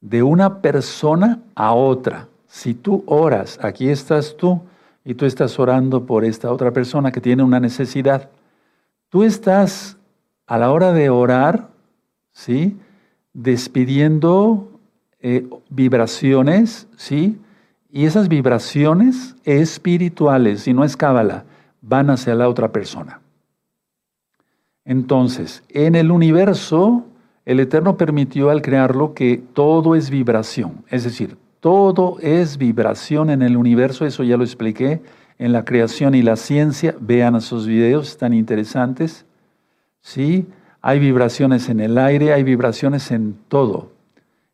de 0.00 0.24
una 0.24 0.60
persona 0.62 1.38
a 1.54 1.74
otra. 1.74 2.26
Si 2.48 2.74
tú 2.74 3.04
oras, 3.06 3.60
aquí 3.62 3.88
estás 3.88 4.36
tú 4.36 4.60
y 5.04 5.14
tú 5.14 5.26
estás 5.26 5.60
orando 5.60 6.06
por 6.06 6.24
esta 6.24 6.52
otra 6.52 6.72
persona 6.72 7.12
que 7.12 7.20
tiene 7.20 7.44
una 7.44 7.60
necesidad. 7.60 8.30
Tú 9.08 9.22
estás 9.22 9.96
a 10.48 10.58
la 10.58 10.72
hora 10.72 10.92
de 10.92 11.08
orar, 11.08 11.68
¿sí? 12.32 12.76
Despidiendo 13.32 14.69
eh, 15.22 15.46
vibraciones, 15.68 16.88
¿sí? 16.96 17.38
Y 17.90 18.04
esas 18.06 18.28
vibraciones 18.28 19.36
espirituales, 19.44 20.62
si 20.62 20.72
no 20.72 20.84
es 20.84 20.96
cábala, 20.96 21.44
van 21.82 22.10
hacia 22.10 22.34
la 22.34 22.48
otra 22.48 22.72
persona. 22.72 23.20
Entonces, 24.84 25.62
en 25.68 25.94
el 25.94 26.10
universo, 26.10 27.04
el 27.44 27.60
Eterno 27.60 27.96
permitió 27.96 28.50
al 28.50 28.62
crearlo 28.62 29.14
que 29.14 29.42
todo 29.52 29.94
es 29.94 30.10
vibración, 30.10 30.84
es 30.88 31.04
decir, 31.04 31.36
todo 31.60 32.16
es 32.20 32.56
vibración 32.56 33.28
en 33.30 33.42
el 33.42 33.56
universo, 33.56 34.06
eso 34.06 34.22
ya 34.24 34.36
lo 34.36 34.44
expliqué 34.44 35.00
en 35.38 35.52
la 35.52 35.64
creación 35.64 36.14
y 36.14 36.22
la 36.22 36.36
ciencia, 36.36 36.94
vean 37.00 37.34
esos 37.34 37.66
videos 37.66 38.18
tan 38.18 38.34
interesantes. 38.34 39.24
Sí, 40.02 40.46
hay 40.82 40.98
vibraciones 40.98 41.68
en 41.68 41.80
el 41.80 41.96
aire, 41.98 42.32
hay 42.32 42.42
vibraciones 42.42 43.10
en 43.10 43.36
todo. 43.48 43.90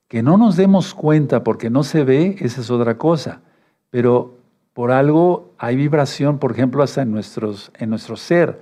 Que 0.08 0.22
no 0.22 0.36
nos 0.36 0.56
demos 0.56 0.94
cuenta 0.94 1.42
porque 1.42 1.70
no 1.70 1.82
se 1.82 2.04
ve, 2.04 2.36
esa 2.40 2.60
es 2.60 2.70
otra 2.70 2.96
cosa. 2.96 3.40
Pero 3.90 4.34
por 4.72 4.92
algo 4.92 5.54
hay 5.58 5.74
vibración, 5.74 6.38
por 6.38 6.52
ejemplo, 6.52 6.82
hasta 6.82 7.02
en, 7.02 7.10
nuestros, 7.10 7.72
en 7.78 7.90
nuestro 7.90 8.16
ser. 8.16 8.60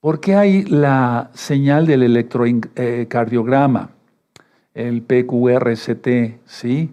¿Por 0.00 0.20
qué 0.20 0.36
hay 0.36 0.64
la 0.64 1.30
señal 1.34 1.86
del 1.86 2.02
electrocardiograma? 2.02 3.90
El 4.72 5.02
PQRST, 5.02 6.08
¿sí? 6.46 6.92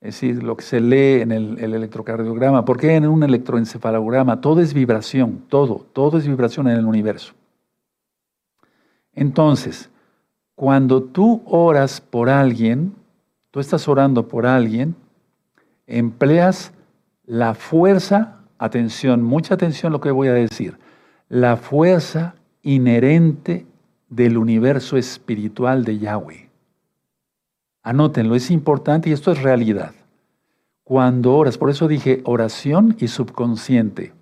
Es 0.00 0.20
decir, 0.20 0.42
lo 0.42 0.56
que 0.56 0.64
se 0.64 0.80
lee 0.80 1.22
en 1.22 1.32
el, 1.32 1.58
el, 1.58 1.72
electrocardiograma. 1.72 2.64
¿Por 2.64 2.78
qué 2.78 2.96
en 2.96 3.06
un 3.06 3.22
electroencefalograma? 3.22 4.40
Todo 4.40 4.60
es 4.60 4.74
vibración, 4.74 5.44
todo, 5.48 5.86
todo 5.92 6.18
es 6.18 6.26
vibración 6.26 6.68
en 6.68 6.76
el 6.76 6.84
universo. 6.84 7.32
Entonces, 9.14 9.88
cuando 10.54 11.02
tú 11.02 11.42
oras 11.46 12.00
por 12.00 12.28
alguien, 12.28 12.92
tú 13.54 13.60
estás 13.60 13.86
orando 13.86 14.26
por 14.26 14.46
alguien, 14.46 14.96
empleas 15.86 16.72
la 17.24 17.54
fuerza, 17.54 18.40
atención, 18.58 19.22
mucha 19.22 19.54
atención 19.54 19.92
lo 19.92 20.00
que 20.00 20.10
voy 20.10 20.26
a 20.26 20.32
decir, 20.32 20.76
la 21.28 21.56
fuerza 21.56 22.34
inherente 22.62 23.64
del 24.08 24.38
universo 24.38 24.96
espiritual 24.96 25.84
de 25.84 26.00
Yahweh. 26.00 26.50
Anótenlo, 27.84 28.34
es 28.34 28.50
importante 28.50 29.10
y 29.10 29.12
esto 29.12 29.30
es 29.30 29.40
realidad. 29.40 29.92
Cuando 30.82 31.36
oras, 31.36 31.56
por 31.56 31.70
eso 31.70 31.86
dije 31.86 32.22
oración 32.24 32.96
y 32.98 33.06
subconsciente. 33.06 34.12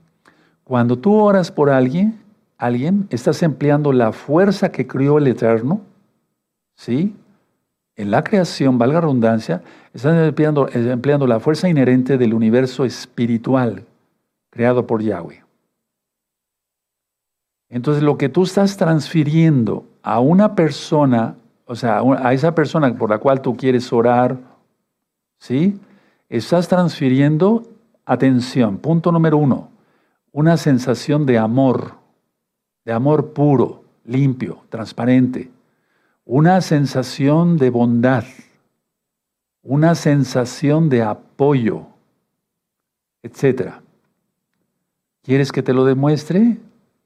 Cuando 0.63 0.99
tú 0.99 1.15
oras 1.15 1.51
por 1.51 1.71
alguien, 1.71 2.21
alguien, 2.59 3.07
estás 3.09 3.43
empleando 3.43 3.95
la 3.95 4.13
fuerza 4.13 4.71
que 4.71 4.87
crió 4.87 5.17
el 5.17 5.27
Eterno, 5.27 5.81
¿sí? 6.75 7.17
En 7.97 8.11
la 8.11 8.25
creación, 8.25 8.79
valga 8.79 9.01
redundancia, 9.01 9.63
están 9.93 10.17
empleando, 10.19 10.69
empleando 10.73 11.27
la 11.27 11.41
fuerza 11.41 11.69
inherente 11.69 12.17
del 12.17 12.35
universo 12.35 12.85
espiritual 12.85 13.85
creado 14.51 14.87
por 14.87 15.03
Yahweh. 15.03 15.43
Entonces 17.69 18.03
lo 18.03 18.19
que 18.19 18.29
tú 18.29 18.43
estás 18.43 18.77
transfiriendo 18.77 19.87
a 20.03 20.21
una 20.21 20.55
persona, 20.55 21.37
o 21.67 21.75
sea, 21.75 22.01
a 22.01 22.33
esa 22.35 22.55
persona 22.55 22.95
por 22.95 23.11
la 23.11 23.19
cual 23.19 23.41
tú 23.41 23.57
quieres 23.57 23.93
orar, 23.93 24.37
¿sí? 25.39 25.81
Estás 26.29 26.69
transfiriendo, 26.69 27.63
atención, 28.05 28.79
punto 28.79 29.11
número 29.11 29.39
uno, 29.39 29.71
una 30.33 30.57
sensación 30.57 31.25
de 31.25 31.39
amor, 31.39 31.95
de 32.85 32.93
amor 32.93 33.33
puro, 33.33 33.85
limpio, 34.05 34.59
transparente 34.69 35.51
una 36.25 36.61
sensación 36.61 37.57
de 37.57 37.71
bondad, 37.71 38.25
una 39.63 39.95
sensación 39.95 40.89
de 40.89 41.03
apoyo, 41.03 41.87
etc. 43.23 43.73
¿Quieres 45.23 45.51
que 45.51 45.63
te 45.63 45.73
lo 45.73 45.85
demuestre? 45.85 46.59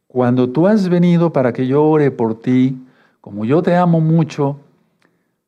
Cuando 0.06 0.50
tú 0.50 0.66
has 0.66 0.88
venido 0.88 1.32
para 1.32 1.52
que 1.52 1.66
yo 1.66 1.84
ore 1.84 2.10
por 2.10 2.38
ti, 2.40 2.76
como 3.22 3.44
yo 3.44 3.62
te 3.62 3.74
amo 3.74 4.00
mucho, 4.00 4.58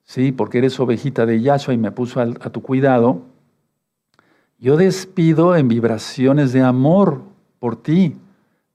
sí, 0.04 0.33
porque 0.33 0.59
eres 0.59 0.81
ovejita 0.81 1.26
de 1.26 1.40
Yahshua 1.42 1.74
y 1.74 1.78
me 1.78 1.92
puso 1.92 2.20
a, 2.20 2.24
a 2.24 2.50
tu 2.50 2.62
cuidado, 2.62 3.22
yo 4.59 4.76
despido 4.76 5.57
en 5.57 5.68
vibraciones 5.68 6.52
de 6.52 6.62
amor 6.62 7.20
por 7.61 7.76
ti, 7.76 8.16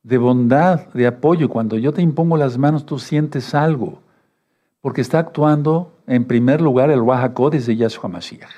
de 0.03 0.17
bondad, 0.17 0.88
de 0.93 1.08
apoyo. 1.08 1.49
Cuando 1.49 1.77
yo 1.77 1.91
te 1.93 2.01
impongo 2.01 2.38
las 2.38 2.58
manos, 2.58 2.86
tú 2.86 2.99
sientes 2.99 3.53
algo 3.53 4.03
porque 4.84 5.00
está 5.00 5.19
actuando 5.19 5.93
en 6.08 6.26
primer 6.26 6.60
lugar 6.60 6.91
el 6.91 7.00
Ruach 7.00 7.32
de 7.32 7.76
Yahshua 7.78 8.10
Mashiach. 8.10 8.52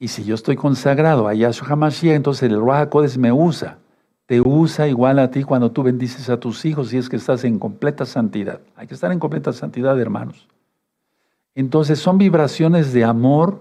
Y 0.00 0.08
si 0.08 0.24
yo 0.24 0.34
estoy 0.34 0.56
consagrado 0.56 1.28
a 1.28 1.34
Yahshua 1.34 1.76
Mashiach, 1.76 2.16
entonces 2.16 2.50
el 2.50 2.58
Ruach 2.58 2.92
me 3.16 3.30
usa. 3.30 3.78
Te 4.26 4.40
usa 4.40 4.88
igual 4.88 5.20
a 5.20 5.30
ti 5.30 5.44
cuando 5.44 5.70
tú 5.70 5.84
bendices 5.84 6.28
a 6.28 6.40
tus 6.40 6.64
hijos 6.64 6.92
y 6.92 6.98
es 6.98 7.08
que 7.08 7.14
estás 7.14 7.44
en 7.44 7.60
completa 7.60 8.04
santidad. 8.06 8.60
Hay 8.74 8.88
que 8.88 8.94
estar 8.94 9.12
en 9.12 9.20
completa 9.20 9.52
santidad, 9.52 9.98
hermanos. 10.00 10.48
Entonces 11.54 12.00
son 12.00 12.18
vibraciones 12.18 12.92
de 12.92 13.04
amor, 13.04 13.60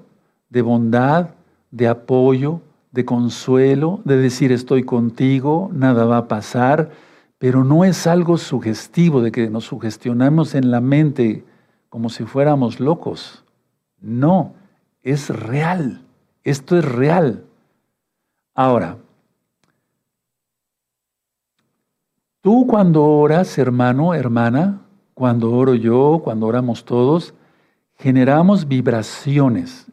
de 0.49 0.63
bondad, 0.63 1.29
de 1.69 1.87
apoyo, 1.87 2.61
de 2.91 3.05
consuelo, 3.05 4.01
de 4.05 4.17
decir 4.17 4.51
estoy 4.51 4.81
contigo, 4.81 5.69
nada 5.71 6.05
va 6.05 6.17
a 6.17 6.27
pasar 6.27 6.89
pero 7.37 7.63
no 7.63 7.85
es 7.85 8.07
algo 8.07 8.37
sugestivo 8.37 9.21
de 9.21 9.31
que 9.31 9.49
nos 9.49 9.65
sugestionamos 9.65 10.55
en 10.55 10.71
la 10.71 10.81
mente 10.81 11.45
como 11.89 12.09
si 12.09 12.23
fuéramos 12.25 12.79
locos. 12.79 13.43
No, 13.99 14.53
es 15.03 15.29
real. 15.29 16.01
Esto 16.43 16.77
es 16.77 16.85
real. 16.85 17.43
Ahora, 18.55 18.97
tú 22.41 22.65
cuando 22.67 23.03
oras, 23.03 23.57
hermano, 23.57 24.13
hermana, 24.13 24.81
cuando 25.13 25.51
oro 25.51 25.75
yo, 25.75 26.21
cuando 26.23 26.47
oramos 26.47 26.85
todos, 26.85 27.33
generamos 27.95 28.67
vibraciones. 28.67 29.87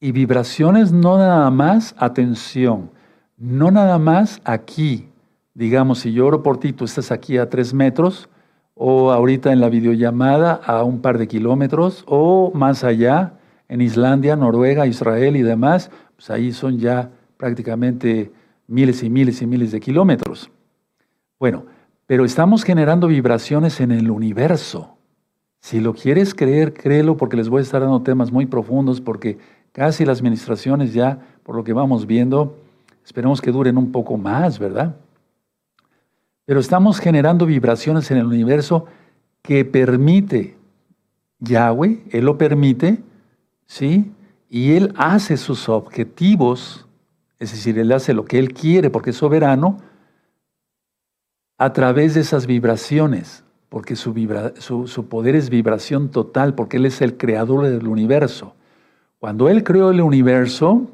Y 0.00 0.12
vibraciones 0.12 0.92
no 0.92 1.18
nada 1.18 1.50
más, 1.50 1.94
atención, 1.98 2.90
no 3.36 3.70
nada 3.70 3.98
más 3.98 4.40
aquí. 4.44 5.09
Digamos, 5.60 5.98
si 5.98 6.14
yo 6.14 6.26
oro 6.26 6.42
por 6.42 6.58
ti, 6.58 6.72
tú 6.72 6.86
estás 6.86 7.12
aquí 7.12 7.36
a 7.36 7.50
tres 7.50 7.74
metros, 7.74 8.30
o 8.72 9.10
ahorita 9.10 9.52
en 9.52 9.60
la 9.60 9.68
videollamada 9.68 10.54
a 10.54 10.84
un 10.84 11.02
par 11.02 11.18
de 11.18 11.28
kilómetros, 11.28 12.02
o 12.06 12.50
más 12.54 12.82
allá, 12.82 13.34
en 13.68 13.82
Islandia, 13.82 14.36
Noruega, 14.36 14.86
Israel 14.86 15.36
y 15.36 15.42
demás, 15.42 15.90
pues 16.16 16.30
ahí 16.30 16.52
son 16.52 16.78
ya 16.78 17.10
prácticamente 17.36 18.32
miles 18.68 19.02
y 19.02 19.10
miles 19.10 19.42
y 19.42 19.46
miles 19.46 19.70
de 19.70 19.80
kilómetros. 19.80 20.50
Bueno, 21.38 21.66
pero 22.06 22.24
estamos 22.24 22.64
generando 22.64 23.06
vibraciones 23.06 23.82
en 23.82 23.90
el 23.92 24.10
universo. 24.10 24.96
Si 25.60 25.78
lo 25.78 25.92
quieres 25.92 26.34
creer, 26.34 26.72
créelo 26.72 27.18
porque 27.18 27.36
les 27.36 27.50
voy 27.50 27.58
a 27.58 27.64
estar 27.64 27.82
dando 27.82 28.00
temas 28.00 28.32
muy 28.32 28.46
profundos 28.46 29.02
porque 29.02 29.36
casi 29.72 30.06
las 30.06 30.20
administraciones 30.20 30.94
ya, 30.94 31.18
por 31.42 31.54
lo 31.54 31.64
que 31.64 31.74
vamos 31.74 32.06
viendo, 32.06 32.56
esperemos 33.04 33.42
que 33.42 33.52
duren 33.52 33.76
un 33.76 33.92
poco 33.92 34.16
más, 34.16 34.58
¿verdad? 34.58 34.96
Pero 36.50 36.58
estamos 36.58 36.98
generando 36.98 37.46
vibraciones 37.46 38.10
en 38.10 38.16
el 38.16 38.26
universo 38.26 38.86
que 39.40 39.64
permite 39.64 40.56
Yahweh, 41.38 42.02
Él 42.10 42.24
lo 42.24 42.38
permite, 42.38 43.04
¿sí? 43.66 44.10
Y 44.48 44.72
Él 44.72 44.92
hace 44.96 45.36
sus 45.36 45.68
objetivos, 45.68 46.88
es 47.38 47.52
decir, 47.52 47.78
Él 47.78 47.92
hace 47.92 48.14
lo 48.14 48.24
que 48.24 48.40
Él 48.40 48.52
quiere 48.52 48.90
porque 48.90 49.10
es 49.10 49.16
soberano, 49.16 49.78
a 51.56 51.72
través 51.72 52.14
de 52.14 52.22
esas 52.22 52.48
vibraciones, 52.48 53.44
porque 53.68 53.94
su, 53.94 54.12
su, 54.88 55.08
poder 55.08 55.36
es 55.36 55.50
vibración 55.50 56.10
total, 56.10 56.56
porque 56.56 56.78
Él 56.78 56.86
es 56.86 57.00
el 57.00 57.16
creador 57.16 57.64
del 57.68 57.86
universo. 57.86 58.56
Cuando 59.20 59.48
Él 59.48 59.62
creó 59.62 59.92
el 59.92 60.00
universo, 60.00 60.90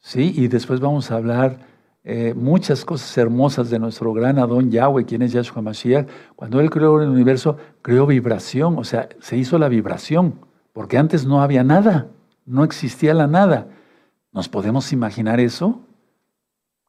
¿sí? 0.00 0.34
y 0.36 0.48
después 0.48 0.80
vamos 0.80 1.10
a 1.10 1.16
hablar 1.16 1.71
eh, 2.04 2.34
muchas 2.34 2.84
cosas 2.84 3.16
hermosas 3.16 3.70
de 3.70 3.78
nuestro 3.78 4.12
gran 4.12 4.38
Adón 4.38 4.72
Yahweh, 4.72 5.04
quien 5.04 5.22
es 5.22 5.32
Yahshua 5.32 5.62
Mashiach, 5.62 6.08
cuando 6.34 6.60
Él 6.60 6.68
creó 6.68 7.00
el 7.00 7.08
universo, 7.08 7.56
creó 7.80 8.06
vibración, 8.06 8.76
o 8.76 8.84
sea, 8.84 9.08
se 9.20 9.36
hizo 9.36 9.56
la 9.58 9.68
vibración, 9.68 10.34
porque 10.72 10.98
antes 10.98 11.26
no 11.26 11.42
había 11.42 11.62
nada, 11.62 12.08
no 12.44 12.64
existía 12.64 13.14
la 13.14 13.28
nada. 13.28 13.68
¿Nos 14.32 14.48
podemos 14.48 14.92
imaginar 14.92 15.38
eso? 15.38 15.80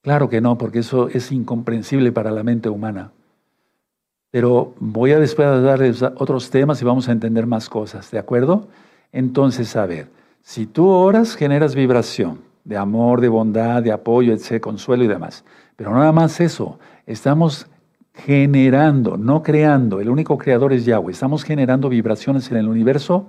Claro 0.01 0.29
que 0.29 0.41
no, 0.41 0.57
porque 0.57 0.79
eso 0.79 1.09
es 1.09 1.31
incomprensible 1.31 2.11
para 2.11 2.31
la 2.31 2.43
mente 2.43 2.69
humana. 2.69 3.11
Pero 4.31 4.73
voy 4.79 5.11
a 5.11 5.19
después 5.19 5.47
a 5.47 5.61
darles 5.61 6.01
otros 6.01 6.49
temas 6.49 6.81
y 6.81 6.85
vamos 6.85 7.07
a 7.07 7.11
entender 7.11 7.45
más 7.45 7.69
cosas, 7.69 8.09
¿de 8.09 8.17
acuerdo? 8.17 8.67
Entonces, 9.11 9.75
a 9.75 9.85
ver, 9.85 10.09
si 10.41 10.65
tú 10.65 10.87
oras, 10.87 11.35
generas 11.35 11.75
vibración 11.75 12.52
de 12.63 12.77
amor, 12.77 13.21
de 13.21 13.29
bondad, 13.29 13.83
de 13.83 13.91
apoyo, 13.91 14.35
de 14.35 14.61
consuelo 14.61 15.03
y 15.03 15.07
demás. 15.07 15.43
Pero 15.75 15.93
nada 15.93 16.11
más 16.11 16.39
eso, 16.39 16.79
estamos 17.05 17.67
generando, 18.13 19.17
no 19.17 19.41
creando, 19.41 19.99
el 19.99 20.09
único 20.09 20.37
creador 20.37 20.71
es 20.73 20.85
Yahweh, 20.85 21.11
estamos 21.11 21.43
generando 21.43 21.89
vibraciones 21.89 22.51
en 22.51 22.57
el 22.57 22.67
universo 22.67 23.27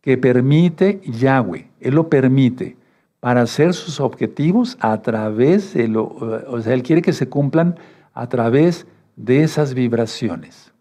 que 0.00 0.18
permite 0.18 1.00
Yahweh, 1.04 1.70
Él 1.80 1.94
lo 1.94 2.08
permite 2.08 2.76
para 3.20 3.42
hacer 3.42 3.74
sus 3.74 4.00
objetivos 4.00 4.76
a 4.80 5.00
través 5.02 5.74
de 5.74 5.88
lo, 5.88 6.04
o 6.06 6.60
sea, 6.60 6.74
Él 6.74 6.82
quiere 6.82 7.02
que 7.02 7.12
se 7.12 7.28
cumplan 7.28 7.76
a 8.12 8.28
través 8.28 8.86
de 9.16 9.42
esas 9.42 9.74
vibraciones. 9.74 10.72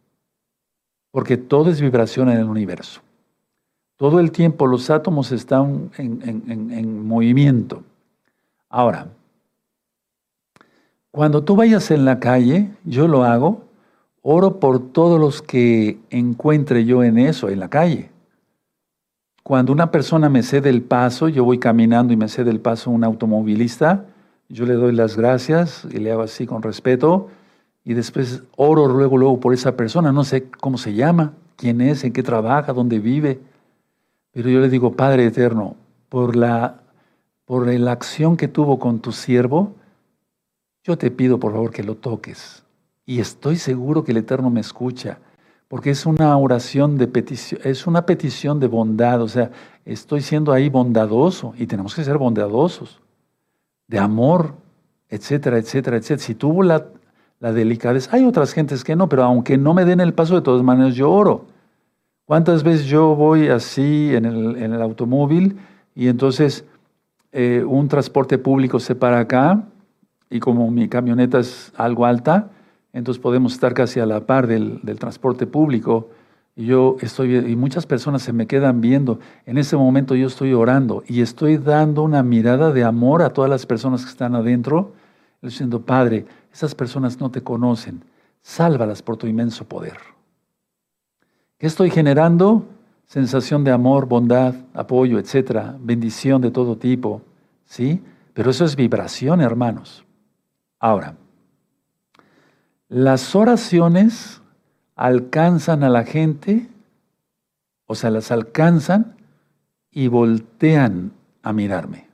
Porque 1.11 1.37
todo 1.37 1.71
es 1.71 1.81
vibración 1.81 2.29
en 2.29 2.37
el 2.37 2.45
universo. 2.45 3.01
Todo 3.97 4.19
el 4.19 4.31
tiempo 4.31 4.67
los 4.67 4.91
átomos 4.91 5.31
están 5.31 5.89
en, 5.97 7.07
movimiento. 7.07 7.83
Ahora, 8.69 9.07
cuando 11.09 11.43
tú 11.43 11.55
vayas 11.55 11.89
en 11.89 12.05
la 12.05 12.19
calle, 12.19 12.69
yo 12.83 13.07
lo 13.07 13.23
hago, 13.23 13.63
oro 14.21 14.59
por 14.59 14.91
todos 14.91 15.19
los 15.19 15.41
que 15.41 15.97
encuentre 16.11 16.85
yo 16.85 17.03
en 17.03 17.17
eso, 17.17 17.49
en 17.49 17.59
la 17.59 17.69
calle. 17.69 18.11
Cuando 19.41 19.71
una 19.71 19.89
persona 19.89 20.29
me 20.29 20.43
cede 20.43 20.69
el 20.69 20.83
paso, 20.83 21.27
yo 21.27 21.43
voy 21.43 21.57
caminando 21.57 22.13
y 22.13 22.17
me 22.17 22.27
cede 22.27 22.51
el 22.51 22.59
paso 22.59 22.91
un 22.91 23.03
automovilista, 23.03 24.05
yo 24.47 24.65
le 24.65 24.73
doy 24.75 24.93
las 24.93 25.17
gracias 25.17 25.87
y 25.89 25.97
le 25.97 26.11
hago 26.11 26.21
así 26.21 26.45
con 26.45 26.61
respeto 26.61 27.29
y 27.83 27.95
después 27.95 28.43
oro 28.57 28.87
luego, 28.87 29.17
luego 29.17 29.39
por 29.39 29.53
esa 29.53 29.75
persona, 29.75 30.11
no 30.11 30.23
sé 30.23 30.49
cómo 30.49 30.77
se 30.77 30.93
llama, 30.93 31.33
quién 31.55 31.81
es, 31.81 32.03
en 32.03 32.13
qué 32.13 32.21
trabaja, 32.21 32.73
dónde 32.73 32.99
vive, 32.99 33.39
pero 34.37 34.51
yo 34.51 34.59
le 34.59 34.69
digo, 34.69 34.91
Padre 34.91 35.25
Eterno, 35.25 35.75
por 36.09 36.35
la, 36.35 36.81
por 37.45 37.65
la 37.65 37.91
acción 37.91 38.37
que 38.37 38.47
tuvo 38.47 38.77
con 38.77 38.99
tu 38.99 39.11
siervo, 39.11 39.73
yo 40.83 40.95
te 40.95 41.09
pido 41.09 41.39
por 41.39 41.53
favor 41.53 41.71
que 41.71 41.81
lo 41.81 41.95
toques. 41.95 42.63
Y 43.03 43.19
estoy 43.19 43.55
seguro 43.55 44.03
que 44.03 44.11
el 44.11 44.19
Eterno 44.19 44.51
me 44.51 44.59
escucha 44.59 45.17
porque 45.67 45.89
es 45.89 46.05
una 46.05 46.37
oración 46.37 46.99
de 46.99 47.07
petición, 47.07 47.61
es 47.63 47.87
una 47.87 48.05
petición 48.05 48.59
de 48.59 48.67
bondad, 48.67 49.23
o 49.23 49.27
sea, 49.27 49.49
estoy 49.85 50.21
siendo 50.21 50.51
ahí 50.53 50.69
bondadoso 50.69 51.55
y 51.57 51.65
tenemos 51.65 51.95
que 51.95 52.03
ser 52.03 52.19
bondadosos, 52.19 53.01
de 53.87 53.97
amor, 53.97 54.53
etcétera, 55.09 55.57
etcétera, 55.57 55.97
etcétera. 55.97 56.23
Si 56.23 56.35
tuvo 56.35 56.61
la, 56.61 56.85
la 57.39 57.53
delicadeza, 57.53 58.15
hay 58.15 58.23
otras 58.23 58.53
gentes 58.53 58.83
que 58.83 58.95
no, 58.95 59.09
pero 59.09 59.23
aunque 59.23 59.57
no 59.57 59.73
me 59.73 59.83
den 59.83 59.99
el 59.99 60.13
paso, 60.13 60.35
de 60.35 60.41
todas 60.41 60.61
maneras 60.61 60.93
yo 60.93 61.09
oro. 61.09 61.56
¿Cuántas 62.27 62.61
veces 62.61 62.87
yo 62.87 63.15
voy 63.15 63.47
así 63.47 64.13
en 64.13 64.25
el, 64.25 64.81
automóvil 64.81 65.59
y 65.95 66.09
entonces 66.09 66.65
eh, 67.31 67.63
un 67.65 67.87
transporte 67.87 68.37
público 68.37 68.81
se 68.81 68.95
para 68.95 69.19
acá 69.19 69.63
y 70.29 70.41
como 70.41 70.69
mi 70.69 70.89
camioneta 70.89 71.39
es 71.39 71.71
algo 71.77 72.05
alta, 72.05 72.49
entonces 72.91 73.21
podemos 73.21 73.53
estar 73.53 73.73
casi 73.73 74.01
a 74.01 74.05
la 74.05 74.25
par 74.25 74.45
del, 74.45 74.81
transporte 74.99 75.47
público. 75.47 76.09
Yo 76.57 76.97
estoy, 76.99 77.33
y 77.33 77.55
muchas 77.55 77.85
personas 77.85 78.23
se 78.23 78.33
me 78.33 78.45
quedan 78.45 78.81
viendo. 78.81 79.21
En 79.45 79.57
ese 79.57 79.77
momento 79.77 80.13
yo 80.13 80.27
estoy 80.27 80.51
orando 80.51 81.05
y 81.07 81.21
estoy 81.21 81.55
dando 81.55 82.03
una 82.03 82.23
mirada 82.23 82.73
de 82.73 82.83
amor 82.83 83.21
a 83.21 83.29
todas 83.29 83.49
las 83.49 83.65
personas 83.65 84.03
que 84.03 84.11
están 84.11 84.35
adentro, 84.35 84.91
diciendo, 85.41 85.79
Padre, 85.79 86.25
esas 86.51 86.75
personas 86.75 87.21
no 87.21 87.31
te 87.31 87.41
conocen, 87.41 88.03
sálvalas 88.41 89.01
por 89.01 89.15
tu 89.15 89.27
inmenso 89.27 89.63
poder. 89.63 90.16
¿Qué 91.57 91.67
estoy 91.67 91.89
generando? 91.89 92.65
Sensación 93.05 93.63
de 93.63 93.71
amor, 93.71 94.07
bondad, 94.07 94.53
apoyo, 94.73 95.17
etcétera, 95.17 95.77
bendición 95.79 96.41
de 96.41 96.51
todo 96.51 96.77
tipo, 96.77 97.21
¿sí? 97.65 98.01
Pero 98.33 98.51
eso 98.51 98.65
es 98.65 98.75
vibración, 98.75 99.41
hermanos. 99.41 100.05
Ahora, 100.79 101.15
las 102.89 103.35
oraciones 103.35 104.41
alcanzan 104.95 105.83
a 105.83 105.89
la 105.89 106.03
gente, 106.03 106.67
o 107.85 107.95
sea, 107.95 108.09
las 108.09 108.31
alcanzan 108.31 109.15
y 109.91 110.07
voltean 110.09 111.11
a 111.43 111.53
mirarme. 111.53 112.07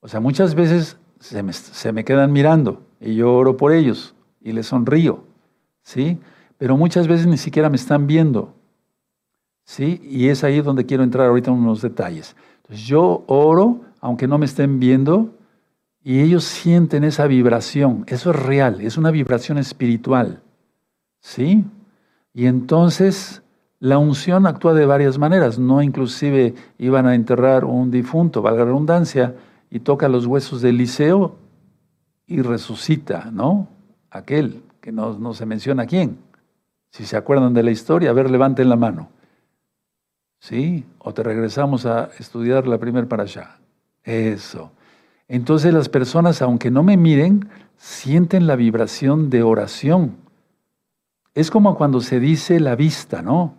O 0.00 0.08
sea, 0.08 0.20
muchas 0.20 0.54
veces 0.54 0.96
se 1.20 1.92
me, 1.92 2.04
quedan 2.04 2.32
mirando 2.32 2.82
y 3.00 3.14
yo 3.14 3.34
oro 3.34 3.56
por 3.56 3.72
ellos 3.72 4.14
y 4.40 4.52
les 4.52 4.66
sonrío, 4.66 5.24
¿sí? 5.82 6.18
Pero 6.58 6.76
muchas 6.76 7.08
veces 7.08 7.26
ni 7.26 7.36
siquiera 7.36 7.70
me 7.70 7.76
están 7.76 8.06
viendo, 8.06 8.53
¿sí? 9.64 10.00
Y 10.04 10.28
es 10.28 10.44
ahí 10.44 10.60
donde 10.60 10.86
quiero 10.86 11.02
entrar 11.02 11.28
ahorita 11.28 11.50
en 11.50 11.58
unos 11.58 11.82
detalles. 11.82 12.36
Entonces, 12.62 12.86
yo 12.86 13.24
oro, 13.26 13.80
aunque 14.00 14.28
no 14.28 14.38
me 14.38 14.46
estén 14.46 14.78
viendo, 14.78 15.34
y 16.02 16.20
ellos 16.20 16.44
sienten 16.44 17.02
esa 17.02 17.26
vibración. 17.26 18.04
Eso 18.06 18.30
es 18.30 18.36
real, 18.36 18.80
es 18.80 18.98
una 18.98 19.10
vibración 19.10 19.58
espiritual. 19.58 20.42
¿Sí? 21.20 21.64
Y 22.34 22.46
entonces 22.46 23.42
la 23.78 23.98
unción 23.98 24.46
actúa 24.46 24.74
de 24.74 24.86
varias 24.86 25.18
maneras. 25.18 25.58
No 25.58 25.82
inclusive 25.82 26.54
iban 26.78 27.06
a 27.06 27.14
enterrar 27.14 27.64
un 27.64 27.90
difunto, 27.90 28.42
valga 28.42 28.60
la 28.60 28.66
redundancia, 28.66 29.34
y 29.70 29.80
toca 29.80 30.08
los 30.08 30.26
huesos 30.26 30.62
del 30.62 30.76
liceo 30.76 31.36
y 32.26 32.42
resucita, 32.42 33.30
¿no? 33.32 33.68
Aquel 34.10 34.62
que 34.80 34.92
no, 34.92 35.18
no 35.18 35.34
se 35.34 35.46
menciona 35.46 35.86
quién. 35.86 36.18
Si 36.90 37.04
se 37.04 37.16
acuerdan 37.16 37.54
de 37.54 37.62
la 37.62 37.72
historia, 37.72 38.10
a 38.10 38.12
ver, 38.12 38.30
levanten 38.30 38.68
la 38.68 38.76
mano. 38.76 39.08
¿Sí? 40.44 40.84
O 40.98 41.14
te 41.14 41.22
regresamos 41.22 41.86
a 41.86 42.10
estudiar 42.18 42.66
la 42.66 42.76
primer 42.76 43.08
para 43.08 43.22
allá. 43.22 43.56
Eso. 44.02 44.72
Entonces 45.26 45.72
las 45.72 45.88
personas, 45.88 46.42
aunque 46.42 46.70
no 46.70 46.82
me 46.82 46.98
miren, 46.98 47.48
sienten 47.78 48.46
la 48.46 48.54
vibración 48.54 49.30
de 49.30 49.42
oración. 49.42 50.16
Es 51.32 51.50
como 51.50 51.78
cuando 51.78 52.02
se 52.02 52.20
dice 52.20 52.60
la 52.60 52.76
vista, 52.76 53.22
¿no? 53.22 53.54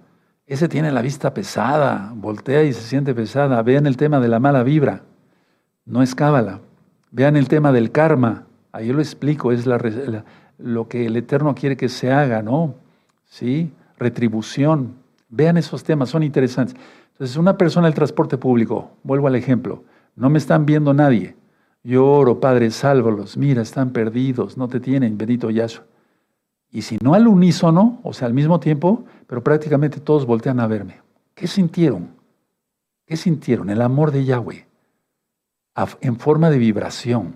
Ese 0.45 0.69
tiene 0.69 0.91
la 0.91 1.01
vista 1.01 1.33
pesada, 1.33 2.13
voltea 2.15 2.61
y 2.61 2.71
se 2.71 2.81
siente 2.81 3.15
pesada. 3.15 3.63
Vean 3.63 3.87
el 3.87 3.97
tema 3.97 4.19
de 4.19 4.27
la 4.27 4.39
mala 4.39 4.61
vibra, 4.61 5.01
no 5.85 6.03
es 6.03 6.13
cábala. 6.13 6.59
Vean 7.09 7.35
el 7.35 7.47
tema 7.47 7.71
del 7.71 7.91
karma, 7.91 8.45
ahí 8.71 8.93
lo 8.93 8.99
explico, 8.99 9.51
es 9.51 9.65
lo 9.65 10.87
que 10.87 11.07
el 11.07 11.15
Eterno 11.17 11.55
quiere 11.55 11.77
que 11.77 11.89
se 11.89 12.11
haga, 12.11 12.43
¿no? 12.43 12.75
¿Sí? 13.23 13.73
Retribución. 13.97 15.03
Vean 15.35 15.57
esos 15.57 15.83
temas, 15.83 16.09
son 16.09 16.23
interesantes. 16.23 16.75
Entonces, 17.11 17.35
una 17.35 17.57
persona 17.57 17.87
del 17.87 17.93
transporte 17.93 18.37
público, 18.37 18.91
vuelvo 19.03 19.27
al 19.27 19.35
ejemplo, 19.35 19.83
no 20.15 20.29
me 20.29 20.37
están 20.37 20.65
viendo 20.65 20.93
nadie. 20.93 21.35
Yo 21.83 22.05
oro, 22.05 22.39
Padre, 22.39 22.71
sálvalos. 22.71 23.35
Mira, 23.35 23.61
están 23.61 23.91
perdidos, 23.91 24.57
no 24.57 24.67
te 24.69 24.79
tienen, 24.79 25.17
bendito 25.17 25.49
Yahshua. 25.49 25.85
Y 26.71 26.81
si 26.83 26.97
no 27.01 27.13
al 27.13 27.27
unísono, 27.27 27.99
o 28.03 28.13
sea, 28.13 28.27
al 28.27 28.33
mismo 28.33 28.59
tiempo, 28.59 29.03
pero 29.27 29.43
prácticamente 29.43 29.99
todos 29.99 30.25
voltean 30.25 30.59
a 30.59 30.67
verme. 30.67 31.01
¿Qué 31.33 31.47
sintieron? 31.47 32.09
¿Qué 33.05 33.17
sintieron? 33.17 33.69
El 33.69 33.81
amor 33.81 34.11
de 34.11 34.25
Yahweh 34.25 34.65
en 36.01 36.17
forma 36.17 36.49
de 36.49 36.57
vibración. 36.57 37.35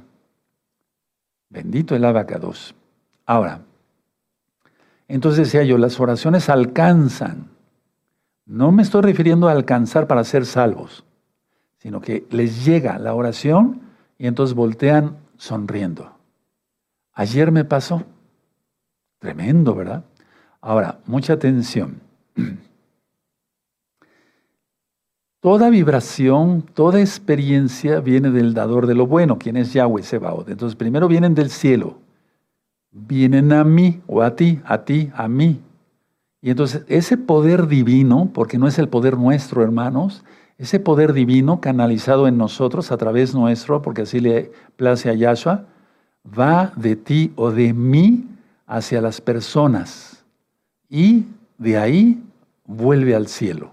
Bendito 1.50 1.96
el 1.96 2.06
abacados. 2.06 2.76
Ahora, 3.26 3.62
entonces 5.08 5.48
decía 5.48 5.64
yo, 5.64 5.78
las 5.78 6.00
oraciones 6.00 6.50
alcanzan. 6.50 7.50
No 8.50 8.72
me 8.72 8.82
estoy 8.82 9.04
refiriendo 9.04 9.48
a 9.48 9.52
alcanzar 9.52 10.08
para 10.08 10.24
ser 10.24 10.44
salvos, 10.44 11.06
sino 11.78 12.02
que 12.02 12.26
les 12.32 12.66
llega 12.66 12.98
la 12.98 13.14
oración 13.14 13.82
y 14.18 14.26
entonces 14.26 14.56
voltean 14.56 15.18
sonriendo. 15.38 16.12
Ayer 17.14 17.52
me 17.52 17.64
pasó. 17.64 18.02
Tremendo, 19.20 19.76
¿verdad? 19.76 20.04
Ahora, 20.62 20.98
mucha 21.06 21.34
atención. 21.34 22.02
Toda 25.42 25.70
vibración, 25.70 26.64
toda 26.64 27.00
experiencia 27.00 28.00
viene 28.02 28.32
del 28.32 28.54
dador 28.54 28.88
de 28.88 28.96
lo 28.96 29.06
bueno, 29.08 29.38
quien 29.38 29.58
es 29.58 29.72
Yahweh 29.72 30.04
Sebaot. 30.04 30.50
Entonces, 30.50 30.76
primero 30.76 31.08
vienen 31.08 31.34
del 31.34 31.50
cielo, 31.50 32.00
vienen 32.92 33.54
a 33.54 33.64
mí, 33.64 34.02
o 34.08 34.22
a 34.22 34.36
ti, 34.36 34.60
a 34.66 34.80
ti, 34.80 35.10
a 35.14 35.30
mí. 35.30 35.62
Y 36.42 36.52
entonces, 36.52 36.84
ese 36.88 37.18
poder 37.18 37.68
divino, 37.68 38.30
porque 38.34 38.58
no 38.58 38.68
es 38.68 38.80
el 38.80 38.88
poder 38.88 39.18
nuestro, 39.18 39.62
hermanos, 39.62 40.24
ese 40.58 40.80
poder 40.80 41.14
divino 41.14 41.62
canalizado 41.62 42.28
en 42.28 42.38
nosotros 42.38 42.92
a 42.92 42.98
través 42.98 43.34
nuestro, 43.34 43.82
porque 43.82 44.04
así 44.04 44.20
le 44.20 44.52
place 44.76 45.10
a 45.10 45.14
Yahshua, 45.14 45.66
va 46.28 46.72
de 46.76 46.96
ti 46.96 47.34
o 47.36 47.52
de 47.52 47.74
mí 47.74 48.28
hacia 48.66 49.02
las 49.02 49.22
personas 49.22 50.24
y 50.90 51.26
de 51.58 51.78
ahí 51.78 52.24
vuelve 52.66 53.16
al 53.16 53.28
cielo. 53.28 53.72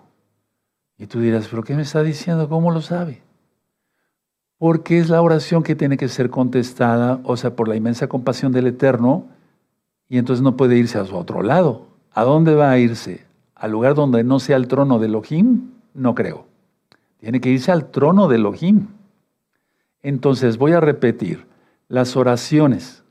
Y 0.98 1.06
tú 1.06 1.20
dirás, 1.20 1.48
¿pero 1.48 1.62
qué 1.62 1.74
me 1.74 1.82
está 1.82 2.02
diciendo? 2.02 2.48
¿Cómo 2.48 2.70
lo 2.70 2.80
sabe? 2.80 3.22
Porque 4.58 4.98
es 4.98 5.10
la 5.10 5.20
oración 5.20 5.62
que 5.62 5.74
tiene 5.74 5.96
que 5.96 6.08
ser 6.08 6.30
contestada, 6.30 7.20
o 7.24 7.36
sea, 7.36 7.54
por 7.54 7.68
la 7.68 7.76
inmensa 7.76 8.08
compasión 8.08 8.52
del 8.52 8.68
Eterno, 8.68 9.26
y 10.08 10.18
entonces 10.18 10.42
no 10.42 10.56
puede 10.56 10.78
irse 10.78 10.98
a 10.98 11.04
su 11.04 11.16
otro 11.16 11.42
lado. 11.42 11.85
¿A 12.16 12.24
dónde 12.24 12.54
va 12.54 12.70
a 12.70 12.78
irse? 12.78 13.26
¿Al 13.54 13.72
lugar 13.72 13.94
donde 13.94 14.24
no 14.24 14.40
sea 14.40 14.56
el 14.56 14.68
trono 14.68 14.98
de 14.98 15.04
Elohim? 15.04 15.72
No 15.92 16.14
creo. 16.14 16.46
Tiene 17.18 17.42
que 17.42 17.50
irse 17.50 17.70
al 17.70 17.90
trono 17.90 18.26
de 18.26 18.36
Elohim. 18.36 18.86
Entonces 20.02 20.56
voy 20.56 20.72
a 20.72 20.80
repetir, 20.80 21.44
las 21.88 22.16
oraciones, 22.16 23.04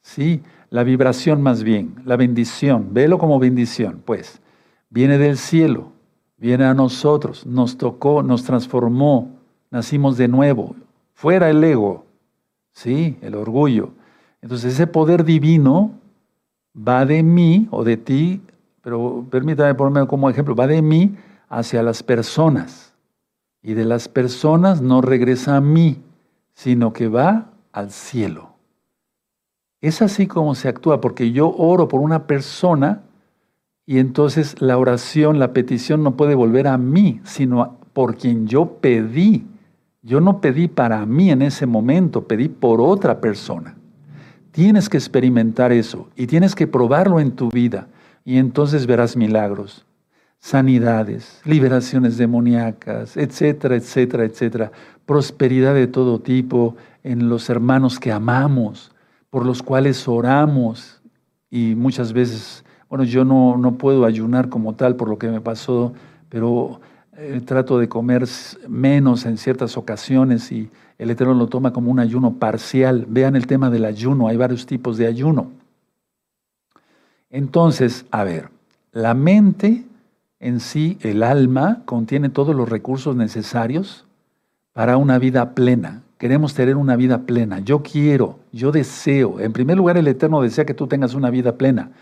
sí, 0.00 0.42
la 0.70 0.84
vibración 0.84 1.42
más 1.42 1.64
bien, 1.64 1.96
la 2.04 2.16
bendición, 2.16 2.94
velo 2.94 3.18
como 3.18 3.40
bendición, 3.40 4.00
pues, 4.04 4.40
viene 4.90 5.18
del 5.18 5.38
cielo, 5.38 5.90
viene 6.36 6.64
a 6.64 6.72
nosotros, 6.72 7.44
nos 7.44 7.76
tocó, 7.76 8.22
nos 8.22 8.44
transformó, 8.44 9.40
nacimos 9.72 10.16
de 10.16 10.28
nuevo, 10.28 10.76
fuera 11.14 11.50
el 11.50 11.64
ego, 11.64 12.06
sí, 12.70 13.18
el 13.22 13.34
orgullo. 13.34 13.90
Entonces 14.40 14.74
ese 14.74 14.86
poder 14.86 15.24
divino 15.24 15.98
va 16.76 17.04
de 17.04 17.24
mí 17.24 17.66
o 17.72 17.82
de 17.82 17.96
ti, 17.96 18.40
pero 18.82 19.24
permítame 19.30 19.74
ponerme 19.74 20.06
como 20.06 20.28
ejemplo, 20.28 20.54
va 20.54 20.66
de 20.66 20.82
mí 20.82 21.16
hacia 21.48 21.82
las 21.82 22.02
personas. 22.02 22.92
Y 23.62 23.74
de 23.74 23.84
las 23.84 24.08
personas 24.08 24.82
no 24.82 25.00
regresa 25.00 25.56
a 25.56 25.60
mí, 25.60 26.02
sino 26.52 26.92
que 26.92 27.08
va 27.08 27.50
al 27.72 27.92
cielo. 27.92 28.50
Es 29.80 30.02
así 30.02 30.26
como 30.26 30.54
se 30.54 30.68
actúa, 30.68 31.00
porque 31.00 31.30
yo 31.32 31.48
oro 31.56 31.88
por 31.88 32.00
una 32.00 32.26
persona 32.26 33.02
y 33.86 33.98
entonces 33.98 34.60
la 34.60 34.78
oración, 34.78 35.38
la 35.38 35.52
petición 35.52 36.02
no 36.02 36.16
puede 36.16 36.34
volver 36.34 36.66
a 36.66 36.78
mí, 36.78 37.20
sino 37.24 37.78
por 37.92 38.16
quien 38.16 38.46
yo 38.46 38.66
pedí. 38.80 39.46
Yo 40.02 40.20
no 40.20 40.40
pedí 40.40 40.66
para 40.66 41.04
mí 41.06 41.30
en 41.30 41.42
ese 41.42 41.66
momento, 41.66 42.26
pedí 42.26 42.48
por 42.48 42.80
otra 42.80 43.20
persona. 43.20 43.76
Tienes 44.50 44.88
que 44.88 44.96
experimentar 44.96 45.72
eso 45.72 46.08
y 46.16 46.26
tienes 46.26 46.54
que 46.54 46.66
probarlo 46.66 47.20
en 47.20 47.32
tu 47.32 47.48
vida 47.48 47.86
y 48.24 48.38
entonces 48.38 48.86
verás 48.86 49.16
milagros, 49.16 49.84
sanidades, 50.38 51.40
liberaciones 51.44 52.18
demoníacas, 52.18 53.16
etcétera, 53.16 53.76
etcétera, 53.76 54.24
etcétera. 54.24 54.72
Prosperidad 55.06 55.74
de 55.74 55.86
todo 55.86 56.20
tipo 56.20 56.76
en 57.02 57.28
los 57.28 57.50
hermanos 57.50 57.98
que 57.98 58.12
amamos 58.12 58.92
por 59.30 59.46
los 59.46 59.62
cuales 59.62 60.06
oramos 60.08 61.00
y 61.50 61.74
muchas 61.74 62.12
veces, 62.12 62.64
bueno, 62.88 63.04
yo 63.04 63.24
no, 63.24 63.56
no 63.56 63.78
puedo 63.78 64.04
ayunar 64.04 64.48
como 64.48 64.74
tal 64.74 64.96
por 64.96 65.08
lo 65.08 65.18
que 65.18 65.28
me 65.28 65.40
pasó, 65.40 65.92
pero 66.28 66.80
eh, 67.16 67.40
trato 67.44 67.78
de 67.78 67.88
comer 67.88 68.26
menos 68.68 69.26
en 69.26 69.38
ciertas 69.38 69.76
ocasiones 69.76 70.50
y 70.50 70.70
el 70.98 71.10
Eterno 71.10 71.34
lo 71.34 71.46
toma 71.46 71.72
como 71.72 71.90
un 71.90 71.98
ayuno 71.98 72.34
parcial. 72.34 73.06
Vean 73.08 73.36
el 73.36 73.46
tema 73.46 73.70
del 73.70 73.84
ayuno, 73.84 74.28
hay 74.28 74.36
varios 74.36 74.66
tipos 74.66 74.96
de 74.98 75.06
ayuno. 75.06 75.50
Entonces, 77.32 78.06
a 78.12 78.22
ver, 78.22 78.50
la 78.92 79.14
mente 79.14 79.84
en 80.42 80.58
sí, 80.58 80.98
el 81.02 81.22
alma, 81.22 81.82
contiene 81.84 82.28
todos 82.28 82.54
los 82.54 82.68
recursos 82.68 83.14
necesarios 83.14 84.04
para 84.72 84.96
una 84.96 85.18
vida 85.18 85.54
plena. 85.54 86.02
Queremos 86.18 86.54
tener 86.54 86.76
una 86.76 86.96
vida 86.96 87.22
plena. 87.22 87.60
Yo 87.60 87.82
quiero, 87.84 88.40
yo 88.50 88.72
deseo. 88.72 89.38
En 89.38 89.52
primer 89.52 89.76
lugar, 89.76 89.96
el 89.96 90.08
Eterno 90.08 90.42
desea 90.42 90.64
que 90.64 90.74
tú 90.74 90.88
tengas 90.88 91.14
una 91.14 91.30
vida 91.30 91.56
plena. 91.56 91.92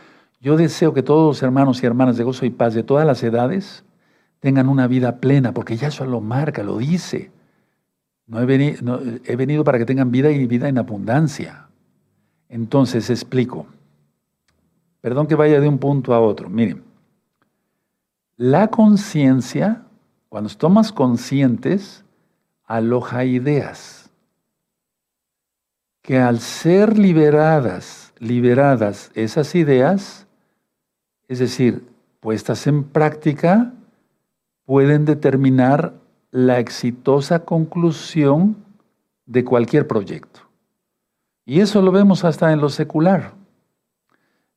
Yo 0.41 0.57
deseo 0.57 0.95
que 0.95 1.03
todos 1.03 1.37
los 1.37 1.43
hermanos 1.43 1.83
y 1.83 1.87
hermanas 1.87 2.17
de 2.17 2.25
gozo 2.25 2.47
y 2.47 2.51
paz 2.51 2.73
de 2.73 2.83
todas 2.83 3.07
las 3.07 3.23
edades 3.23 3.85
tengan 4.41 4.71
una 4.71 4.87
vida 4.87 5.17
plena, 5.19 5.53
porque 5.53 5.77
Yahshua 5.77 6.07
lo 6.07 6.23
marca, 6.23 6.63
lo 6.63 6.79
dice. 6.79 7.31
No 8.27 8.41
he 8.41 8.47
venido 9.37 9.65
para 9.65 9.77
que 9.77 9.85
tengan 9.85 10.11
vida 10.11 10.31
y 10.31 10.47
vida 10.47 10.67
en 10.69 10.79
abundancia. 10.79 11.67
Entonces, 12.49 13.11
explico. 13.11 13.67
Perdón 15.01 15.27
que 15.27 15.35
vaya 15.35 15.61
de 15.61 15.69
un 15.69 15.79
punto 15.79 16.15
a 16.15 16.21
otro. 16.21 16.49
Miren, 16.51 16.83
la 18.37 18.69
conciencia, 18.69 19.85
cuando 20.29 20.51
tomas 20.51 20.93
conscientes, 20.93 22.05
aloja 22.65 23.25
ideas 23.25 24.01
que 26.03 26.19
al 26.19 26.41
ser 26.41 26.99
liberadas, 26.99 28.13
liberadas 28.19 29.11
esas 29.15 29.55
ideas, 29.55 30.27
es 31.29 31.39
decir, 31.39 31.87
puestas 32.21 32.67
en 32.67 32.85
práctica, 32.85 33.73
pueden 34.65 35.05
determinar 35.05 35.95
la 36.31 36.59
exitosa 36.59 37.45
conclusión 37.45 38.57
de 39.27 39.45
cualquier 39.45 39.87
proyecto. 39.87 40.41
Y 41.45 41.61
eso 41.61 41.83
lo 41.83 41.93
vemos 41.93 42.25
hasta 42.25 42.53
en 42.53 42.61
lo 42.61 42.69
secular. 42.69 43.35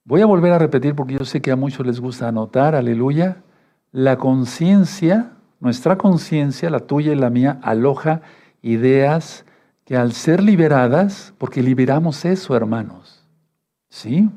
Voy 0.05 0.21
a 0.21 0.25
volver 0.25 0.51
a 0.51 0.59
repetir 0.59 0.95
porque 0.95 1.13
yo 1.13 1.25
sé 1.25 1.41
que 1.41 1.51
a 1.51 1.55
muchos 1.55 1.85
les 1.85 1.99
gusta 1.99 2.27
anotar, 2.27 2.75
aleluya. 2.75 3.37
La 3.91 4.17
conciencia, 4.17 5.31
nuestra 5.59 5.97
conciencia, 5.97 6.69
la 6.69 6.81
tuya 6.81 7.13
y 7.13 7.15
la 7.15 7.29
mía, 7.29 7.59
aloja 7.61 8.21
ideas 8.61 9.45
que 9.85 9.95
al 9.95 10.13
ser 10.13 10.41
liberadas, 10.41 11.33
porque 11.37 11.61
liberamos 11.61 12.25
eso, 12.25 12.55
hermanos, 12.55 13.23
¿sí? 13.89 14.29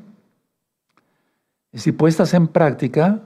Y 1.71 1.79
si 1.79 1.91
puestas 1.91 2.33
en 2.33 2.47
práctica, 2.47 3.21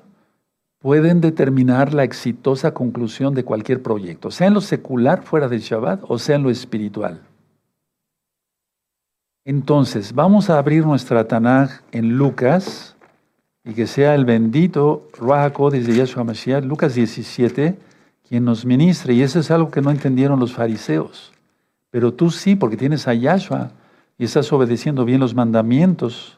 pueden 0.80 1.22
determinar 1.22 1.94
la 1.94 2.04
exitosa 2.04 2.74
conclusión 2.74 3.36
de 3.36 3.44
cualquier 3.44 3.84
proyecto, 3.84 4.32
sea 4.32 4.48
en 4.48 4.56
lo 4.56 4.62
secular 4.62 5.22
fuera 5.24 5.48
del 5.48 5.62
Shabbat 5.62 6.02
o 6.08 6.18
sea 6.18 6.38
en 6.38 6.44
lo 6.44 6.50
espiritual. 6.50 7.22
Entonces, 9.44 10.14
vamos 10.14 10.50
a 10.50 10.60
abrir 10.60 10.86
nuestra 10.86 11.28
Tanaj 11.28 11.82
en 11.92 12.16
Lucas 12.18 12.96
y 13.64 13.74
que 13.74 13.88
sea 13.88 14.14
el 14.14 14.26
bendito 14.26 15.10
Ruach 15.18 15.58
desde 15.72 15.96
Yahshua 15.96 16.24
Mashiach, 16.24 16.64
Lucas 16.64 16.94
17, 16.94 17.76
quien 18.28 18.46
nos 18.46 18.66
ministre. 18.66 19.16
Y 19.16 19.24
eso 19.24 19.40
es 19.40 19.50
algo 19.50 19.72
que 19.72 19.82
no 19.82 19.90
entendieron 19.90 20.40
los 20.40 20.54
fariseos. 20.54 21.32
Pero 21.90 22.14
tú 22.14 22.30
sí, 22.30 22.56
porque 22.56 22.78
tienes 22.78 23.08
a 23.08 23.16
Yahshua 23.16 23.72
y 24.18 24.26
estás 24.26 24.54
obedeciendo 24.54 25.06
bien 25.06 25.20
los 25.20 25.34
mandamientos. 25.34 26.38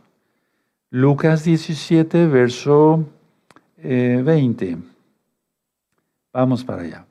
Lucas 0.90 1.44
17, 1.44 2.28
verso 2.28 3.06
20. 3.78 4.70
Eh, 4.70 4.78
Vamos 6.32 6.64
para 6.64 6.84
allá. 6.84 7.06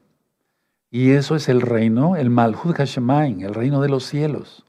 Y 0.91 1.11
eso 1.11 1.37
es 1.37 1.49
el 1.49 1.61
reino, 1.61 2.17
el 2.17 2.31
Malhud 2.31 2.75
Hashemain, 2.75 3.43
el 3.43 3.55
reino 3.55 3.81
de 3.81 3.89
los 3.89 4.05
cielos. 4.05 4.65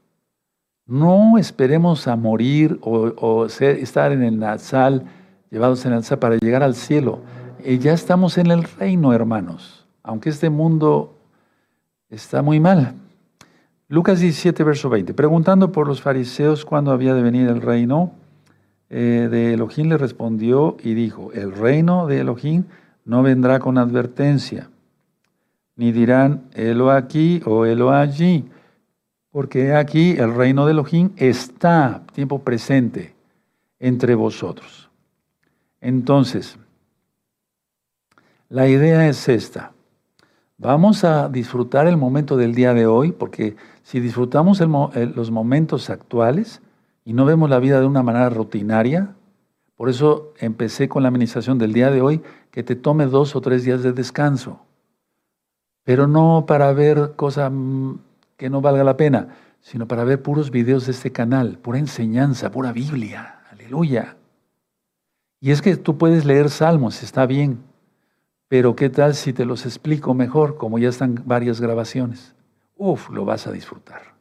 No 0.86 1.38
esperemos 1.38 2.06
a 2.08 2.16
morir 2.16 2.78
o, 2.82 3.46
estar 3.46 4.12
en 4.12 4.22
el 4.22 4.38
Nazal, 4.38 5.04
llevados 5.50 5.84
en 5.86 5.92
el 5.92 5.98
Nazal 5.98 6.18
para 6.18 6.36
llegar 6.36 6.62
al 6.62 6.74
cielo. 6.74 7.20
Y 7.64 7.78
ya 7.78 7.94
estamos 7.94 8.36
en 8.36 8.50
el 8.50 8.64
reino, 8.64 9.14
hermanos, 9.14 9.86
aunque 10.02 10.28
este 10.28 10.50
mundo 10.50 11.18
está 12.10 12.42
muy 12.42 12.60
mal. 12.60 12.94
Lucas 13.88 14.20
17, 14.20 14.62
verso 14.64 14.90
20. 14.90 15.14
Preguntando 15.14 15.72
por 15.72 15.86
los 15.88 16.02
fariseos 16.02 16.64
cuándo 16.64 16.90
había 16.90 17.14
de 17.14 17.22
venir 17.22 17.48
el 17.48 17.62
reino, 17.62 18.12
eh, 18.90 19.28
de 19.30 19.54
Elohim 19.54 19.88
le 19.88 19.96
respondió 19.96 20.76
y 20.82 20.92
dijo, 20.92 21.32
el 21.32 21.52
reino 21.52 22.06
de 22.06 22.20
Elohim 22.20 22.64
no 23.04 23.22
vendrá 23.22 23.58
con 23.58 23.78
advertencia, 23.78 24.68
ni 25.76 25.92
dirán, 25.92 26.44
helo 26.54 26.90
aquí 26.90 27.42
o 27.46 27.64
helo 27.64 27.90
allí, 27.90 28.44
porque 29.34 29.74
aquí 29.74 30.12
el 30.12 30.32
reino 30.32 30.64
de 30.64 30.70
Elohim 30.70 31.10
está, 31.16 32.04
tiempo 32.12 32.38
presente, 32.42 33.16
entre 33.80 34.14
vosotros. 34.14 34.88
Entonces, 35.80 36.56
la 38.48 38.68
idea 38.68 39.08
es 39.08 39.28
esta. 39.28 39.72
Vamos 40.56 41.02
a 41.02 41.28
disfrutar 41.28 41.88
el 41.88 41.96
momento 41.96 42.36
del 42.36 42.54
día 42.54 42.74
de 42.74 42.86
hoy, 42.86 43.10
porque 43.10 43.56
si 43.82 43.98
disfrutamos 43.98 44.60
los 44.60 45.32
momentos 45.32 45.90
actuales 45.90 46.62
y 47.04 47.12
no 47.12 47.24
vemos 47.24 47.50
la 47.50 47.58
vida 47.58 47.80
de 47.80 47.86
una 47.86 48.04
manera 48.04 48.30
rutinaria, 48.30 49.16
por 49.74 49.88
eso 49.88 50.32
empecé 50.38 50.88
con 50.88 51.02
la 51.02 51.08
administración 51.08 51.58
del 51.58 51.72
día 51.72 51.90
de 51.90 52.02
hoy, 52.02 52.22
que 52.52 52.62
te 52.62 52.76
tome 52.76 53.06
dos 53.06 53.34
o 53.34 53.40
tres 53.40 53.64
días 53.64 53.82
de 53.82 53.92
descanso, 53.92 54.60
pero 55.82 56.06
no 56.06 56.44
para 56.46 56.72
ver 56.72 57.14
cosas 57.16 57.50
mm, 57.52 57.94
que 58.36 58.50
no 58.50 58.60
valga 58.60 58.84
la 58.84 58.96
pena, 58.96 59.28
sino 59.60 59.88
para 59.88 60.04
ver 60.04 60.22
puros 60.22 60.50
videos 60.50 60.86
de 60.86 60.92
este 60.92 61.12
canal, 61.12 61.58
pura 61.58 61.78
enseñanza, 61.78 62.50
pura 62.50 62.72
Biblia, 62.72 63.40
aleluya. 63.50 64.16
Y 65.40 65.50
es 65.50 65.62
que 65.62 65.76
tú 65.76 65.98
puedes 65.98 66.24
leer 66.24 66.50
salmos, 66.50 67.02
está 67.02 67.26
bien, 67.26 67.60
pero 68.48 68.76
¿qué 68.76 68.90
tal 68.90 69.14
si 69.14 69.32
te 69.32 69.44
los 69.44 69.66
explico 69.66 70.14
mejor, 70.14 70.56
como 70.56 70.78
ya 70.78 70.88
están 70.88 71.22
varias 71.24 71.60
grabaciones? 71.60 72.34
Uf, 72.76 73.10
lo 73.10 73.24
vas 73.24 73.46
a 73.46 73.52
disfrutar. 73.52 74.14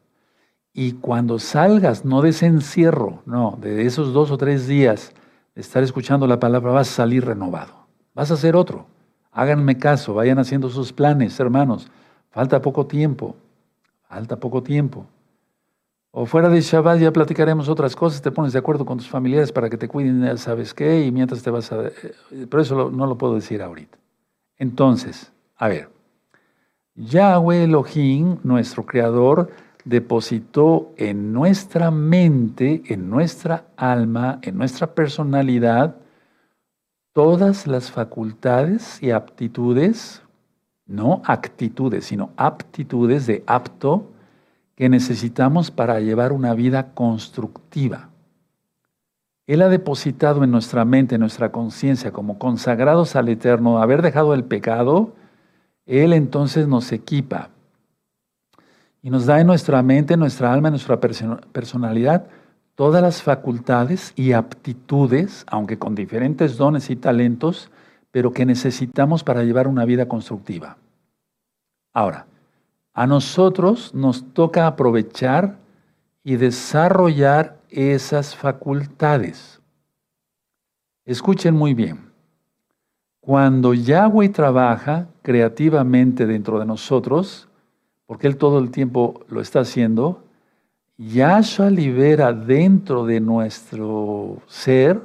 Y 0.74 0.94
cuando 0.94 1.38
salgas, 1.40 2.04
no 2.04 2.22
de 2.22 2.30
ese 2.30 2.48
encierro, 2.48 3.22
no, 3.26 3.58
de 3.62 3.86
esos 3.86 4.12
dos 4.12 4.32
o 4.32 4.38
tres 4.38 4.68
días 4.68 5.14
de 5.54 5.62
estar 5.62 5.84
escuchando 5.84 6.26
la 6.26 6.40
palabra, 6.40 6.72
vas 6.72 6.90
a 6.90 6.96
salir 6.96 7.26
renovado. 7.26 7.86
Vas 8.16 8.32
a 8.32 8.36
hacer 8.36 8.56
otro. 8.56 8.88
Háganme 9.32 9.78
caso, 9.78 10.14
vayan 10.14 10.40
haciendo 10.40 10.70
sus 10.70 10.94
planes, 10.94 11.40
hermanos. 11.40 11.92
Falta 12.32 12.62
poco 12.62 12.88
tiempo. 12.88 13.36
Falta 14.14 14.40
poco 14.40 14.62
tiempo. 14.62 15.08
O 16.12 16.28
fuera 16.28 16.48
de 16.48 16.62
Shabbat 16.62 17.00
ya 17.00 17.12
platicaremos 17.12 17.68
otras 17.68 17.96
cosas, 17.96 18.22
te 18.22 18.30
pones 18.30 18.54
de 18.54 18.60
acuerdo 18.60 18.86
con 18.86 19.00
tus 19.00 19.10
familiares 19.10 19.52
para 19.52 19.72
que 19.72 19.78
te 19.78 19.88
cuiden, 19.88 20.24
ya 20.24 20.38
sabes 20.38 20.72
qué, 20.76 21.04
y 21.04 21.12
mientras 21.12 21.42
te 21.42 21.50
vas 21.50 21.72
a... 21.72 21.88
Eh, 21.88 22.46
pero 22.48 22.62
eso 22.62 22.92
no 22.92 23.08
lo 23.08 23.18
puedo 23.18 23.34
decir 23.34 23.64
ahorita. 23.64 23.98
Entonces, 24.60 25.32
a 25.56 25.68
ver, 25.68 25.90
Yahweh 26.94 27.64
Elohim, 27.64 28.38
nuestro 28.44 28.86
Creador, 28.86 29.50
depositó 29.84 30.94
en 30.98 31.34
nuestra 31.34 31.90
mente, 31.90 32.84
en 32.86 33.10
nuestra 33.10 33.66
alma, 33.76 34.38
en 34.44 34.60
nuestra 34.60 34.94
personalidad, 34.94 35.96
todas 37.14 37.66
las 37.66 37.90
facultades 37.90 39.02
y 39.02 39.10
aptitudes, 39.10 40.23
no 40.86 41.22
actitudes, 41.26 42.06
sino 42.06 42.32
aptitudes 42.38 43.26
de 43.26 43.44
apto 43.48 44.10
que 44.76 44.90
necesitamos 44.90 45.72
para 45.72 46.00
llevar 46.00 46.32
una 46.32 46.54
vida 46.54 46.94
constructiva. 46.94 48.10
Él 49.46 49.62
ha 49.62 49.70
depositado 49.70 50.44
en 50.44 50.52
nuestra 50.52 50.86
mente, 50.86 51.16
en 51.16 51.22
nuestra 51.22 51.52
conciencia, 51.52 52.12
como 52.12 52.40
consagrados 52.40 53.16
al 53.16 53.30
Eterno, 53.30 53.80
haber 53.80 54.02
dejado 54.02 54.34
el 54.34 54.46
pecado, 54.46 55.14
Él 55.86 56.14
entonces 56.14 56.68
nos 56.68 56.92
equipa 56.92 57.50
y 59.02 59.10
nos 59.10 59.26
da 59.26 59.42
en 59.42 59.48
nuestra 59.48 59.84
mente, 59.84 60.14
en 60.14 60.22
nuestra 60.22 60.54
alma, 60.54 60.70
en 60.70 60.74
nuestra 60.74 61.00
personalidad, 61.00 62.26
todas 62.76 63.02
las 63.02 63.22
facultades 63.22 64.14
y 64.16 64.32
aptitudes, 64.32 65.46
aunque 65.48 65.78
con 65.78 65.94
diferentes 65.94 66.56
dones 66.58 66.90
y 66.90 66.96
talentos, 66.96 67.70
pero 68.14 68.32
que 68.32 68.46
necesitamos 68.46 69.24
para 69.24 69.44
llevar 69.44 69.68
una 69.68 69.86
vida 69.86 70.08
constructiva. 70.08 70.78
Ahora, 71.92 72.28
a 72.94 73.08
nosotros 73.08 73.92
nos 73.96 74.32
toca 74.34 74.68
aprovechar 74.68 75.58
y 76.24 76.36
desarrollar 76.36 77.58
esas 77.72 78.36
facultades. 78.36 79.60
Escuchen 81.06 81.56
muy 81.56 81.74
bien. 81.74 82.12
Cuando 83.20 83.74
Yahweh 83.74 84.30
trabaja 84.30 85.08
creativamente 85.24 86.28
dentro 86.28 86.60
de 86.60 86.68
nosotros, 86.68 87.50
porque 88.06 88.28
Él 88.28 88.38
todo 88.38 88.60
el 88.60 88.70
tiempo 88.70 89.22
lo 89.28 89.42
está 89.42 89.62
haciendo, 89.62 90.24
Yahshua 90.98 91.72
libera 91.72 92.32
dentro 92.32 93.08
de 93.08 93.20
nuestro 93.20 94.38
ser, 94.46 95.02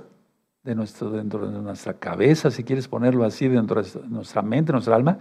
de 0.68 0.74
nuestro, 0.74 1.10
dentro 1.10 1.50
de 1.50 1.62
nuestra 1.62 1.94
cabeza, 1.94 2.50
si 2.50 2.62
quieres 2.62 2.88
ponerlo 2.88 3.24
así, 3.24 3.48
dentro 3.48 3.82
de 3.82 3.88
nuestra 4.10 4.42
mente, 4.42 4.70
nuestra 4.70 4.94
alma, 4.94 5.18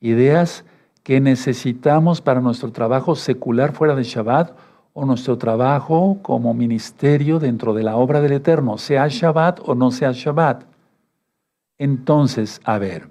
ideas 0.00 0.64
que 1.02 1.20
necesitamos 1.20 2.22
para 2.22 2.40
nuestro 2.40 2.72
trabajo 2.72 3.14
secular 3.14 3.72
fuera 3.72 3.94
de 3.94 4.02
Shabbat 4.02 4.56
o 4.94 5.04
nuestro 5.04 5.36
trabajo 5.36 6.18
como 6.22 6.54
ministerio 6.54 7.38
dentro 7.38 7.74
de 7.74 7.82
la 7.82 7.96
obra 7.96 8.22
del 8.22 8.32
Eterno, 8.32 8.78
sea 8.78 9.06
Shabbat 9.08 9.60
o 9.68 9.74
no 9.74 9.90
sea 9.90 10.12
Shabbat. 10.12 10.64
Entonces, 11.76 12.62
a 12.64 12.78
ver, 12.78 13.10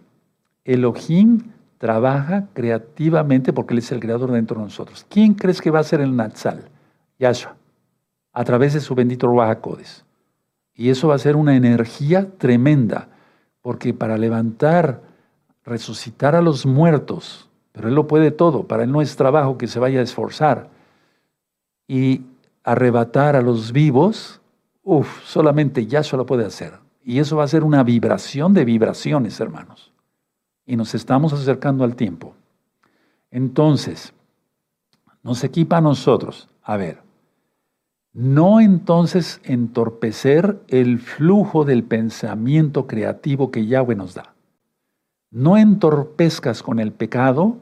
Elohim 0.66 1.52
trabaja 1.78 2.48
creativamente 2.54 3.54
porque 3.54 3.76
Él 3.76 3.80
es 3.80 3.92
el 3.92 4.00
creador 4.00 4.32
dentro 4.32 4.58
de 4.58 4.64
nosotros. 4.64 5.06
¿Quién 5.10 5.36
crees 5.36 5.62
que 5.62 5.70
va 5.70 5.80
a 5.80 5.84
ser 5.84 6.02
el 6.02 6.16
Natsal? 6.16 6.70
Yahshua, 7.20 7.56
a 8.34 8.44
través 8.44 8.74
de 8.74 8.80
su 8.80 8.96
bendito 8.96 9.28
Ruach 9.28 9.60
Y 10.78 10.92
eso 10.92 11.08
va 11.08 11.16
a 11.16 11.20
ser 11.20 11.36
una 11.36 11.56
energía 11.56 12.30
tremenda, 12.38 13.10
porque 13.62 13.96
para 13.96 14.18
levantar, 14.18 15.02
resucitar 15.66 16.36
a 16.36 16.42
los 16.42 16.68
muertos, 16.68 17.50
pero 17.72 17.90
Él 17.90 17.96
lo 17.96 18.08
puede 18.08 18.30
todo, 18.32 18.68
para 18.68 18.84
Él 18.84 18.92
no 18.92 19.02
es 19.02 19.16
trabajo 19.16 19.58
que 19.58 19.68
se 19.68 19.80
vaya 19.80 20.00
a 20.00 20.04
esforzar, 20.04 20.70
y 21.88 22.22
arrebatar 22.64 23.36
a 23.36 23.42
los 23.42 23.72
vivos, 23.72 24.40
uff, 24.84 25.24
solamente 25.26 25.88
Yahshua 25.88 26.18
lo 26.18 26.26
puede 26.26 26.46
hacer. 26.46 26.74
Y 27.04 27.20
eso 27.20 27.38
va 27.38 27.46
a 27.46 27.48
ser 27.48 27.64
una 27.64 27.84
vibración 27.84 28.54
de 28.54 28.66
vibraciones, 28.66 29.40
hermanos. 29.40 29.94
Y 30.66 30.76
nos 30.76 30.94
estamos 30.94 31.34
acercando 31.34 31.86
al 31.86 31.96
tiempo. 31.96 32.36
Entonces, 33.32 34.14
nos 35.24 35.44
equipa 35.44 35.78
a 35.78 35.82
nosotros, 35.82 36.50
a 36.62 36.78
ver, 36.78 37.07
no 38.18 38.60
entonces 38.60 39.40
entorpecer 39.44 40.60
el 40.70 40.98
flujo 40.98 41.66
del 41.66 41.84
pensamiento 41.84 42.88
creativo 42.88 43.52
que 43.52 43.68
Yahweh 43.68 43.94
nos 43.96 44.16
da. 44.16 44.34
No 45.30 45.56
entorpezcas 45.56 46.64
con 46.64 46.80
el 46.80 46.92
pecado 46.92 47.58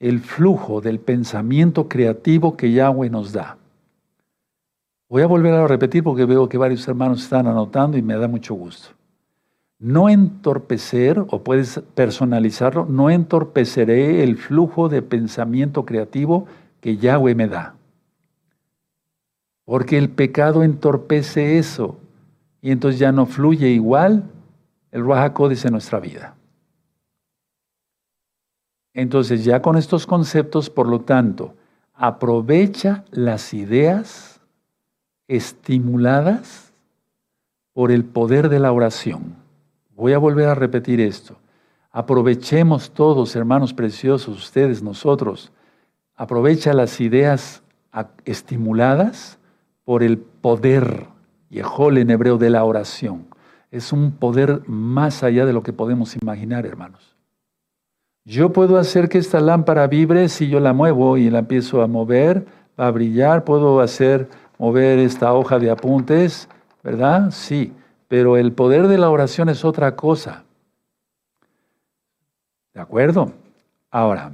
el 0.00 0.20
flujo 0.20 0.80
del 0.80 1.00
pensamiento 1.00 1.86
creativo 1.86 2.56
que 2.56 2.72
Yahweh 2.72 3.10
nos 3.10 3.34
da. 3.34 3.58
Voy 5.10 5.20
a 5.20 5.26
volver 5.26 5.52
a 5.52 5.68
repetir 5.68 6.02
porque 6.02 6.24
veo 6.24 6.48
que 6.48 6.56
varios 6.56 6.88
hermanos 6.88 7.22
están 7.22 7.46
anotando 7.46 7.98
y 7.98 8.02
me 8.02 8.16
da 8.16 8.26
mucho 8.26 8.54
gusto. 8.54 8.88
No 9.78 10.08
entorpecer, 10.08 11.18
o 11.28 11.44
puedes 11.44 11.80
personalizarlo, 11.94 12.86
no 12.86 13.10
entorpeceré 13.10 14.22
el 14.22 14.38
flujo 14.38 14.88
de 14.88 15.02
pensamiento 15.02 15.84
creativo 15.84 16.46
que 16.80 16.96
Yahweh 16.96 17.34
me 17.34 17.48
da. 17.48 17.74
Porque 19.64 19.98
el 19.98 20.10
pecado 20.10 20.62
entorpece 20.62 21.58
eso 21.58 21.98
y 22.60 22.70
entonces 22.70 22.98
ya 22.98 23.12
no 23.12 23.26
fluye 23.26 23.68
igual 23.68 24.24
el 24.90 25.02
Ruach 25.02 25.64
en 25.64 25.72
nuestra 25.72 26.00
vida. 26.00 26.34
Entonces 28.92 29.44
ya 29.44 29.60
con 29.60 29.76
estos 29.76 30.06
conceptos, 30.06 30.70
por 30.70 30.88
lo 30.88 31.00
tanto, 31.00 31.54
aprovecha 31.94 33.04
las 33.10 33.52
ideas 33.52 34.40
estimuladas 35.26 36.72
por 37.72 37.90
el 37.90 38.04
poder 38.04 38.48
de 38.48 38.60
la 38.60 38.72
oración. 38.72 39.34
Voy 39.96 40.12
a 40.12 40.18
volver 40.18 40.48
a 40.48 40.54
repetir 40.54 41.00
esto. 41.00 41.36
Aprovechemos 41.90 42.90
todos, 42.90 43.34
hermanos 43.36 43.72
preciosos, 43.72 44.36
ustedes, 44.36 44.82
nosotros, 44.82 45.52
aprovecha 46.16 46.72
las 46.72 47.00
ideas 47.00 47.62
estimuladas 48.24 49.38
por 49.84 50.02
el 50.02 50.18
poder, 50.18 51.06
Yehol 51.50 51.98
en 51.98 52.10
hebreo, 52.10 52.38
de 52.38 52.50
la 52.50 52.64
oración. 52.64 53.26
Es 53.70 53.92
un 53.92 54.12
poder 54.12 54.62
más 54.66 55.22
allá 55.22 55.46
de 55.46 55.52
lo 55.52 55.62
que 55.62 55.72
podemos 55.72 56.16
imaginar, 56.16 56.66
hermanos. 56.66 57.14
Yo 58.24 58.52
puedo 58.52 58.78
hacer 58.78 59.08
que 59.08 59.18
esta 59.18 59.40
lámpara 59.40 59.86
vibre 59.86 60.28
si 60.28 60.48
yo 60.48 60.58
la 60.58 60.72
muevo 60.72 61.18
y 61.18 61.28
la 61.28 61.40
empiezo 61.40 61.82
a 61.82 61.86
mover, 61.86 62.46
va 62.78 62.86
a 62.86 62.90
brillar. 62.90 63.44
Puedo 63.44 63.80
hacer 63.80 64.28
mover 64.58 64.98
esta 64.98 65.34
hoja 65.34 65.58
de 65.58 65.70
apuntes, 65.70 66.48
¿verdad? 66.82 67.30
Sí, 67.32 67.72
pero 68.08 68.36
el 68.36 68.52
poder 68.52 68.88
de 68.88 68.96
la 68.96 69.10
oración 69.10 69.48
es 69.50 69.64
otra 69.64 69.94
cosa. 69.96 70.44
¿De 72.72 72.80
acuerdo? 72.80 73.32
Ahora, 73.90 74.32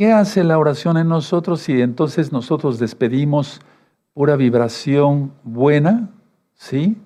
¿qué 0.00 0.14
hace 0.14 0.44
la 0.44 0.56
oración 0.56 0.96
en 0.96 1.08
nosotros 1.08 1.60
si 1.60 1.82
entonces 1.82 2.32
nosotros 2.32 2.78
despedimos 2.78 3.60
pura 4.14 4.34
vibración 4.34 5.30
buena? 5.44 6.08
¿Sí? 6.54 6.96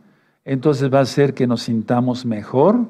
Entonces 0.45 0.95
va 0.95 1.01
a 1.01 1.03
hacer 1.03 1.35
que 1.35 1.49
nos 1.49 1.63
sintamos 1.63 2.25
mejor 2.25 2.87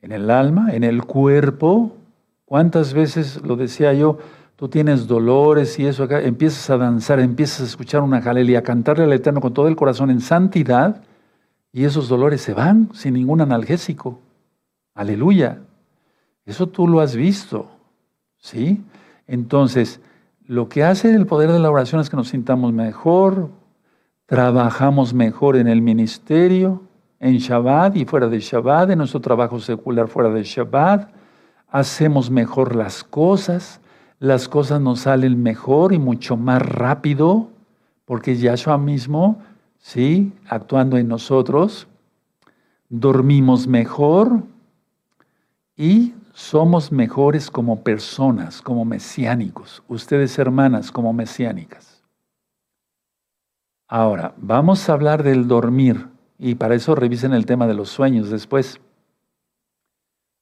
en 0.00 0.12
el 0.12 0.30
alma, 0.30 0.72
en 0.72 0.84
el 0.84 1.02
cuerpo. 1.02 1.96
¿Cuántas 2.44 2.94
veces, 2.94 3.42
lo 3.42 3.56
decía 3.56 3.92
yo, 3.94 4.18
tú 4.54 4.68
tienes 4.68 5.08
dolores 5.08 5.76
y 5.80 5.86
eso 5.86 6.04
acá, 6.04 6.20
empiezas 6.20 6.70
a 6.70 6.76
danzar, 6.76 7.18
empiezas 7.18 7.62
a 7.62 7.64
escuchar 7.64 8.00
una 8.00 8.22
jalel 8.22 8.54
a 8.54 8.62
cantarle 8.62 9.02
al 9.02 9.12
Eterno 9.12 9.40
con 9.40 9.52
todo 9.52 9.66
el 9.66 9.74
corazón 9.74 10.08
en 10.12 10.20
santidad 10.20 11.02
y 11.72 11.82
esos 11.82 12.08
dolores 12.08 12.42
se 12.42 12.54
van 12.54 12.90
sin 12.94 13.14
ningún 13.14 13.40
analgésico? 13.40 14.20
Aleluya. 14.94 15.58
Eso 16.46 16.68
tú 16.68 16.86
lo 16.86 17.00
has 17.00 17.16
visto. 17.16 17.73
¿Sí? 18.44 18.84
Entonces, 19.26 20.02
lo 20.46 20.68
que 20.68 20.84
hace 20.84 21.14
el 21.14 21.24
poder 21.24 21.50
de 21.50 21.58
la 21.58 21.70
oración 21.70 22.02
es 22.02 22.10
que 22.10 22.16
nos 22.16 22.28
sintamos 22.28 22.74
mejor, 22.74 23.48
trabajamos 24.26 25.14
mejor 25.14 25.56
en 25.56 25.66
el 25.66 25.80
ministerio, 25.80 26.82
en 27.20 27.38
Shabbat 27.38 27.96
y 27.96 28.04
fuera 28.04 28.28
de 28.28 28.40
Shabbat, 28.40 28.90
en 28.90 28.98
nuestro 28.98 29.20
trabajo 29.20 29.58
secular 29.60 30.08
fuera 30.08 30.28
de 30.28 30.42
Shabbat, 30.42 31.10
hacemos 31.70 32.30
mejor 32.30 32.76
las 32.76 33.02
cosas, 33.02 33.80
las 34.18 34.46
cosas 34.46 34.78
nos 34.78 35.00
salen 35.00 35.42
mejor 35.42 35.94
y 35.94 35.98
mucho 35.98 36.36
más 36.36 36.60
rápido, 36.60 37.48
porque 38.04 38.36
Yahshua 38.36 38.76
mismo, 38.76 39.42
sí, 39.78 40.34
actuando 40.50 40.98
en 40.98 41.08
nosotros, 41.08 41.88
dormimos 42.90 43.66
mejor 43.66 44.42
y 45.78 46.12
somos 46.34 46.90
mejores 46.90 47.48
como 47.48 47.84
personas, 47.84 48.60
como 48.60 48.84
mesiánicos, 48.84 49.84
ustedes 49.86 50.36
hermanas 50.38 50.90
como 50.90 51.12
mesiánicas. 51.12 52.02
Ahora, 53.86 54.34
vamos 54.36 54.88
a 54.88 54.92
hablar 54.94 55.22
del 55.22 55.46
dormir. 55.46 56.08
Y 56.36 56.56
para 56.56 56.74
eso 56.74 56.96
revisen 56.96 57.32
el 57.32 57.46
tema 57.46 57.68
de 57.68 57.74
los 57.74 57.88
sueños 57.88 58.28
después. 58.30 58.80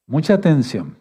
Mucha 0.07 0.33
atención. 0.33 0.97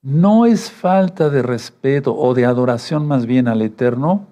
No 0.00 0.46
es 0.46 0.70
falta 0.70 1.28
de 1.28 1.42
respeto 1.42 2.16
o 2.16 2.32
de 2.32 2.46
adoración 2.46 3.06
más 3.06 3.26
bien 3.26 3.46
al 3.46 3.60
Eterno 3.60 4.26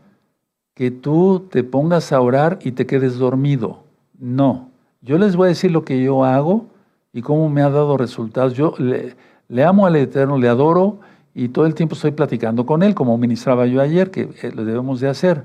que 0.75 0.91
tú 0.91 1.47
te 1.51 1.63
pongas 1.63 2.13
a 2.13 2.21
orar 2.21 2.59
y 2.63 2.73
te 2.73 2.87
quedes 2.87 3.19
dormido. 3.19 3.85
No. 4.19 4.71
Yo 5.03 5.19
les 5.19 5.37
voy 5.37 5.47
a 5.47 5.49
decir 5.49 5.71
lo 5.71 5.85
que 5.85 6.03
yo 6.03 6.25
hago 6.25 6.67
y 7.13 7.23
cómo 7.23 7.49
me 7.49 7.63
ha 7.63 7.71
dado 7.71 7.97
resultados. 7.97 8.55
Yo 8.55 8.75
le, 8.79 9.65
amo 9.65 9.87
al 9.87 9.97
Eterno, 9.97 10.39
le 10.39 10.49
adoro 10.49 10.99
y 11.35 11.49
todo 11.49 11.67
el 11.67 11.75
tiempo 11.75 11.95
estoy 11.95 12.13
platicando 12.13 12.67
con 12.67 12.83
Él, 12.83 12.95
como 12.95 13.17
ministraba 13.19 13.67
yo 13.67 13.81
ayer, 13.81 14.11
que 14.11 14.29
eh, 14.43 14.53
lo 14.55 14.65
debemos 14.65 15.01
de 15.01 15.09
hacer. 15.09 15.45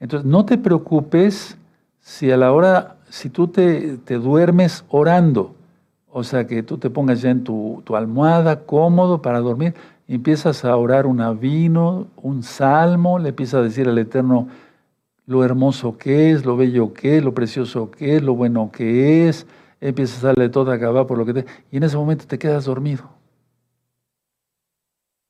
Entonces, 0.00 0.28
no 0.28 0.44
te 0.44 0.58
preocupes 0.58 1.56
si 2.00 2.30
a 2.30 2.36
la 2.36 2.52
hora, 2.52 2.96
si 3.08 3.30
tú 3.30 3.48
te, 3.48 3.96
duermes 4.08 4.84
orando, 4.88 5.54
o 6.10 6.22
sea 6.22 6.46
que 6.46 6.62
tú 6.62 6.78
te 6.78 6.90
pongas 6.90 7.22
ya 7.22 7.30
en 7.30 7.44
tu, 7.44 7.82
almohada 7.94 8.60
cómodo 8.60 9.22
para 9.22 9.40
dormir, 9.40 9.74
empiezas 10.08 10.64
a 10.64 10.76
orar 10.76 11.06
un 11.06 11.20
avino, 11.20 12.06
un 12.22 12.42
salmo, 12.42 13.18
le 13.18 13.30
empiezas 13.30 13.54
a 13.54 13.62
decir 13.62 13.88
al 13.88 13.98
Eterno 13.98 14.48
lo 15.26 15.44
hermoso 15.44 15.98
que 15.98 16.30
es, 16.30 16.46
lo 16.46 16.56
bello 16.56 16.92
que 16.92 17.18
es, 17.18 17.24
lo 17.24 17.34
precioso 17.34 17.90
que 17.90 18.16
es, 18.16 18.22
lo 18.22 18.34
bueno 18.34 18.70
que 18.72 19.28
es, 19.28 19.46
empiezas 19.80 20.24
a 20.24 20.28
darle 20.28 20.48
todo 20.48 20.70
a 20.70 20.74
acabar 20.74 21.06
por 21.06 21.18
lo 21.18 21.26
que 21.26 21.34
te... 21.34 21.46
Y 21.70 21.76
en 21.76 21.82
ese 21.82 21.96
momento 21.96 22.26
te 22.26 22.38
quedas 22.38 22.64
dormido. 22.64 23.08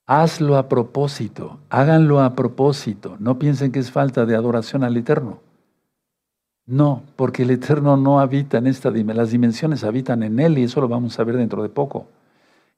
Hazlo 0.07 0.57
a 0.57 0.69
propósito, 0.69 1.59
háganlo 1.69 2.21
a 2.21 2.37
propósito, 2.37 3.17
no 3.19 3.41
piensen 3.41 3.73
que 3.73 3.81
es 3.81 3.91
falta 3.91 4.25
de 4.25 4.37
adoración 4.37 4.85
al 4.85 4.97
Eterno. 4.97 5.41
No, 6.65 7.03
porque 7.17 7.43
el 7.43 7.51
Eterno 7.51 7.97
no 7.97 8.21
habita 8.21 8.59
en 8.59 8.69
esta 8.69 8.91
dimensión, 8.91 9.17
las 9.17 9.31
dimensiones 9.31 9.85
habitan 9.85 10.23
en 10.23 10.39
Él 10.39 10.59
y 10.59 10.65
eso 10.65 10.81
lo 10.81 10.89
vamos 10.89 11.19
a 11.19 11.25
ver 11.25 11.37
dentro 11.37 11.63
de 11.63 11.69
poco. 11.69 12.07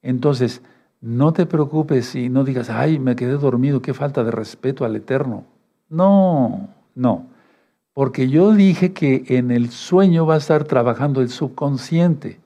Entonces, 0.00 0.62
no 1.00 1.32
te 1.32 1.46
preocupes 1.46 2.14
y 2.14 2.28
no 2.30 2.44
digas, 2.44 2.70
ay, 2.70 2.98
me 2.98 3.14
quedé 3.14 3.32
dormido, 3.32 3.82
qué 3.82 3.94
falta 3.94 4.24
de 4.24 4.30
respeto 4.30 4.84
al 4.84 4.96
Eterno. 4.96 5.44
No, 5.90 6.68
no, 6.94 7.26
porque 7.98 8.28
yo 8.28 8.52
dije 8.52 8.92
que 8.92 9.24
en 9.26 9.50
el 9.50 9.70
sueño 9.70 10.24
va 10.24 10.34
a 10.34 10.38
estar 10.38 10.62
trabajando 10.62 11.20
el 11.20 11.30
subconsciente. 11.30 12.38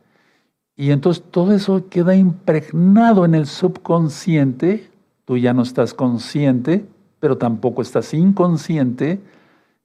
Y 0.76 0.92
entonces 0.92 1.22
todo 1.30 1.52
eso 1.52 1.90
queda 1.90 2.16
impregnado 2.16 3.26
en 3.26 3.34
el 3.34 3.44
subconsciente, 3.46 4.90
tú 5.26 5.36
ya 5.36 5.52
no 5.52 5.60
estás 5.60 5.92
consciente, 5.92 6.86
pero 7.20 7.36
tampoco 7.36 7.82
estás 7.82 8.14
inconsciente, 8.14 9.20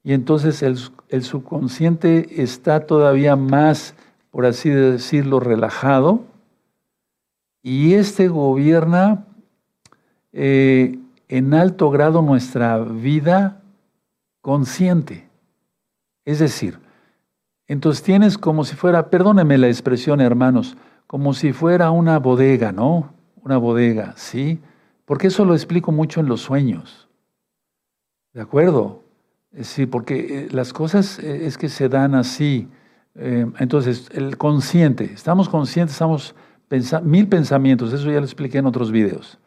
y 0.02 0.14
entonces 0.14 0.62
el, 0.62 1.22
subconsciente 1.22 2.42
está 2.42 2.86
todavía 2.86 3.36
más, 3.36 3.94
por 4.30 4.46
así 4.46 4.70
decirlo, 4.70 5.38
relajado 5.38 6.22
y 7.62 7.92
este 7.92 8.28
gobierna 8.28 9.26
eh, 10.32 10.98
en 11.28 11.52
alto 11.52 11.90
grado 11.90 12.22
nuestra 12.22 12.78
vida 12.78 13.60
consciente. 14.40 15.27
Es 16.28 16.40
decir, 16.40 16.78
entonces 17.68 18.02
tienes 18.02 18.36
como 18.36 18.62
si 18.62 18.76
fuera, 18.76 19.08
perdónenme 19.08 19.56
la 19.56 19.68
expresión 19.68 20.20
hermanos, 20.20 20.76
como 21.06 21.32
si 21.32 21.54
fuera 21.54 21.90
una 21.90 22.18
bodega, 22.18 22.70
¿no? 22.70 23.14
Una 23.42 23.56
bodega, 23.56 24.12
¿sí? 24.14 24.60
Porque 25.06 25.28
eso 25.28 25.46
lo 25.46 25.54
explico 25.54 25.90
mucho 25.90 26.20
en 26.20 26.26
los 26.26 26.42
sueños. 26.42 27.08
¿De 28.34 28.42
acuerdo? 28.42 29.04
Sí, 29.62 29.86
porque 29.86 30.16
eh, 30.18 30.48
las 30.50 30.74
cosas 30.74 31.18
eh, 31.18 31.46
es 31.46 31.56
que 31.56 31.70
se 31.70 31.88
dan 31.88 32.14
así. 32.14 32.68
Eh, 33.14 33.50
entonces, 33.58 34.10
el 34.12 34.36
consciente, 34.36 35.04
estamos 35.04 35.48
conscientes, 35.48 35.94
estamos 35.94 36.34
mil 37.04 37.26
pensamientos, 37.26 37.94
eso 37.94 38.10
ya 38.10 38.18
lo 38.18 38.26
expliqué 38.26 38.58
en 38.58 38.66
otros 38.66 38.92
videos. 38.92 39.38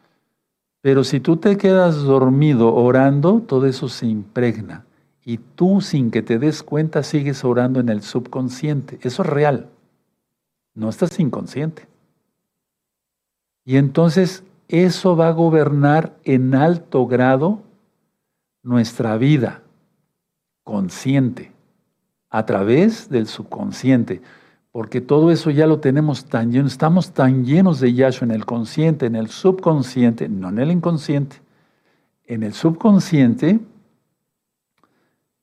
Pero 0.80 1.04
si 1.04 1.20
tú 1.20 1.36
te 1.36 1.56
quedas 1.56 2.02
dormido 2.02 2.74
orando, 2.74 3.40
todo 3.40 3.66
eso 3.66 3.88
se 3.88 4.06
impregna. 4.06 4.84
Y 5.24 5.38
tú, 5.38 5.80
sin 5.80 6.10
que 6.10 6.22
te 6.22 6.38
des 6.38 6.62
cuenta, 6.62 7.02
sigues 7.02 7.44
orando 7.44 7.80
en 7.80 7.88
el 7.88 8.02
subconsciente. 8.02 8.98
Eso 9.02 9.22
es 9.22 9.28
real. 9.28 9.68
No 10.74 10.88
estás 10.88 11.18
inconsciente. 11.20 11.86
Y 13.64 13.76
entonces 13.76 14.42
eso 14.68 15.16
va 15.16 15.28
a 15.28 15.32
gobernar 15.32 16.16
en 16.24 16.54
alto 16.54 17.06
grado 17.06 17.62
nuestra 18.62 19.16
vida 19.16 19.62
consciente, 20.64 21.52
a 22.30 22.46
través 22.46 23.08
del 23.08 23.26
subconsciente, 23.26 24.22
porque 24.70 25.00
todo 25.00 25.30
eso 25.30 25.50
ya 25.50 25.66
lo 25.66 25.80
tenemos 25.80 26.24
tan 26.24 26.50
lleno, 26.50 26.66
estamos 26.66 27.12
tan 27.12 27.44
llenos 27.44 27.80
de 27.80 27.92
Yahshua 27.92 28.26
en 28.26 28.30
el 28.30 28.46
consciente, 28.46 29.06
en 29.06 29.16
el 29.16 29.28
subconsciente, 29.28 30.28
no 30.28 30.48
en 30.48 30.58
el 30.58 30.70
inconsciente, 30.70 31.36
en 32.24 32.42
el 32.42 32.54
subconsciente, 32.54 33.60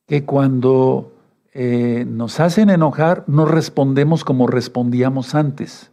que 0.09 0.25
cuando 0.25 1.13
eh, 1.53 2.03
nos 2.09 2.39
hacen 2.39 2.71
enojar, 2.71 3.23
no 3.27 3.45
respondemos 3.45 4.23
como 4.23 4.47
respondíamos 4.47 5.35
antes, 5.35 5.91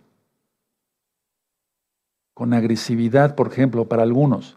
con 2.33 2.55
agresividad, 2.55 3.35
por 3.35 3.49
ejemplo, 3.49 3.85
para 3.85 4.05
algunos, 4.05 4.57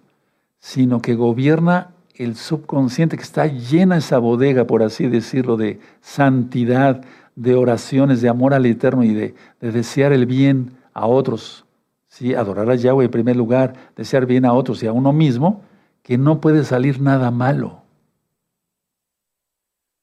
sino 0.60 1.02
que 1.02 1.14
gobierna 1.14 1.90
el 2.16 2.38
subconsciente 2.38 3.18
que 3.18 3.24
está 3.24 3.48
llena 3.48 3.98
esa 3.98 4.18
bodega, 4.18 4.66
por 4.66 4.82
así 4.82 5.08
decirlo, 5.08 5.58
de 5.58 5.82
santidad, 6.00 7.02
de 7.36 7.56
oraciones, 7.56 8.22
de 8.22 8.30
amor 8.30 8.54
al 8.54 8.66
Eterno 8.66 9.04
y 9.04 9.14
de, 9.14 9.36
desear 9.60 10.14
el 10.14 10.26
bien 10.26 10.72
a 10.94 11.06
otros. 11.06 11.66
¿sí? 12.08 12.34
Adorar 12.34 12.70
a 12.70 12.76
Yahweh 12.76 13.06
en 13.06 13.12
primer 13.12 13.36
lugar, 13.36 13.74
desear 13.98 14.26
bien 14.26 14.46
a 14.46 14.54
otros 14.54 14.82
y 14.84 14.88
a 14.88 14.94
uno 14.94 15.12
mismo, 15.12 15.64
que 16.02 16.18
no 16.18 16.40
puede 16.40 16.64
salir 16.64 17.02
nada 17.02 17.30
malo. 17.30 17.79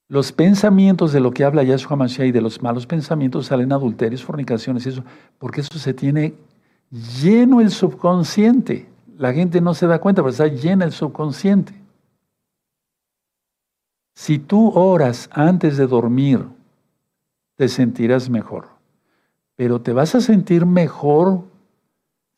Los 0.08 0.30
pensamientos 0.32 1.12
de 1.12 1.20
lo 1.20 1.32
que 1.32 1.44
habla 1.44 1.64
Yahshua 1.64 1.96
Mashiach 1.96 2.28
y 2.28 2.32
de 2.32 2.40
los 2.40 2.62
malos 2.62 2.86
pensamientos 2.86 3.46
salen 3.46 3.72
adulterios, 3.72 4.24
fornicaciones 4.24 4.86
eso, 4.86 5.02
porque 5.38 5.62
eso 5.62 5.78
se 5.78 5.94
tiene 5.94 6.34
lleno 6.90 7.60
el 7.60 7.70
subconsciente. 7.70 8.88
La 9.18 9.32
gente 9.32 9.60
no 9.60 9.74
se 9.74 9.86
da 9.86 10.00
cuenta, 10.00 10.22
pero 10.22 10.30
está 10.30 10.46
llena 10.46 10.84
el 10.84 10.92
subconsciente. 10.92 11.74
Si 14.14 14.38
tú 14.38 14.70
oras 14.70 15.28
antes 15.32 15.76
de 15.76 15.86
dormir, 15.86 16.46
te 17.56 17.68
sentirás 17.68 18.30
mejor. 18.30 18.68
Pero 19.56 19.80
te 19.80 19.92
vas 19.92 20.14
a 20.14 20.20
sentir 20.20 20.66
mejor 20.66 21.42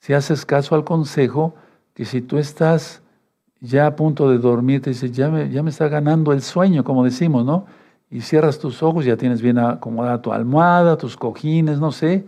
si 0.00 0.14
haces 0.14 0.46
caso 0.46 0.74
al 0.74 0.84
consejo 0.84 1.54
que 1.94 2.04
si 2.04 2.20
tú 2.22 2.38
estás 2.38 3.02
ya 3.60 3.86
a 3.86 3.96
punto 3.96 4.30
de 4.30 4.38
dormir, 4.38 4.82
te 4.82 4.90
dices, 4.90 5.12
ya 5.12 5.28
me, 5.28 5.50
ya 5.50 5.62
me 5.62 5.70
está 5.70 5.88
ganando 5.88 6.32
el 6.32 6.42
sueño, 6.42 6.84
como 6.84 7.04
decimos, 7.04 7.44
¿no? 7.44 7.66
Y 8.10 8.20
cierras 8.22 8.58
tus 8.58 8.82
ojos, 8.82 9.04
ya 9.04 9.16
tienes 9.16 9.42
bien 9.42 9.58
acomodada 9.58 10.22
tu 10.22 10.32
almohada, 10.32 10.96
tus 10.96 11.16
cojines, 11.16 11.78
no 11.78 11.92
sé, 11.92 12.24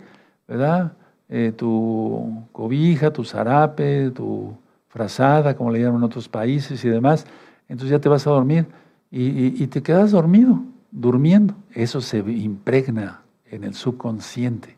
¿verdad? 0.47 0.93
eh, 1.31 1.53
tu 1.55 2.43
cobija, 2.51 3.11
tu 3.11 3.23
zarape, 3.23 4.11
tu 4.11 4.53
frazada, 4.89 5.55
como 5.55 5.71
le 5.71 5.79
llaman 5.79 6.01
en 6.01 6.03
otros 6.03 6.27
países 6.27 6.83
y 6.83 6.89
demás. 6.89 7.25
Entonces 7.69 7.91
ya 7.91 7.99
te 7.99 8.09
vas 8.09 8.27
a 8.27 8.31
dormir 8.31 8.67
y, 9.09 9.63
y 9.63 9.67
te 9.67 9.81
quedas 9.81 10.11
dormido, 10.11 10.61
durmiendo. 10.91 11.55
Eso 11.71 12.01
se 12.01 12.19
impregna 12.19 13.21
en 13.45 13.63
el 13.63 13.73
subconsciente. 13.73 14.75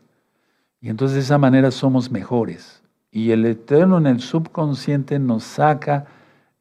Y 0.80 0.90
entonces 0.90 1.16
de 1.16 1.22
esa 1.22 1.38
manera 1.38 1.72
somos 1.72 2.12
mejores. 2.12 2.82
Y 3.10 3.32
el 3.32 3.44
Eterno 3.46 3.98
en 3.98 4.06
el 4.06 4.20
subconsciente 4.20 5.18
nos 5.18 5.42
saca 5.42 6.06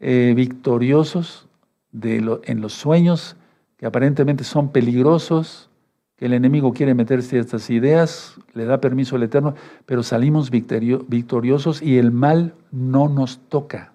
eh, 0.06 0.34
victoriosos 0.36 1.48
de 1.94 2.18
en 2.44 2.60
los 2.60 2.74
sueños 2.74 3.38
que 3.78 3.86
aparentemente 3.86 4.44
son 4.44 4.70
peligrosos, 4.74 5.70
que 6.18 6.26
el 6.26 6.34
enemigo 6.34 6.74
quiere 6.74 6.94
meterse 6.94 7.40
estas 7.40 7.70
ideas, 7.70 8.38
le 8.54 8.66
da 8.66 8.82
permiso 8.82 9.16
al 9.16 9.24
Eterno, 9.24 9.56
pero 9.86 10.04
salimos 10.04 10.52
victoriosos 10.52 11.82
y 11.82 11.98
el 12.00 12.12
mal 12.12 12.54
no 12.70 13.08
nos 13.08 13.40
toca. 13.48 13.94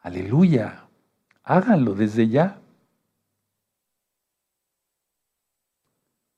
Aleluya. 0.00 0.86
Háganlo 1.44 1.94
desde 1.94 2.28
ya. 2.28 2.58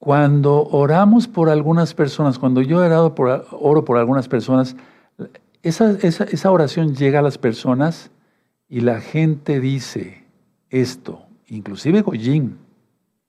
Cuando 0.01 0.65
oramos 0.65 1.29
por 1.29 1.51
algunas 1.51 1.95
personas, 1.95 2.37
cuando 2.37 2.63
yo 2.63 2.79
orado 2.79 3.15
por, 3.15 3.47
oro 3.53 3.85
por 3.85 3.97
algunas 3.97 4.27
personas, 4.27 4.75
esa, 5.63 5.93
esa 5.93 6.51
oración 6.51 6.97
llega 6.97 7.21
a 7.21 7.23
las 7.23 7.39
personas 7.39 8.11
y 8.69 8.81
la 8.81 9.01
gente 9.01 9.61
dice 9.61 10.25
esto, 10.71 11.27
inclusive 11.47 12.03
Goyín, 12.03 12.59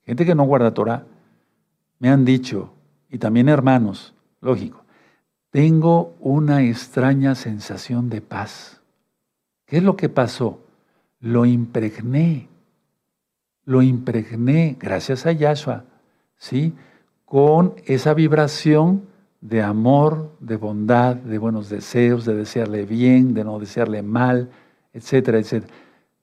gente 0.04 0.26
que 0.26 0.36
no 0.36 0.44
guarda 0.44 0.74
Torah, 0.74 1.06
me 2.00 2.10
han 2.10 2.26
dicho, 2.26 2.74
y 3.10 3.18
también 3.18 3.50
hermanos, 3.50 4.14
lógico, 4.42 4.84
tengo 5.50 6.16
una 6.20 6.64
extraña 6.64 7.36
sensación 7.36 8.10
de 8.10 8.22
paz. 8.22 8.82
¿Qué 9.66 9.78
es 9.78 9.84
lo 9.84 9.96
que 9.96 10.10
pasó? 10.10 10.62
Lo 11.20 11.46
impregné, 11.46 12.50
lo 13.66 13.82
impregné 13.82 14.78
gracias 14.80 15.26
a 15.26 15.32
Yahshua, 15.32 15.86
¿sí? 16.38 16.74
Con 17.26 17.76
esa 17.86 18.14
vibración 18.14 19.04
de 19.42 19.62
amor, 19.62 20.36
de 20.40 20.58
bondad, 20.58 21.16
de 21.16 21.38
buenos 21.38 21.70
deseos, 21.70 22.26
de 22.26 22.36
desearle 22.36 22.86
bien, 22.86 23.34
de 23.34 23.44
no 23.44 23.60
desearle 23.60 24.02
mal, 24.02 24.50
etcétera, 25.00 25.39
etcétera. 25.39 25.74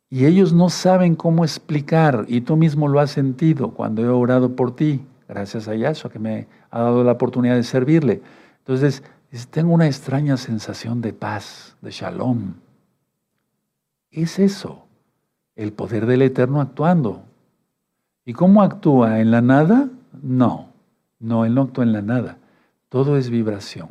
Y 0.09 0.27
ellos 0.27 0.53
no 0.53 0.71
saben 0.71 1.17
cómo 1.17 1.45
explicar, 1.45 2.27
y 2.29 2.43
tú 2.43 2.57
mismo 2.57 2.87
lo 2.87 3.01
has 3.01 3.11
sentido 3.11 3.73
cuando 3.73 4.05
he 4.05 4.09
orado 4.09 4.55
por 4.55 4.77
ti, 4.77 5.05
gracias 5.29 5.67
a 5.67 5.75
Yahshua 5.75 6.11
que 6.11 6.19
me 6.21 6.47
ha 6.71 6.81
dado 6.81 7.03
la 7.03 7.13
oportunidad 7.13 7.57
de 7.57 7.65
servirle. 7.65 8.23
Entonces, 8.59 9.03
tengo 9.51 9.75
una 9.75 9.87
extraña 9.87 10.37
sensación 10.37 11.01
de 11.01 11.13
paz, 11.13 11.77
de 11.83 11.91
shalom. 11.91 12.55
Es 14.11 14.39
eso, 14.39 14.87
el 15.57 15.73
poder 15.73 16.07
del 16.07 16.23
Eterno 16.23 16.61
actuando. 16.61 17.23
¿Y 18.25 18.33
cómo 18.33 18.63
actúa? 18.63 19.21
¿En 19.21 19.31
la 19.31 19.41
nada? 19.41 19.89
No, 20.23 20.69
no, 21.19 21.45
Él 21.45 21.55
no 21.55 21.63
actúa 21.63 21.85
en 21.85 21.93
la 21.93 22.03
nada. 22.03 22.39
Todo 22.89 23.17
es 23.17 23.29
vibración. 23.29 23.89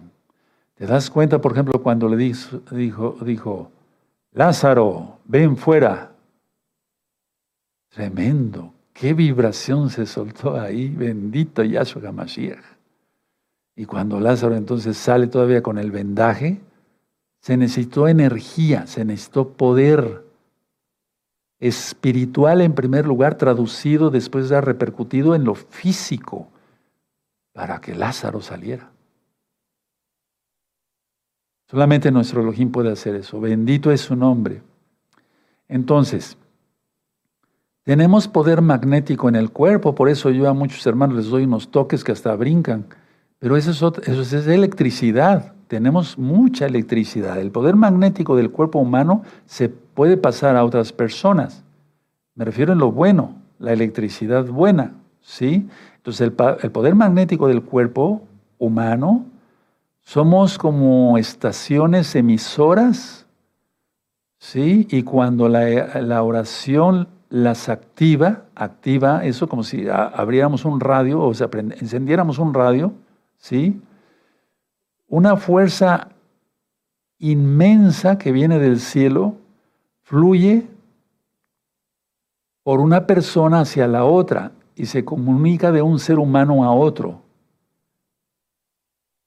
¿Te 0.76 0.86
das 0.86 1.10
cuenta, 1.10 1.40
por 1.42 1.52
ejemplo, 1.52 1.82
cuando 1.84 2.08
le 2.10 2.18
dijo, 2.18 2.62
dijo, 2.72 3.18
dijo 3.22 3.72
Lázaro, 4.36 5.20
ven 5.24 5.56
fuera. 5.56 6.12
Tremendo, 7.88 8.74
qué 8.92 9.14
vibración 9.14 9.90
se 9.90 10.06
soltó 10.06 10.60
ahí, 10.60 10.90
bendito 10.90 11.64
Yahshua 11.64 12.12
Mashiach. 12.12 12.66
Y 13.78 13.86
cuando 13.86 14.20
Lázaro 14.20 14.56
entonces 14.56 14.98
sale 14.98 15.28
todavía 15.28 15.64
con 15.64 15.78
el 15.78 15.90
vendaje, 15.90 16.60
se 17.40 17.56
necesitó 17.56 18.10
energía, 18.10 18.88
se 18.88 19.06
necesitó 19.06 19.54
poder 19.54 20.26
espiritual 21.60 22.60
en 22.60 22.76
primer 22.76 23.06
lugar, 23.06 23.36
traducido 23.36 24.10
después 24.10 24.50
de 24.50 24.60
repercutido 24.60 25.36
en 25.36 25.46
lo 25.46 25.56
físico, 25.56 26.50
para 27.54 27.80
que 27.80 27.96
Lázaro 27.96 28.42
saliera. 28.42 28.92
Solamente 31.68 32.12
nuestro 32.12 32.42
Elohim 32.42 32.72
puede 32.72 32.92
hacer 32.92 33.16
eso. 33.16 33.40
Bendito 33.40 33.92
es 33.92 34.02
su 34.02 34.16
nombre. 34.16 34.62
Entonces, 35.68 36.38
tenemos 37.84 38.28
poder 38.28 38.62
magnético 38.62 39.30
en 39.30 39.36
el 39.36 39.52
cuerpo, 39.52 39.96
por 39.96 40.10
eso 40.10 40.30
yo 40.30 40.48
a 40.50 40.54
muchos 40.54 40.86
hermanos 40.86 41.18
les 41.18 41.28
doy 41.28 41.44
unos 41.44 41.70
toques 41.70 42.04
que 42.04 42.12
hasta 42.12 42.36
brincan. 42.36 42.86
Pero 43.40 43.58
eso 43.58 43.72
es, 43.72 44.08
eso 44.08 44.22
es 44.22 44.48
electricidad. 44.48 45.54
Tenemos 45.68 46.18
mucha 46.18 46.68
electricidad. 46.68 47.40
El 47.40 47.52
poder 47.52 47.76
magnético 47.76 48.36
del 48.36 48.52
cuerpo 48.52 48.80
humano 48.80 49.24
se 49.46 49.70
puede 49.70 50.18
pasar 50.18 50.56
a 50.56 50.64
otras 50.64 50.94
personas. 50.94 51.64
Me 52.36 52.46
refiero 52.46 52.74
en 52.74 52.80
lo 52.80 52.92
bueno, 52.92 53.36
la 53.58 53.74
electricidad 53.74 54.46
buena. 54.46 54.94
¿sí? 55.22 55.68
Entonces, 55.98 56.22
el 56.22 56.72
poder 56.72 56.94
magnético 56.94 57.48
del 57.48 57.64
cuerpo 57.64 58.22
humano 58.60 59.26
somos 60.06 60.60
como 60.60 61.18
estaciones 61.18 62.16
emisoras, 62.16 63.26
¿sí? 64.38 64.88
Y 64.92 65.02
cuando 65.02 65.50
la, 65.50 66.22
oración 66.24 67.10
las 67.30 67.70
activa, 67.70 68.44
activa 68.54 69.26
eso 69.26 69.50
como 69.50 69.64
si 69.64 69.88
abriéramos 69.90 70.64
un 70.64 70.80
radio 70.80 71.22
o 71.22 71.34
sea, 71.34 71.50
encendiéramos 71.52 72.38
un 72.38 72.54
radio, 72.54 72.94
¿sí? 73.38 73.82
Una 75.08 75.38
fuerza 75.38 76.10
inmensa 77.18 78.20
que 78.20 78.32
viene 78.32 78.60
del 78.60 78.80
cielo 78.80 79.36
fluye 80.04 80.68
por 82.62 82.80
una 82.80 83.08
persona 83.08 83.62
hacia 83.62 83.88
la 83.88 84.06
otra 84.06 84.52
y 84.76 84.86
se 84.86 85.04
comunica 85.04 85.72
de 85.72 85.82
un 85.82 85.98
ser 85.98 86.20
humano 86.20 86.64
a 86.64 86.72
otro 86.72 87.25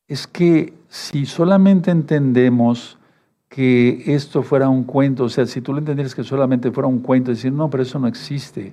es 0.09 0.27
que 0.27 0.73
si 0.89 1.27
solamente 1.27 1.91
entendemos 1.91 2.99
que 3.49 4.15
esto 4.15 4.43
fuera 4.43 4.69
un 4.69 4.85
cuento, 4.85 5.25
o 5.25 5.29
sea, 5.29 5.47
si 5.47 5.61
tú 5.61 5.73
lo 5.73 5.79
entendieras 5.79 6.15
que 6.15 6.25
solamente 6.25 6.71
fuera 6.71 6.89
un 6.89 7.01
cuento, 7.01 7.31
decir, 7.31 7.53
no, 7.53 7.69
pero 7.71 7.83
eso 7.83 7.99
no 7.99 8.07
existe. 8.07 8.73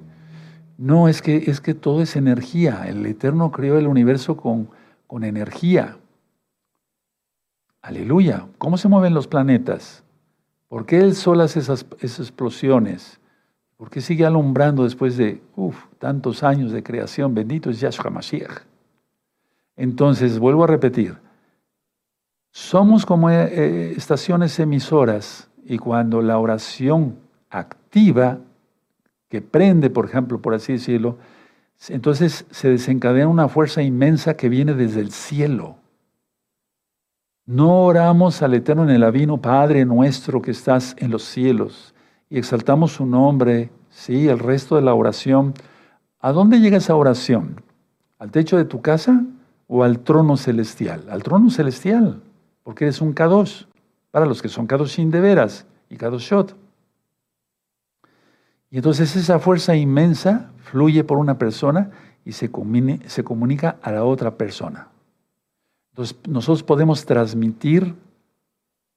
No, 0.78 1.08
es 1.08 1.22
que, 1.22 1.38
es 1.48 1.62
que 1.62 1.74
todo 1.74 2.02
es 2.02 2.16
energía. 2.16 2.86
El 2.88 3.06
Eterno 3.06 3.52
creó 3.52 3.78
el 3.78 3.88
universo 3.88 4.36
con, 4.36 4.70
con 5.08 5.24
energía. 5.24 5.98
Aleluya. 7.82 8.48
¿Cómo 8.58 8.78
se 8.78 8.88
mueven 8.88 9.14
los 9.14 9.28
planetas? 9.28 10.04
¿Por 10.68 10.86
qué 10.86 11.00
el 11.00 11.16
Sol 11.16 11.42
hace 11.42 11.60
esas, 11.60 11.86
esas 12.00 12.22
explosiones? 12.22 13.20
¿Por 13.78 13.90
qué 13.90 14.02
sigue 14.02 14.26
alumbrando 14.26 14.84
después 14.84 15.18
de 15.18 15.42
tantos 16.00 16.44
años 16.44 16.72
de 16.72 16.82
creación? 16.84 17.34
Bendito 17.34 17.70
es 17.70 17.80
Yahshua 17.80 18.10
Mashiach. 18.10 18.62
Entonces, 19.78 20.40
vuelvo 20.40 20.64
a 20.64 20.68
repetir, 20.68 21.18
somos 22.56 23.06
como 23.06 23.30
eh, 23.30 23.50
eh, 23.52 23.94
estaciones 23.98 24.58
emisoras 24.62 25.50
y 25.66 25.78
cuando 25.78 26.22
la 26.22 26.40
oración 26.40 27.18
activa, 27.50 28.40
que 29.28 29.42
prende, 29.42 29.90
por 29.90 30.06
ejemplo, 30.06 30.42
por 30.42 30.54
así 30.54 30.72
decirlo, 30.72 31.18
entonces 31.90 32.46
se 32.52 32.70
desencadena 32.70 33.28
una 33.28 33.50
fuerza 33.50 33.82
inmensa 33.82 34.38
que 34.38 34.48
viene 34.48 34.74
desde 34.74 35.02
el 35.02 35.12
cielo. 35.12 35.76
No 37.46 37.82
oramos 37.82 38.42
al 38.42 38.54
Eterno 38.54 38.84
en 38.84 38.92
el 38.92 39.04
Avino, 39.04 39.42
Padre 39.42 39.84
nuestro 39.84 40.42
que 40.42 40.52
estás 40.52 40.96
en 40.98 41.12
los 41.12 41.24
cielos, 41.24 41.94
y 42.30 42.38
exaltamos 42.38 42.94
su 42.94 43.06
nombre, 43.06 43.70
sí, 43.90 44.30
el 44.30 44.40
resto 44.40 44.78
de 44.78 44.82
la 44.82 44.94
oración. 44.94 45.54
¿A 46.22 46.32
dónde 46.32 46.62
llega 46.62 46.78
esa 46.78 46.96
oración? 46.96 47.62
¿Al 48.18 48.32
techo 48.32 48.56
de 48.56 48.64
tu 48.64 48.82
casa 48.82 49.26
o 49.68 49.84
al 49.84 50.00
trono 50.00 50.38
celestial? 50.38 51.04
Al 51.10 51.22
trono 51.22 51.50
celestial 51.50 52.22
porque 52.66 52.86
eres 52.86 53.00
un 53.00 53.14
Kadosh, 53.14 53.66
para 54.10 54.26
los 54.26 54.42
que 54.42 54.50
son 54.50 54.66
Kadoshim 54.66 55.12
de 55.12 55.22
veras 55.22 55.68
y 55.88 55.98
Kadoshot. 55.98 56.56
Y 58.72 58.78
entonces 58.78 59.16
esa 59.16 59.38
fuerza 59.38 59.76
inmensa 59.76 60.52
fluye 60.64 61.04
por 61.04 61.20
una 61.20 61.38
persona 61.38 61.92
y 62.26 62.32
se, 62.32 62.50
se 63.06 63.24
comunica 63.24 63.78
a 63.84 63.92
la 63.92 64.04
otra 64.04 64.36
persona. 64.36 64.88
Entonces 65.92 66.18
nosotros 66.28 66.64
podemos 66.64 67.06
transmitir 67.06 67.94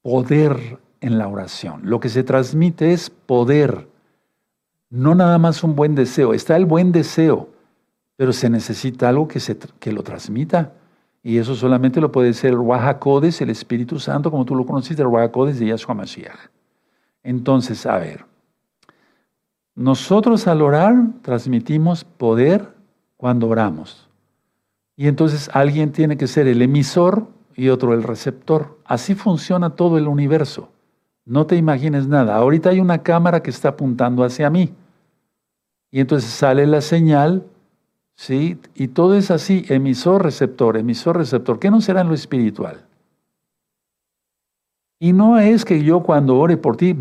poder 0.00 0.78
en 1.02 1.18
la 1.18 1.28
oración. 1.28 1.82
Lo 1.84 2.00
que 2.00 2.08
se 2.08 2.24
transmite 2.24 2.94
es 2.94 3.10
poder, 3.10 3.86
no 4.88 5.14
nada 5.14 5.36
más 5.36 5.62
un 5.62 5.76
buen 5.76 5.94
deseo. 5.94 6.32
Está 6.32 6.56
el 6.56 6.64
buen 6.64 6.90
deseo, 6.90 7.50
pero 8.16 8.32
se 8.32 8.48
necesita 8.48 9.10
algo 9.10 9.28
que, 9.28 9.40
se, 9.40 9.58
que 9.58 9.92
lo 9.92 10.02
transmita. 10.02 10.72
Y 11.22 11.38
eso 11.38 11.54
solamente 11.54 12.00
lo 12.00 12.12
puede 12.12 12.32
ser 12.32 12.52
el 12.52 12.60
el 12.60 13.50
Espíritu 13.50 13.98
Santo, 13.98 14.30
como 14.30 14.44
tú 14.44 14.54
lo 14.54 14.64
conociste, 14.64 15.02
el 15.02 15.08
Wahakodes 15.08 15.58
de 15.58 15.66
Yahshua 15.66 15.94
Mashiach. 15.94 16.50
Entonces, 17.22 17.84
a 17.86 17.98
ver, 17.98 18.24
nosotros 19.74 20.46
al 20.46 20.62
orar 20.62 20.94
transmitimos 21.22 22.04
poder 22.04 22.74
cuando 23.16 23.48
oramos. 23.48 24.08
Y 24.96 25.06
entonces 25.06 25.50
alguien 25.52 25.92
tiene 25.92 26.16
que 26.16 26.26
ser 26.26 26.48
el 26.48 26.62
emisor 26.62 27.28
y 27.54 27.68
otro 27.68 27.94
el 27.94 28.02
receptor. 28.02 28.78
Así 28.84 29.14
funciona 29.14 29.70
todo 29.70 29.98
el 29.98 30.08
universo. 30.08 30.70
No 31.24 31.46
te 31.46 31.56
imagines 31.56 32.08
nada. 32.08 32.34
Ahorita 32.36 32.70
hay 32.70 32.80
una 32.80 33.02
cámara 33.02 33.42
que 33.42 33.50
está 33.50 33.68
apuntando 33.68 34.24
hacia 34.24 34.48
mí. 34.48 34.72
Y 35.90 36.00
entonces 36.00 36.30
sale 36.30 36.66
la 36.66 36.80
señal, 36.80 37.44
¿sí? 38.18 38.58
Y 38.74 38.88
todo 38.88 39.14
es 39.14 39.30
así, 39.30 39.64
emisor, 39.68 40.24
receptor, 40.24 40.76
emisor, 40.76 41.16
receptor. 41.16 41.60
¿Qué 41.60 41.70
no 41.70 41.80
será 41.80 42.00
en 42.00 42.08
lo 42.08 42.14
espiritual? 42.14 42.84
Y 44.98 45.12
no 45.12 45.38
es 45.38 45.64
que 45.64 45.84
yo 45.84 46.02
cuando 46.02 46.36
ore 46.36 46.56
por 46.56 46.76
ti, 46.76 46.96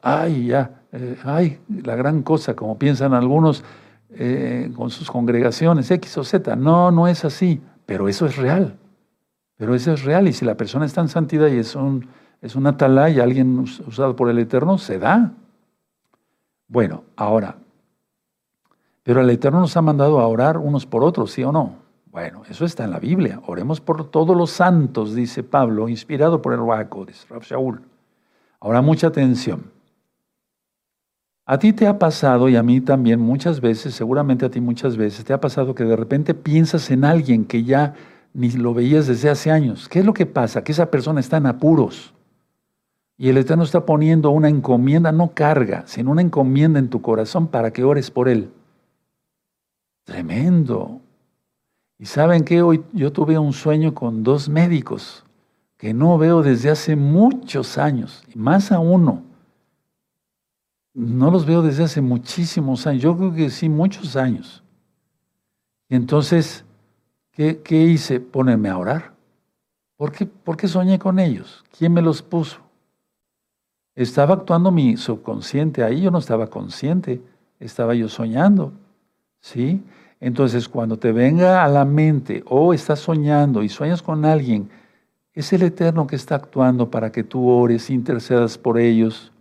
ay, 0.00 0.46
ya, 0.46 0.82
eh, 0.92 1.18
ay, 1.24 1.60
la 1.68 1.94
gran 1.94 2.22
cosa, 2.22 2.56
como 2.56 2.78
piensan 2.78 3.12
algunos 3.12 3.62
eh, 4.08 4.72
con 4.74 4.88
sus 4.88 5.10
congregaciones, 5.10 5.90
X 5.90 6.16
o 6.16 6.24
Z. 6.24 6.56
No, 6.56 6.90
no 6.90 7.06
es 7.06 7.26
así, 7.26 7.60
pero 7.84 8.08
eso 8.08 8.24
es 8.24 8.36
real. 8.36 8.78
Pero 9.58 9.74
eso 9.74 9.92
es 9.92 10.04
real. 10.04 10.26
Y 10.26 10.32
si 10.32 10.46
la 10.46 10.56
persona 10.56 10.86
está 10.86 11.02
en 11.02 11.08
santidad 11.08 11.48
y 11.48 11.58
es 11.58 11.76
un, 11.76 12.08
es 12.40 12.56
un 12.56 12.66
atalaya, 12.66 13.22
alguien 13.24 13.58
usado 13.58 14.16
por 14.16 14.30
el 14.30 14.38
Eterno, 14.38 14.78
se 14.78 14.98
da. 14.98 15.34
Bueno, 16.66 17.04
ahora, 17.14 17.58
pero 19.06 19.20
el 19.20 19.30
Eterno 19.30 19.60
nos 19.60 19.76
ha 19.76 19.82
mandado 19.82 20.18
a 20.18 20.26
orar 20.26 20.58
unos 20.58 20.84
por 20.84 21.04
otros, 21.04 21.30
¿sí 21.30 21.44
o 21.44 21.52
no? 21.52 21.76
Bueno, 22.10 22.42
eso 22.50 22.64
está 22.64 22.82
en 22.82 22.90
la 22.90 22.98
Biblia. 22.98 23.40
Oremos 23.46 23.80
por 23.80 24.10
todos 24.10 24.36
los 24.36 24.50
santos, 24.50 25.14
dice 25.14 25.44
Pablo, 25.44 25.88
inspirado 25.88 26.42
por 26.42 26.52
el 26.52 26.66
Raco, 26.66 27.04
dice 27.04 27.24
Rab 27.30 27.42
Shaul. 27.42 27.82
Ahora, 28.58 28.82
mucha 28.82 29.06
atención. 29.06 29.70
A 31.44 31.56
ti 31.56 31.72
te 31.72 31.86
ha 31.86 32.00
pasado, 32.00 32.48
y 32.48 32.56
a 32.56 32.64
mí 32.64 32.80
también 32.80 33.20
muchas 33.20 33.60
veces, 33.60 33.94
seguramente 33.94 34.44
a 34.44 34.50
ti 34.50 34.60
muchas 34.60 34.96
veces, 34.96 35.24
te 35.24 35.32
ha 35.32 35.40
pasado 35.40 35.76
que 35.76 35.84
de 35.84 35.94
repente 35.94 36.34
piensas 36.34 36.90
en 36.90 37.04
alguien 37.04 37.44
que 37.44 37.62
ya 37.62 37.94
ni 38.34 38.50
lo 38.50 38.74
veías 38.74 39.06
desde 39.06 39.30
hace 39.30 39.52
años. 39.52 39.88
¿Qué 39.88 40.00
es 40.00 40.04
lo 40.04 40.14
que 40.14 40.26
pasa? 40.26 40.64
Que 40.64 40.72
esa 40.72 40.90
persona 40.90 41.20
está 41.20 41.36
en 41.36 41.46
apuros. 41.46 42.12
Y 43.16 43.28
el 43.28 43.36
Eterno 43.36 43.62
está 43.62 43.86
poniendo 43.86 44.30
una 44.30 44.48
encomienda, 44.48 45.12
no 45.12 45.30
carga, 45.32 45.84
sino 45.86 46.10
una 46.10 46.22
encomienda 46.22 46.80
en 46.80 46.90
tu 46.90 47.02
corazón 47.02 47.46
para 47.46 47.72
que 47.72 47.84
ores 47.84 48.10
por 48.10 48.28
él. 48.28 48.50
Tremendo. 50.06 51.00
Y 51.98 52.06
saben 52.06 52.44
que 52.44 52.62
hoy 52.62 52.84
yo 52.92 53.12
tuve 53.12 53.36
un 53.38 53.52
sueño 53.52 53.92
con 53.92 54.22
dos 54.22 54.48
médicos 54.48 55.24
que 55.76 55.92
no 55.92 56.16
veo 56.16 56.42
desde 56.42 56.70
hace 56.70 56.94
muchos 56.94 57.76
años, 57.76 58.22
más 58.34 58.70
a 58.70 58.78
uno. 58.78 59.24
No 60.94 61.30
los 61.30 61.44
veo 61.44 61.60
desde 61.60 61.84
hace 61.84 62.00
muchísimos 62.00 62.86
años, 62.86 63.02
yo 63.02 63.16
creo 63.16 63.34
que 63.34 63.50
sí, 63.50 63.68
muchos 63.68 64.14
años. 64.14 64.62
Entonces, 65.88 66.64
¿qué, 67.32 67.60
qué 67.62 67.82
hice? 67.82 68.20
Ponerme 68.20 68.68
a 68.68 68.78
orar. 68.78 69.12
¿Por 69.96 70.12
qué, 70.12 70.24
¿Por 70.24 70.56
qué 70.56 70.68
soñé 70.68 71.00
con 71.00 71.18
ellos? 71.18 71.64
¿Quién 71.76 71.92
me 71.92 72.00
los 72.00 72.22
puso? 72.22 72.60
Estaba 73.96 74.34
actuando 74.34 74.70
mi 74.70 74.96
subconsciente 74.96 75.82
ahí, 75.82 76.02
yo 76.02 76.12
no 76.12 76.18
estaba 76.18 76.46
consciente, 76.46 77.20
estaba 77.58 77.94
yo 77.94 78.08
soñando. 78.08 78.72
¿Sí? 79.40 79.82
Entonces, 80.20 80.68
cuando 80.68 80.98
te 80.98 81.12
venga 81.12 81.64
a 81.64 81.68
la 81.68 81.84
mente 81.84 82.42
o 82.46 82.72
estás 82.72 83.00
soñando 83.00 83.62
y 83.62 83.68
sueñas 83.68 84.02
con 84.02 84.24
alguien, 84.24 84.70
es 85.34 85.52
el 85.52 85.62
Eterno 85.62 86.06
que 86.06 86.16
está 86.16 86.36
actuando 86.36 86.90
para 86.90 87.12
que 87.12 87.22
tú 87.22 87.48
ores, 87.48 87.90
intercedas 87.90 88.56
por 88.56 88.78
ellos. 88.78 89.32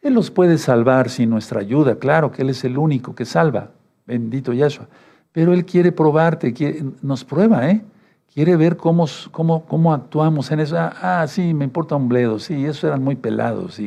Él 0.00 0.14
los 0.14 0.30
puede 0.30 0.56
salvar 0.58 1.10
sin 1.10 1.28
nuestra 1.28 1.60
ayuda, 1.60 1.96
claro 1.96 2.30
que 2.30 2.42
Él 2.42 2.50
es 2.50 2.64
el 2.64 2.78
único 2.78 3.14
que 3.14 3.24
salva, 3.24 3.72
bendito 4.06 4.52
Yahshua. 4.52 4.88
Pero 5.32 5.52
Él 5.52 5.64
quiere 5.64 5.92
probarte, 5.92 6.54
nos 7.02 7.24
prueba, 7.24 7.68
¿eh? 7.68 7.82
Quiere 8.32 8.54
ver 8.56 8.76
cómo, 8.76 9.06
cómo, 9.32 9.64
cómo 9.66 9.92
actuamos 9.92 10.52
en 10.52 10.60
eso. 10.60 10.76
Ah, 10.78 11.26
sí, 11.28 11.52
me 11.52 11.64
importa 11.64 11.96
un 11.96 12.08
bledo, 12.08 12.38
sí, 12.38 12.64
esos 12.64 12.84
eran 12.84 13.02
muy 13.02 13.16
pelados. 13.16 13.80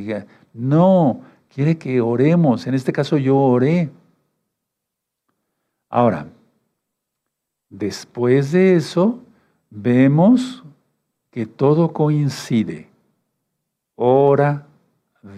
No, 0.54 1.22
quiere 1.48 1.78
que 1.78 2.02
oremos. 2.02 2.68
En 2.68 2.74
este 2.74 2.92
caso 2.92 3.18
yo 3.18 3.38
oré. 3.38 3.90
Ahora, 5.96 6.26
después 7.70 8.52
de 8.52 8.76
eso, 8.76 9.20
vemos 9.70 10.64
que 11.30 11.46
todo 11.46 11.94
coincide. 11.94 12.90
Hora, 13.94 14.66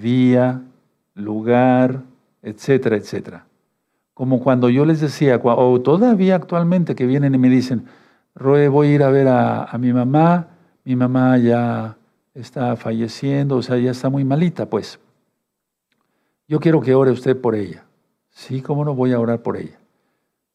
día, 0.01 0.61
lugar, 1.13 2.03
etcétera, 2.41 2.95
etcétera. 2.95 3.45
Como 4.13 4.39
cuando 4.39 4.69
yo 4.69 4.85
les 4.85 5.01
decía, 5.01 5.41
o 5.43 5.81
todavía 5.81 6.35
actualmente 6.35 6.95
que 6.95 7.05
vienen 7.05 7.35
y 7.35 7.37
me 7.37 7.49
dicen, 7.49 7.87
Roe, 8.33 8.69
voy 8.69 8.87
a 8.87 8.95
ir 8.95 9.03
a 9.03 9.09
ver 9.09 9.27
a, 9.27 9.65
a 9.65 9.77
mi 9.77 9.91
mamá, 9.91 10.47
mi 10.85 10.95
mamá 10.95 11.37
ya 11.37 11.97
está 12.33 12.77
falleciendo, 12.77 13.57
o 13.57 13.61
sea, 13.61 13.77
ya 13.77 13.91
está 13.91 14.09
muy 14.09 14.23
malita, 14.23 14.69
pues. 14.69 15.01
Yo 16.47 16.61
quiero 16.61 16.79
que 16.79 16.95
ore 16.95 17.11
usted 17.11 17.41
por 17.41 17.55
ella. 17.55 17.83
Sí, 18.29 18.61
¿cómo 18.61 18.85
no 18.85 18.95
voy 18.95 19.11
a 19.11 19.19
orar 19.19 19.41
por 19.41 19.57
ella? 19.57 19.79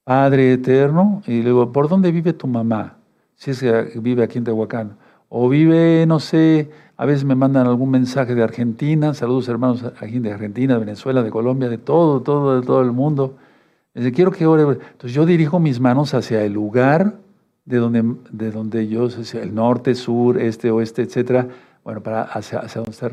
Padre 0.04 0.52
eterno, 0.52 1.22
y 1.26 1.38
le 1.38 1.50
digo, 1.50 1.72
¿por 1.72 1.88
dónde 1.88 2.10
vive 2.10 2.32
tu 2.32 2.46
mamá? 2.46 2.96
Si 3.34 3.50
es 3.50 3.60
que 3.60 3.92
vive 4.00 4.22
aquí 4.22 4.38
en 4.38 4.44
Tehuacán. 4.44 4.96
O 5.28 5.48
vive, 5.48 6.04
no 6.06 6.18
sé, 6.18 6.70
a 6.96 7.06
veces 7.06 7.24
me 7.24 7.34
mandan 7.34 7.66
algún 7.66 7.90
mensaje 7.90 8.34
de 8.34 8.42
Argentina, 8.42 9.14
saludos 9.14 9.48
hermanos 9.48 9.84
aquí 10.00 10.18
de 10.18 10.32
Argentina, 10.32 10.74
de 10.74 10.80
Venezuela, 10.80 11.22
de 11.22 11.30
Colombia, 11.30 11.68
de 11.68 11.78
todo, 11.78 12.20
todo, 12.20 12.60
de 12.60 12.66
todo 12.66 12.82
el 12.82 12.92
mundo. 12.92 13.36
Dice, 13.94 14.12
quiero 14.12 14.32
que 14.32 14.46
ore. 14.46 14.62
Entonces 14.62 15.12
yo 15.12 15.24
dirijo 15.24 15.60
mis 15.60 15.80
manos 15.80 16.14
hacia 16.14 16.42
el 16.42 16.52
lugar 16.52 17.14
de 17.64 17.76
donde, 17.78 18.16
de 18.30 18.50
donde 18.50 18.88
yo, 18.88 19.08
el 19.34 19.54
norte, 19.54 19.94
sur, 19.94 20.38
este, 20.38 20.70
oeste, 20.70 21.02
etcétera, 21.02 21.46
bueno, 21.84 22.02
para 22.02 22.22
hacia, 22.22 22.58
hacia 22.58 22.80
donde 22.80 22.90
está. 22.90 23.10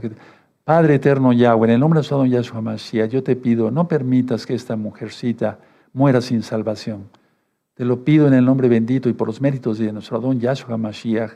Padre 0.63 0.95
eterno 0.95 1.31
Yahweh, 1.31 1.67
en 1.67 1.73
el 1.75 1.79
nombre 1.79 2.01
de 2.01 2.07
don 2.09 2.27
Yahshua 2.27 2.59
Mashiach, 2.59 3.09
yo 3.09 3.23
te 3.23 3.35
pido, 3.35 3.71
no 3.71 3.87
permitas 3.87 4.45
que 4.45 4.53
esta 4.53 4.75
mujercita 4.75 5.59
muera 5.97 6.21
sin 6.21 6.43
salvación. 6.43 7.09
Te 7.73 7.83
lo 7.83 8.05
pido 8.05 8.27
en 8.27 8.33
el 8.35 8.45
nombre 8.45 8.69
bendito 8.69 9.09
y 9.09 9.13
por 9.13 9.27
los 9.27 9.41
méritos 9.41 9.79
de 9.79 9.91
nuestro 9.91 10.19
don 10.19 10.39
Yahshua 10.39 10.77
Mashiach, 10.77 11.31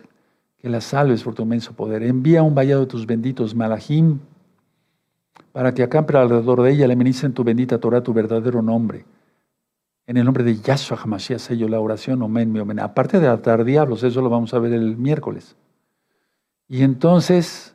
que 0.59 0.69
la 0.69 0.81
salves 0.81 1.23
por 1.23 1.33
tu 1.33 1.41
inmenso 1.41 1.73
poder. 1.73 2.03
Envía 2.03 2.43
un 2.43 2.53
vallado 2.53 2.81
de 2.81 2.87
tus 2.87 3.07
benditos 3.07 3.55
malachim 3.55 4.19
para 5.51 5.73
que 5.73 5.81
acampe 5.81 6.15
alrededor 6.15 6.61
de 6.61 6.71
ella 6.71 6.87
le 6.87 6.95
ministren 6.95 7.33
tu 7.33 7.43
bendita 7.43 7.79
Torah, 7.79 8.03
tu 8.03 8.13
verdadero 8.13 8.61
nombre. 8.61 9.03
En 10.05 10.17
el 10.17 10.25
nombre 10.25 10.43
de 10.43 10.55
Yahshua 10.55 10.99
Hamashiach 11.03 11.39
sello 11.39 11.67
la 11.67 11.79
oración, 11.79 12.21
omen, 12.21 12.51
mi 12.51 12.59
omen. 12.59 12.79
Aparte 12.79 13.19
de 13.19 13.27
atar 13.27 13.63
diablos, 13.63 14.03
eso 14.03 14.21
lo 14.21 14.29
vamos 14.29 14.53
a 14.53 14.59
ver 14.59 14.73
el 14.73 14.95
miércoles. 14.95 15.55
Y 16.67 16.83
entonces, 16.83 17.73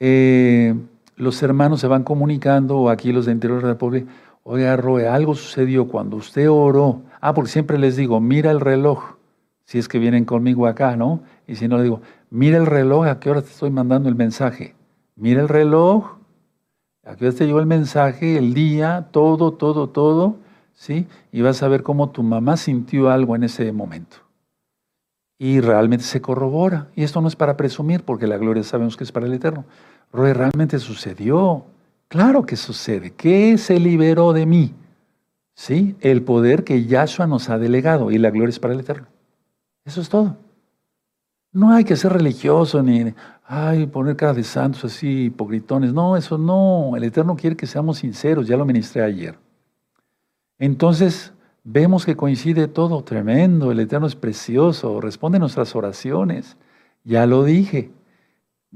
eh, 0.00 0.74
los 1.16 1.40
hermanos 1.42 1.80
se 1.80 1.86
van 1.86 2.02
comunicando, 2.02 2.78
o 2.78 2.90
aquí 2.90 3.12
los 3.12 3.26
de 3.26 3.32
interior 3.32 3.62
de 3.62 3.68
la 3.68 3.78
pobre, 3.78 4.06
Oiga, 4.44 4.76
Roe, 4.76 5.06
algo 5.06 5.34
sucedió 5.34 5.86
cuando 5.86 6.16
usted 6.16 6.50
oró. 6.50 7.02
Ah, 7.20 7.32
porque 7.32 7.50
siempre 7.50 7.78
les 7.78 7.96
digo, 7.96 8.20
mira 8.20 8.50
el 8.50 8.60
reloj, 8.60 9.14
si 9.64 9.78
es 9.78 9.88
que 9.88 10.00
vienen 10.00 10.24
conmigo 10.24 10.66
acá, 10.66 10.96
¿no? 10.96 11.22
Y 11.46 11.54
si 11.54 11.68
no, 11.68 11.76
le 11.76 11.84
digo, 11.84 12.00
mira 12.30 12.58
el 12.58 12.66
reloj, 12.66 13.06
¿a 13.06 13.20
qué 13.20 13.30
hora 13.30 13.42
te 13.42 13.50
estoy 13.50 13.70
mandando 13.70 14.08
el 14.08 14.16
mensaje? 14.16 14.74
Mira 15.14 15.42
el 15.42 15.48
reloj, 15.48 16.16
¿a 17.04 17.14
qué 17.14 17.28
hora 17.28 17.36
te 17.36 17.46
llegó 17.46 17.60
el 17.60 17.66
mensaje, 17.66 18.36
el 18.36 18.52
día, 18.52 19.08
todo, 19.12 19.52
todo, 19.52 19.88
todo, 19.88 20.36
¿sí? 20.74 21.06
Y 21.30 21.42
vas 21.42 21.62
a 21.62 21.68
ver 21.68 21.84
cómo 21.84 22.10
tu 22.10 22.24
mamá 22.24 22.56
sintió 22.56 23.10
algo 23.10 23.36
en 23.36 23.44
ese 23.44 23.70
momento. 23.70 24.16
Y 25.38 25.60
realmente 25.60 26.04
se 26.04 26.20
corrobora. 26.20 26.88
Y 26.96 27.04
esto 27.04 27.20
no 27.20 27.28
es 27.28 27.36
para 27.36 27.56
presumir, 27.56 28.04
porque 28.04 28.26
la 28.26 28.38
gloria 28.38 28.64
sabemos 28.64 28.96
que 28.96 29.04
es 29.04 29.12
para 29.12 29.26
el 29.26 29.32
Eterno. 29.34 29.64
Roe, 30.12 30.34
realmente 30.34 30.80
sucedió. 30.80 31.64
Claro 32.12 32.44
que 32.44 32.56
sucede. 32.56 33.12
¿Qué 33.12 33.56
se 33.56 33.80
liberó 33.80 34.34
de 34.34 34.44
mí? 34.44 34.74
¿Sí? 35.54 35.96
El 36.00 36.22
poder 36.22 36.62
que 36.62 36.84
Yahshua 36.84 37.26
nos 37.26 37.48
ha 37.48 37.56
delegado 37.56 38.10
y 38.10 38.18
la 38.18 38.28
gloria 38.28 38.50
es 38.50 38.58
para 38.58 38.74
el 38.74 38.80
Eterno. 38.80 39.06
Eso 39.86 40.02
es 40.02 40.10
todo. 40.10 40.36
No 41.52 41.72
hay 41.72 41.84
que 41.84 41.96
ser 41.96 42.12
religioso 42.12 42.82
ni 42.82 43.14
ay, 43.46 43.86
poner 43.86 44.14
cara 44.16 44.34
de 44.34 44.44
santos 44.44 44.84
así, 44.84 45.24
hipocritones. 45.24 45.94
No, 45.94 46.14
eso 46.14 46.36
no. 46.36 46.94
El 46.98 47.04
Eterno 47.04 47.34
quiere 47.34 47.56
que 47.56 47.66
seamos 47.66 47.96
sinceros, 47.96 48.46
ya 48.46 48.58
lo 48.58 48.66
ministré 48.66 49.02
ayer. 49.02 49.38
Entonces, 50.58 51.32
vemos 51.64 52.04
que 52.04 52.14
coincide 52.14 52.68
todo 52.68 53.02
tremendo. 53.04 53.72
El 53.72 53.80
Eterno 53.80 54.06
es 54.06 54.16
precioso, 54.16 55.00
responde 55.00 55.38
nuestras 55.38 55.74
oraciones. 55.74 56.58
Ya 57.04 57.24
lo 57.26 57.42
dije. 57.42 57.90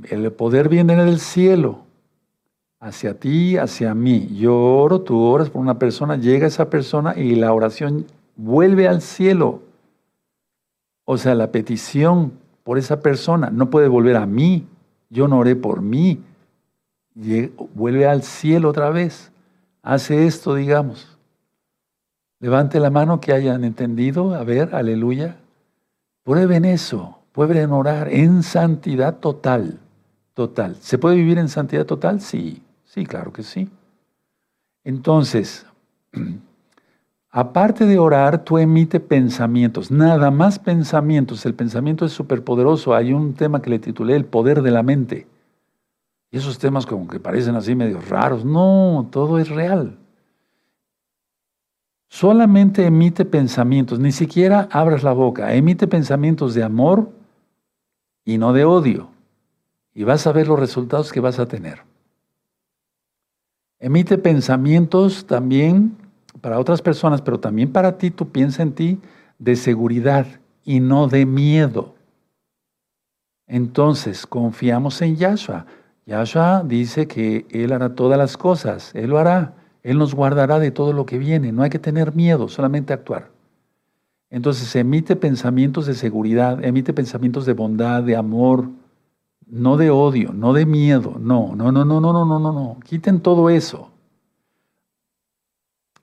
El 0.05 0.33
poder 0.33 0.71
viene 0.71 0.97
del 0.97 1.21
cielo 1.21 1.86
hacia 2.81 3.19
ti, 3.19 3.57
hacia 3.57 3.95
mí. 3.95 4.29
Yo 4.37 4.57
oro, 4.57 5.01
tú 5.01 5.21
oras 5.21 5.51
por 5.51 5.61
una 5.61 5.79
persona, 5.79 6.17
llega 6.17 6.47
esa 6.47 6.71
persona 6.71 7.15
y 7.17 7.35
la 7.35 7.53
oración 7.53 8.07
vuelve 8.37 8.89
al 8.89 9.03
cielo. 9.03 9.63
O 11.05 11.19
sea, 11.19 11.35
la 11.35 11.53
petición 11.53 12.33
por 12.65 12.79
esa 12.79 13.01
persona 13.01 13.51
no 13.51 13.71
puede 13.71 13.89
volver 13.89 14.17
a 14.17 14.27
mí. 14.27 14.67
Yo 15.09 15.29
no 15.29 15.39
oré 15.39 15.57
por 15.57 15.83
mí. 15.83 16.23
vuelve 17.75 18.07
al 18.07 18.23
cielo 18.23 18.71
otra 18.71 18.91
vez. 18.91 19.31
Hace 19.83 20.27
esto, 20.27 20.55
digamos. 20.55 21.17
Levante 22.41 22.81
la 22.81 22.91
mano 22.91 23.21
que 23.21 23.33
hayan 23.33 23.65
entendido. 23.65 24.35
A 24.35 24.45
ver, 24.45 24.75
aleluya. 24.75 25.37
Prueben 26.25 26.65
eso. 26.65 27.21
pueden 27.31 27.71
orar 27.71 28.09
en 28.09 28.43
santidad 28.43 29.19
total, 29.19 29.79
total. 30.35 30.75
¿Se 30.77 30.99
puede 30.99 31.17
vivir 31.17 31.39
en 31.39 31.49
santidad 31.49 31.85
total? 31.85 32.21
Sí, 32.21 32.63
sí, 32.97 33.05
claro 33.05 33.31
que 33.31 33.43
sí. 33.43 33.69
Entonces, 34.83 35.67
aparte 37.31 37.85
de 37.85 37.99
orar, 37.99 38.43
tú 38.43 38.57
emite 38.57 39.01
pensamientos, 39.01 39.91
nada 39.91 40.31
más 40.31 40.59
pensamientos. 40.59 41.45
El 41.45 41.55
pensamiento 41.55 42.07
es 42.07 42.13
superpoderoso. 42.13 42.95
Hay 42.95 43.13
un 43.13 43.35
tema 43.35 43.61
que 43.61 43.71
le 43.71 43.79
titulé 43.79 44.17
El 44.17 44.25
poder 44.25 44.63
de 44.63 44.71
la 44.71 44.83
mente. 44.83 45.27
Y 46.31 46.39
esos 46.39 46.59
temas 46.59 46.87
como 46.87 47.07
que 47.07 47.21
parecen 47.21 47.55
así 47.55 47.75
medio 47.75 48.01
raros. 48.01 48.45
No, 48.47 49.07
todo 49.13 49.39
es 49.39 49.51
real. 49.51 49.99
Solamente 52.09 52.87
emite 52.87 53.27
pensamientos, 53.27 53.99
ni 53.99 54.13
siquiera 54.13 54.69
abras 54.73 55.03
la 55.03 55.13
boca. 55.13 55.53
Emite 55.53 55.87
pensamientos 55.87 56.55
de 56.55 56.63
amor 56.63 57.11
y 58.25 58.39
no 58.39 58.55
de 58.55 58.65
odio. 58.65 59.11
Y 59.93 60.05
vas 60.05 60.27
a 60.27 60.33
ver 60.33 60.49
los 60.49 60.59
resultados 60.59 61.13
que 61.13 61.21
vas 61.21 61.39
a 61.39 61.47
tener. 61.47 61.83
Emite 63.79 64.17
pensamientos 64.17 65.27
también 65.27 65.97
para 66.41 66.59
otras 66.59 66.81
personas, 66.81 67.21
pero 67.21 67.41
también 67.41 67.73
para 67.73 67.99
ti, 67.99 68.11
tú 68.11 68.29
piensa 68.29 68.63
en 68.63 68.73
ti 68.73 68.99
de 69.39 69.57
seguridad 69.57 70.27
y 70.65 70.81
no 70.81 71.09
de 71.09 71.27
miedo. 71.27 71.95
Entonces, 73.47 74.27
confiamos 74.27 75.01
en 75.03 75.17
Yahshua. 75.17 75.67
Yahshua 76.07 76.63
dice 76.65 77.07
que 77.07 77.47
Él 77.51 77.73
hará 77.73 77.95
todas 77.95 78.19
las 78.19 78.37
cosas, 78.37 78.93
Él 78.95 79.11
lo 79.11 79.19
hará, 79.19 79.55
Él 79.83 79.99
nos 79.99 80.15
guardará 80.15 80.59
de 80.59 80.71
todo 80.71 80.93
lo 80.93 81.05
que 81.05 81.19
viene, 81.19 81.53
no 81.53 81.63
hay 81.63 81.71
que 81.71 81.79
tener 81.79 82.15
miedo, 82.15 82.49
solamente 82.49 82.93
actuar. 82.93 83.31
Entonces 84.31 84.75
emite 84.75 85.17
pensamientos 85.17 85.87
de 85.87 85.95
seguridad, 85.95 86.65
emite 86.65 86.93
pensamientos 86.93 87.47
de 87.47 87.53
bondad, 87.53 88.03
de 88.03 88.17
amor, 88.17 88.69
no 89.47 89.77
de 89.77 89.91
odio, 89.91 90.33
no 90.33 90.53
de 90.53 90.67
miedo, 90.67 91.17
no, 91.19 91.55
no, 91.55 91.73
no, 91.73 91.85
no, 91.85 92.01
no, 92.01 92.13
no, 92.13 92.25
no, 92.25 92.39
no, 92.39 92.53
no. 92.53 92.79
Quiten 92.85 93.21
todo 93.21 93.49
eso. 93.49 93.91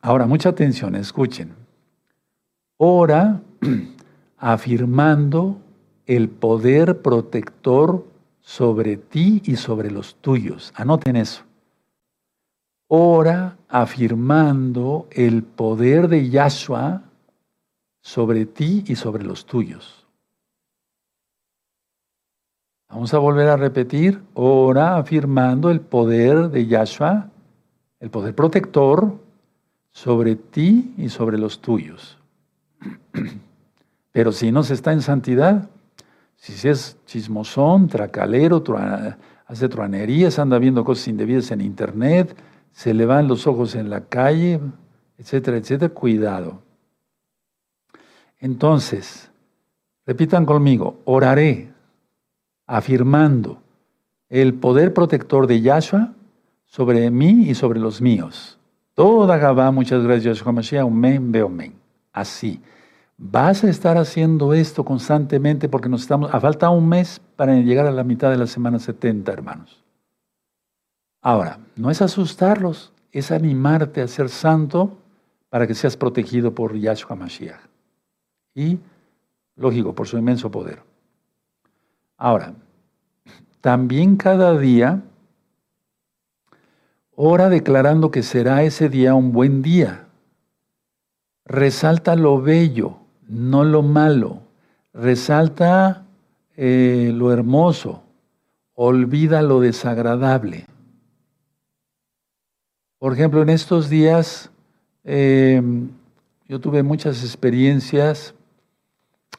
Ahora, 0.02 0.26
mucha 0.26 0.50
atención, 0.50 0.96
escuchen. 0.96 1.54
Ora 2.78 3.42
afirmando 4.38 5.58
el 6.06 6.30
poder 6.30 7.02
protector 7.02 8.06
sobre 8.42 8.98
ti 8.98 9.42
y 9.46 9.56
sobre 9.56 9.92
los 9.92 10.16
tuyos. 10.16 10.74
Anoten 10.76 11.16
eso. 11.16 11.44
Ora 12.88 13.58
afirmando 13.70 15.08
el 15.12 15.44
poder 15.44 16.10
de 16.10 16.30
Yahshua 16.30 17.04
sobre 18.02 18.46
ti 18.46 18.84
y 18.86 18.96
sobre 18.96 19.24
los 19.24 19.46
tuyos. 19.46 20.03
Vamos 22.94 23.12
a 23.16 23.18
volver 23.18 23.50
a 23.50 23.58
repetir, 23.58 24.22
ora 24.36 24.98
afirmando 24.98 25.72
el 25.72 25.82
poder 25.82 26.50
de 26.52 26.68
Yahshua, 26.68 27.32
el 28.00 28.12
poder 28.12 28.36
protector 28.36 29.20
sobre 29.92 30.36
ti 30.36 30.94
y 30.96 31.10
sobre 31.10 31.40
los 31.40 31.60
tuyos. 31.60 32.20
Pero 34.12 34.32
si 34.32 34.52
no 34.52 34.62
se 34.62 34.76
está 34.76 34.94
en 34.94 35.02
santidad, 35.02 35.72
si 36.36 36.68
es 36.68 37.00
chismosón, 37.08 37.88
tracalero, 37.88 38.64
hace 39.48 39.70
truanerías, 39.70 40.38
anda 40.38 40.60
viendo 40.60 40.86
cosas 40.86 41.08
indebidas 41.08 41.50
en 41.50 41.62
internet, 41.62 42.38
se 42.72 42.94
le 42.94 43.08
van 43.08 43.28
los 43.28 43.48
ojos 43.48 43.74
en 43.74 43.90
la 43.90 44.02
calle, 44.02 44.60
etcétera, 45.18 45.58
etcétera, 45.58 45.92
cuidado. 45.92 46.62
Entonces, 48.40 49.32
repitan 50.06 50.46
conmigo, 50.46 51.02
oraré 51.06 51.73
afirmando 52.66 53.62
el 54.30 54.54
poder 54.54 54.94
protector 54.94 55.48
de 55.48 55.62
Yahshua 55.62 56.14
sobre 56.66 57.12
mí 57.12 57.50
y 57.50 57.56
sobre 57.56 57.80
los 57.80 58.02
míos. 58.02 58.58
Toda 58.94 59.38
Gabá, 59.38 59.72
muchas 59.72 60.04
gracias, 60.04 60.38
Yahshua 60.38 60.54
Mashiach, 60.54 60.86
amén, 60.86 61.32
veo 61.32 61.48
amén. 61.48 61.74
Así. 62.12 62.62
Vas 63.18 63.64
a 63.64 63.70
estar 63.70 63.98
haciendo 63.98 64.54
esto 64.54 64.84
constantemente 64.84 65.70
porque 65.70 65.90
nos 65.90 66.02
estamos, 66.02 66.34
a 66.34 66.40
falta 66.40 66.70
un 66.70 66.90
mes 66.90 67.22
para 67.36 67.56
llegar 67.56 67.86
a 67.86 67.92
la 67.92 68.04
mitad 68.04 68.32
de 68.32 68.38
la 68.38 68.48
semana 68.48 68.80
70, 68.80 69.32
hermanos. 69.32 69.84
Ahora, 71.22 71.60
no 71.76 71.90
es 71.90 72.02
asustarlos, 72.02 72.92
es 73.12 73.32
animarte 73.32 74.02
a 74.02 74.08
ser 74.08 74.30
santo 74.30 74.98
para 75.50 75.68
que 75.68 75.76
seas 75.76 75.96
protegido 75.96 76.54
por 76.54 76.76
Yahshua 76.76 77.16
Mashiach. 77.16 77.62
Y, 78.56 78.80
lógico, 79.56 79.94
por 79.94 80.08
su 80.08 80.18
inmenso 80.18 80.50
poder. 80.52 80.82
Ahora, 82.24 82.54
también 83.60 84.16
cada 84.16 84.58
día 84.58 85.04
ora 87.18 87.50
declarando 87.50 88.12
que 88.12 88.24
será 88.24 88.64
ese 88.64 88.88
día 88.88 89.14
un 89.14 89.34
buen 89.34 89.62
día. 89.62 90.08
Resalta 91.44 92.16
lo 92.16 92.42
bello, 92.42 93.00
no 93.28 93.66
lo 93.66 93.82
malo. 93.82 94.40
Resalta 94.94 96.06
eh, 96.56 97.12
lo 97.14 97.34
hermoso. 97.34 98.04
Olvida 98.74 99.42
lo 99.42 99.60
desagradable. 99.60 100.68
Por 103.00 103.12
ejemplo, 103.12 103.42
en 103.42 103.50
estos 103.50 103.90
días 103.90 104.50
em, 105.04 105.90
yo 106.48 106.62
tuve 106.62 106.84
muchas 106.84 107.22
experiencias 107.22 108.34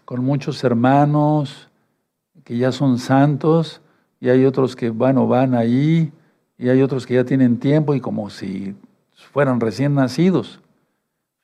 con 0.04 0.22
muchos 0.22 0.62
hermanos, 0.64 1.70
que 2.44 2.56
ya 2.56 2.72
son 2.72 2.98
santos 2.98 3.80
y 4.20 4.28
hay 4.28 4.44
otros 4.44 4.76
que, 4.76 4.90
bueno, 4.90 5.26
van 5.26 5.54
ahí 5.54 6.12
y 6.58 6.68
hay 6.68 6.82
otros 6.82 7.06
que 7.06 7.14
ya 7.14 7.24
tienen 7.24 7.58
tiempo 7.58 7.94
y 7.94 8.00
como 8.00 8.30
si 8.30 8.76
fueran 9.32 9.60
recién 9.60 9.94
nacidos. 9.94 10.60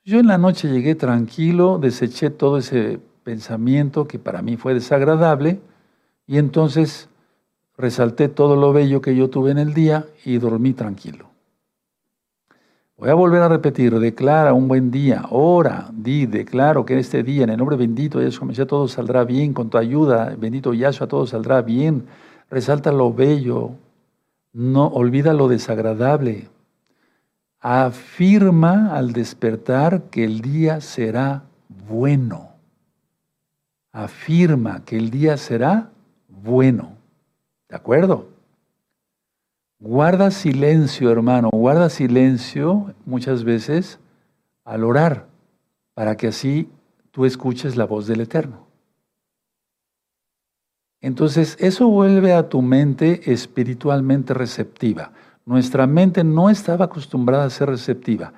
Yo 0.03 0.19
en 0.19 0.27
la 0.27 0.37
noche 0.37 0.69
llegué 0.69 0.95
tranquilo, 0.95 1.77
deseché 1.79 2.29
todo 2.29 2.57
ese 2.57 2.99
pensamiento 3.23 4.07
que 4.07 4.17
para 4.17 4.41
mí 4.41 4.57
fue 4.57 4.73
desagradable 4.73 5.59
y 6.25 6.37
entonces 6.37 7.09
resalté 7.77 8.29
todo 8.29 8.55
lo 8.55 8.73
bello 8.73 9.01
que 9.01 9.15
yo 9.15 9.29
tuve 9.29 9.51
en 9.51 9.57
el 9.57 9.73
día 9.73 10.05
y 10.23 10.37
dormí 10.37 10.73
tranquilo. 10.73 11.30
Voy 13.01 13.09
a 13.09 13.15
volver 13.15 13.41
a 13.41 13.47
repetir, 13.47 13.99
declara 13.99 14.53
un 14.53 14.67
buen 14.67 14.91
día, 14.91 15.25
ora, 15.31 15.89
di, 15.91 16.27
declaro 16.27 16.85
que 16.85 16.93
en 16.93 16.99
este 16.99 17.23
día, 17.23 17.45
en 17.45 17.49
el 17.49 17.57
nombre 17.57 17.75
bendito 17.75 18.19
de 18.19 18.29
Yahshua, 18.29 18.67
todo 18.67 18.87
saldrá 18.87 19.23
bien, 19.23 19.55
con 19.55 19.71
tu 19.71 19.79
ayuda, 19.79 20.35
bendito 20.37 20.71
Yahshua, 20.71 21.07
todo 21.07 21.25
saldrá 21.25 21.63
bien. 21.63 22.05
Resalta 22.51 22.91
lo 22.91 23.11
bello, 23.11 23.71
no 24.53 24.85
olvida 24.85 25.33
lo 25.33 25.47
desagradable. 25.47 26.47
Afirma 27.59 28.95
al 28.95 29.13
despertar 29.13 30.03
que 30.11 30.23
el 30.23 30.41
día 30.41 30.79
será 30.79 31.41
bueno. 31.89 32.49
Afirma 33.91 34.85
que 34.85 34.97
el 34.97 35.09
día 35.09 35.37
será 35.37 35.89
bueno. 36.27 36.91
¿De 37.67 37.75
acuerdo? 37.75 38.30
Guarda 39.83 40.29
silencio, 40.29 41.11
hermano, 41.11 41.49
guarda 41.51 41.89
silencio 41.89 42.93
muchas 43.03 43.43
veces 43.43 43.97
al 44.63 44.83
orar, 44.83 45.25
para 45.95 46.15
que 46.15 46.27
así 46.27 46.69
tú 47.09 47.25
escuches 47.25 47.75
la 47.75 47.85
voz 47.85 48.05
del 48.05 48.21
Eterno. 48.21 48.67
Entonces, 51.01 51.57
eso 51.59 51.87
vuelve 51.87 52.31
a 52.31 52.47
tu 52.47 52.61
mente 52.61 53.31
espiritualmente 53.33 54.35
receptiva. 54.35 55.13
Nuestra 55.47 55.87
mente 55.87 56.23
no 56.23 56.51
estaba 56.51 56.85
acostumbrada 56.85 57.45
a 57.45 57.49
ser 57.49 57.67
receptiva. 57.67 58.33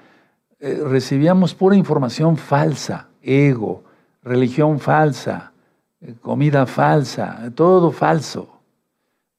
Eh, 0.62 0.82
recibíamos 0.82 1.54
pura 1.54 1.76
información 1.76 2.38
falsa, 2.38 3.10
ego, 3.22 3.84
religión 4.24 4.80
falsa, 4.80 5.52
eh, 6.00 6.16
comida 6.22 6.66
falsa, 6.66 7.52
todo 7.54 7.91
falso. 7.91 8.53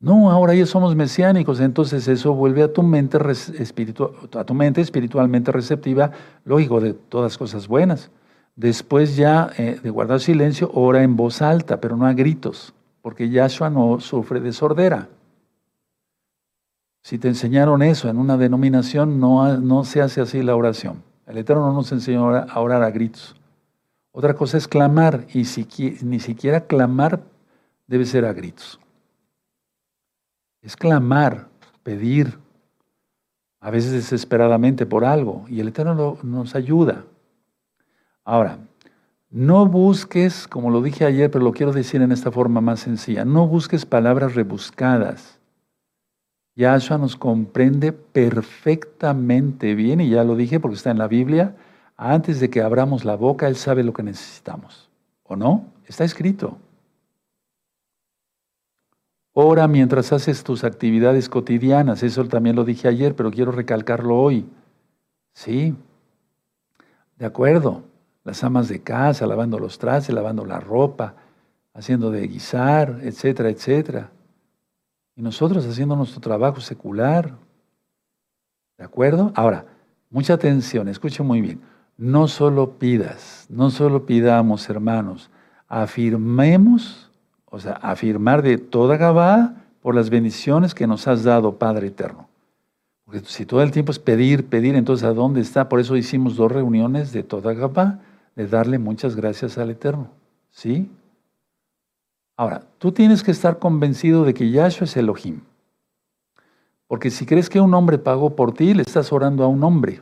No, 0.05 0.31
ahora 0.31 0.53
ya 0.53 0.67
somos 0.67 0.95
mesiánicos, 0.95 1.61
entonces 1.61 2.07
eso 2.09 2.35
vuelve 2.35 2.63
a 2.63 2.71
tu 2.71 2.83
mente, 2.83 3.17
a 3.17 4.45
tu 4.45 4.53
mente 4.53 4.83
espiritualmente 4.83 5.51
receptiva, 5.51 6.11
lógico, 6.45 6.79
de 6.79 6.93
todas 6.93 7.39
cosas 7.39 7.67
buenas. 7.67 8.11
Después 8.55 9.17
ya 9.17 9.49
eh, 9.57 9.81
de 9.83 9.89
guardar 9.89 10.21
silencio, 10.21 10.71
ora 10.75 11.03
en 11.03 11.17
voz 11.17 11.41
alta, 11.41 11.81
pero 11.81 11.97
no 11.97 12.05
a 12.05 12.13
gritos, 12.13 12.75
porque 13.01 13.31
Yahshua 13.31 13.71
no 13.71 13.99
sufre 13.99 14.41
de 14.41 14.53
sordera. 14.53 15.09
Si 17.01 17.17
te 17.17 17.29
enseñaron 17.29 17.81
eso 17.81 18.11
en 18.11 18.19
una 18.19 18.37
denominación, 18.37 19.19
no, 19.19 19.57
no 19.57 19.85
se 19.85 20.03
hace 20.03 20.21
así 20.21 20.43
la 20.43 20.55
oración. 20.55 21.03
El 21.27 21.39
Eterno 21.39 21.65
no 21.69 21.73
nos 21.73 21.91
enseñó 21.93 22.29
a 22.29 22.61
orar 22.61 22.83
a 22.83 22.91
gritos. 22.91 23.35
Otra 24.13 24.35
cosa 24.35 24.59
es 24.59 24.69
clamar, 24.69 25.25
y 25.33 25.47
ni 26.03 26.21
siquiera 26.21 26.67
clamar 26.67 27.23
debe 27.87 28.05
ser 28.05 28.27
a 28.27 28.35
gritos 28.35 28.79
es 30.65 30.77
clamar, 30.77 31.49
pedir, 31.83 32.39
a 33.61 33.71
veces 33.71 33.93
desesperadamente 33.93 34.87
por 34.87 35.05
algo, 35.05 35.45
y 35.49 35.61
el 35.61 35.69
Eterno 35.69 36.19
nos 36.23 36.55
ayuda. 36.55 37.05
Ahora, 38.25 38.59
No 39.37 39.67
busques, 39.67 40.47
como 40.47 40.71
lo 40.71 40.81
dije 40.81 41.05
ayer, 41.05 41.29
pero 41.29 41.45
lo 41.45 41.53
quiero 41.53 41.73
decir 41.73 42.01
en 42.03 42.13
esta 42.13 42.31
forma 42.31 42.61
más 42.61 42.79
sencilla, 42.79 43.25
no 43.25 43.49
busques 43.49 43.85
palabras 43.85 44.37
rebuscadas. 44.37 45.41
Yahshua 46.55 46.99
nos 46.99 47.17
comprende 47.17 47.91
perfectamente 47.93 49.75
bien, 49.75 50.01
y 50.01 50.09
ya 50.09 50.23
lo 50.23 50.37
dije 50.37 50.61
porque 50.61 50.77
está 50.77 50.93
en 50.93 50.99
la 50.99 51.09
Biblia, 51.09 51.57
antes 51.97 52.39
de 52.39 52.49
que 52.49 52.63
abramos 52.63 53.05
la 53.05 53.17
boca, 53.17 53.49
Él 53.49 53.57
sabe 53.57 53.83
lo 53.83 53.93
que 53.93 54.05
necesitamos. 54.05 54.89
¿O 55.25 55.35
no? 55.35 55.65
Está 55.89 56.05
escrito. 56.05 56.57
Ora 59.35 59.67
mientras 59.67 60.13
haces 60.13 60.45
tus 60.45 60.63
actividades 60.63 61.29
cotidianas, 61.29 62.05
eso 62.05 62.25
también 62.27 62.55
lo 62.55 62.65
dije 62.65 62.87
ayer, 62.87 63.17
pero 63.17 63.33
quiero 63.33 63.51
recalcarlo 63.51 64.17
hoy. 64.17 64.47
Sí, 65.33 65.75
de 67.19 67.27
acuerdo, 67.27 67.83
las 68.23 68.45
amas 68.45 68.69
de 68.69 68.81
casa, 68.81 69.27
lavando 69.27 69.59
los 69.59 69.79
trastes, 69.79 70.15
lavando 70.15 70.45
la 70.45 70.61
ropa, 70.61 71.17
haciendo 71.75 72.13
de 72.13 72.27
guisar, 72.29 73.01
etcétera, 73.03 73.51
etcétera. 73.51 74.11
Y 75.17 75.23
nosotros 75.23 75.67
haciendo 75.67 75.97
nuestro 75.97 76.21
trabajo 76.21 76.61
secular. 76.61 77.35
¿De 78.79 78.85
acuerdo? 78.85 79.33
Ahora, 79.35 79.67
mucha 80.11 80.35
atención, 80.35 80.89
escuchen 80.89 81.27
muy 81.27 81.41
bien. 81.41 81.61
No 81.97 82.27
solo 82.27 82.79
pidas, 82.79 83.47
no 83.49 83.71
solo 83.71 84.07
pidamos, 84.07 84.69
hermanos, 84.69 85.31
afirmemos, 85.69 87.04
o 87.55 87.61
sea, 87.61 87.75
afirmar 87.75 88.43
de 88.43 88.59
toda 88.59 88.97
Gabá 88.97 89.55
por 89.81 89.95
las 89.95 90.11
bendiciones 90.11 90.75
que 90.75 90.89
nos 90.89 91.07
has 91.07 91.23
dado, 91.23 91.57
Padre 91.57 91.87
Eterno. 91.87 92.29
Porque 93.05 93.21
si 93.21 93.47
todo 93.47 93.63
el 93.63 93.71
tiempo 93.71 93.93
es 93.93 94.01
pedir, 94.01 94.47
pedir, 94.47 94.75
entonces 94.75 95.05
¿a 95.05 95.13
dónde 95.13 95.41
está? 95.41 95.69
Por 95.69 95.79
eso 95.79 95.97
hicimos 95.97 96.35
dos 96.35 96.51
reuniones 96.51 97.13
de 97.13 97.23
toda 97.23 97.55
Gabá, 97.55 98.01
de 98.35 98.49
darle 98.49 98.81
muchas 98.81 99.15
gracias 99.15 99.57
al 99.57 99.71
Eterno. 99.71 100.09
¿Sí? 100.51 100.91
Ahora, 102.37 102.63
tú 102.79 102.91
tienes 102.91 103.23
que 103.23 103.31
estar 103.31 103.61
convencido 103.61 104.25
de 104.25 104.35
que 104.35 104.51
Yahshua 104.51 104.87
es 104.87 104.97
Elohim. 104.97 105.43
Porque 106.89 107.13
si 107.13 107.25
crees 107.25 107.49
que 107.49 107.61
un 107.61 107.73
hombre 107.73 107.99
pagó 107.99 108.35
por 108.35 108.53
ti, 108.53 108.75
le 108.75 108.83
estás 108.83 109.13
orando 109.13 109.45
a 109.45 109.47
un 109.47 109.63
hombre. 109.63 110.01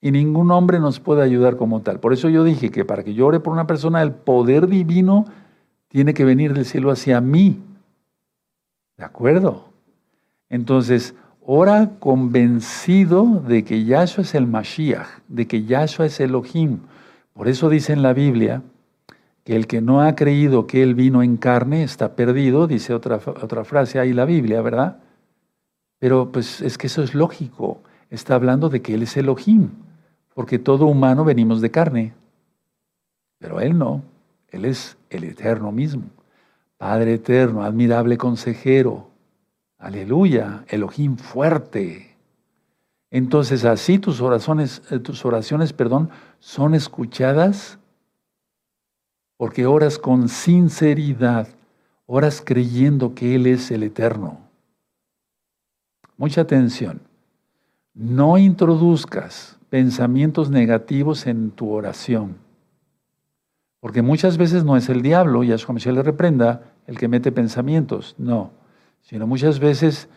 Y 0.00 0.10
ningún 0.10 0.50
hombre 0.50 0.80
nos 0.80 0.98
puede 0.98 1.22
ayudar 1.22 1.56
como 1.56 1.82
tal. 1.82 2.00
Por 2.00 2.12
eso 2.12 2.28
yo 2.28 2.42
dije 2.42 2.72
que 2.72 2.84
para 2.84 3.04
que 3.04 3.14
yo 3.14 3.28
ore 3.28 3.38
por 3.38 3.52
una 3.52 3.68
persona, 3.68 4.02
el 4.02 4.10
poder 4.10 4.66
divino 4.66 5.26
tiene 5.90 6.14
que 6.14 6.24
venir 6.24 6.54
del 6.54 6.64
cielo 6.64 6.90
hacia 6.90 7.20
mí. 7.20 7.60
¿De 8.96 9.04
acuerdo? 9.04 9.68
Entonces, 10.48 11.14
ora 11.40 11.90
convencido 11.98 13.42
de 13.46 13.64
que 13.64 13.84
Yahshua 13.84 14.22
es 14.22 14.34
el 14.34 14.46
Mashiach, 14.46 15.08
de 15.28 15.46
que 15.46 15.64
Yahshua 15.64 16.06
es 16.06 16.20
Elohim. 16.20 16.78
Por 17.32 17.48
eso 17.48 17.68
dice 17.68 17.92
en 17.92 18.02
la 18.02 18.12
Biblia 18.12 18.62
que 19.44 19.56
el 19.56 19.66
que 19.66 19.80
no 19.80 20.00
ha 20.00 20.14
creído 20.14 20.66
que 20.66 20.82
Él 20.82 20.94
vino 20.94 21.24
en 21.24 21.36
carne 21.36 21.82
está 21.82 22.14
perdido, 22.14 22.68
dice 22.68 22.94
otra, 22.94 23.16
otra 23.16 23.64
frase 23.64 23.98
ahí 23.98 24.12
la 24.12 24.26
Biblia, 24.26 24.62
¿verdad? 24.62 24.98
Pero 25.98 26.30
pues 26.30 26.60
es 26.60 26.78
que 26.78 26.86
eso 26.86 27.02
es 27.02 27.14
lógico. 27.14 27.80
Está 28.10 28.36
hablando 28.36 28.68
de 28.68 28.80
que 28.80 28.94
Él 28.94 29.02
es 29.02 29.16
Elohim, 29.16 29.70
porque 30.34 30.60
todo 30.60 30.86
humano 30.86 31.24
venimos 31.24 31.60
de 31.60 31.70
carne, 31.70 32.12
pero 33.38 33.60
Él 33.60 33.76
no, 33.76 34.02
Él 34.50 34.66
es 34.66 34.96
el 35.10 35.24
eterno 35.24 35.72
mismo. 35.72 36.04
Padre 36.78 37.14
eterno, 37.14 37.62
admirable 37.62 38.16
consejero, 38.16 39.10
aleluya, 39.78 40.64
Elohim 40.68 41.16
fuerte. 41.16 42.16
Entonces 43.10 43.64
así 43.64 43.98
tus 43.98 44.20
oraciones, 44.20 44.82
eh, 44.90 44.98
tus 44.98 45.24
oraciones, 45.24 45.72
perdón, 45.72 46.10
son 46.38 46.74
escuchadas 46.74 47.78
porque 49.36 49.66
oras 49.66 49.98
con 49.98 50.28
sinceridad, 50.28 51.48
oras 52.06 52.42
creyendo 52.44 53.14
que 53.14 53.34
Él 53.34 53.46
es 53.46 53.70
el 53.70 53.82
eterno. 53.82 54.38
Mucha 56.16 56.42
atención. 56.42 57.00
No 57.94 58.38
introduzcas 58.38 59.58
pensamientos 59.70 60.50
negativos 60.50 61.26
en 61.26 61.50
tu 61.50 61.70
oración. 61.70 62.36
Porque 63.80 64.02
muchas 64.02 64.36
veces 64.36 64.64
no 64.64 64.76
es 64.76 64.88
el 64.88 65.02
diablo, 65.02 65.42
y 65.42 65.52
a 65.52 65.58
su 65.58 65.72
le 65.72 66.02
reprenda, 66.02 66.62
el 66.86 66.98
que 66.98 67.08
mete 67.08 67.32
pensamientos. 67.32 68.14
No. 68.18 68.50
Sino 69.02 69.26
muchas 69.26 69.58
veces 69.58 70.08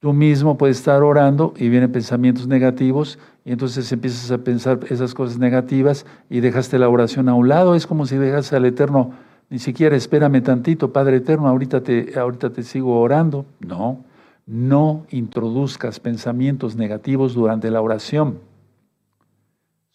tú 0.00 0.12
mismo 0.12 0.58
puedes 0.58 0.78
estar 0.78 1.02
orando 1.02 1.54
y 1.56 1.68
vienen 1.68 1.92
pensamientos 1.92 2.46
negativos 2.46 3.18
y 3.44 3.52
entonces 3.52 3.90
empiezas 3.92 4.30
a 4.30 4.38
pensar 4.38 4.80
esas 4.90 5.14
cosas 5.14 5.38
negativas 5.38 6.04
y 6.28 6.40
dejaste 6.40 6.78
la 6.78 6.88
oración 6.88 7.28
a 7.28 7.34
un 7.34 7.48
lado. 7.48 7.74
Es 7.74 7.86
como 7.86 8.06
si 8.06 8.16
dejas 8.16 8.52
al 8.52 8.64
Eterno, 8.64 9.12
ni 9.48 9.58
siquiera 9.60 9.94
espérame 9.94 10.42
tantito, 10.42 10.92
Padre 10.92 11.18
Eterno, 11.18 11.48
ahorita 11.48 11.82
te, 11.82 12.18
ahorita 12.18 12.50
te 12.50 12.64
sigo 12.64 13.00
orando. 13.00 13.46
No, 13.60 14.04
no 14.46 15.06
introduzcas 15.10 16.00
pensamientos 16.00 16.74
negativos 16.74 17.34
durante 17.34 17.70
la 17.70 17.80
oración. 17.80 18.40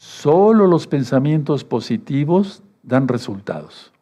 Solo 0.02 0.66
los 0.66 0.88
pensamientos 0.88 1.64
positivos 1.64 2.64
dan 2.82 3.08
resultados. 3.08 3.94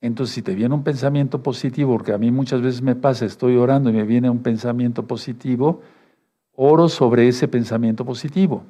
Entonces, 0.00 0.36
si 0.36 0.40
te 0.40 0.54
viene 0.54 0.72
un 0.72 0.84
pensamiento 0.84 1.42
positivo, 1.42 1.94
porque 1.94 2.12
a 2.12 2.18
mí 2.18 2.30
muchas 2.30 2.62
veces 2.62 2.80
me 2.80 2.94
pasa, 2.94 3.24
estoy 3.24 3.56
orando 3.56 3.90
y 3.90 3.92
me 3.92 4.04
viene 4.04 4.30
un 4.30 4.38
pensamiento 4.38 5.04
positivo, 5.04 5.82
oro 6.54 6.88
sobre 6.88 7.26
ese 7.26 7.48
pensamiento 7.48 8.04
positivo. 8.04 8.62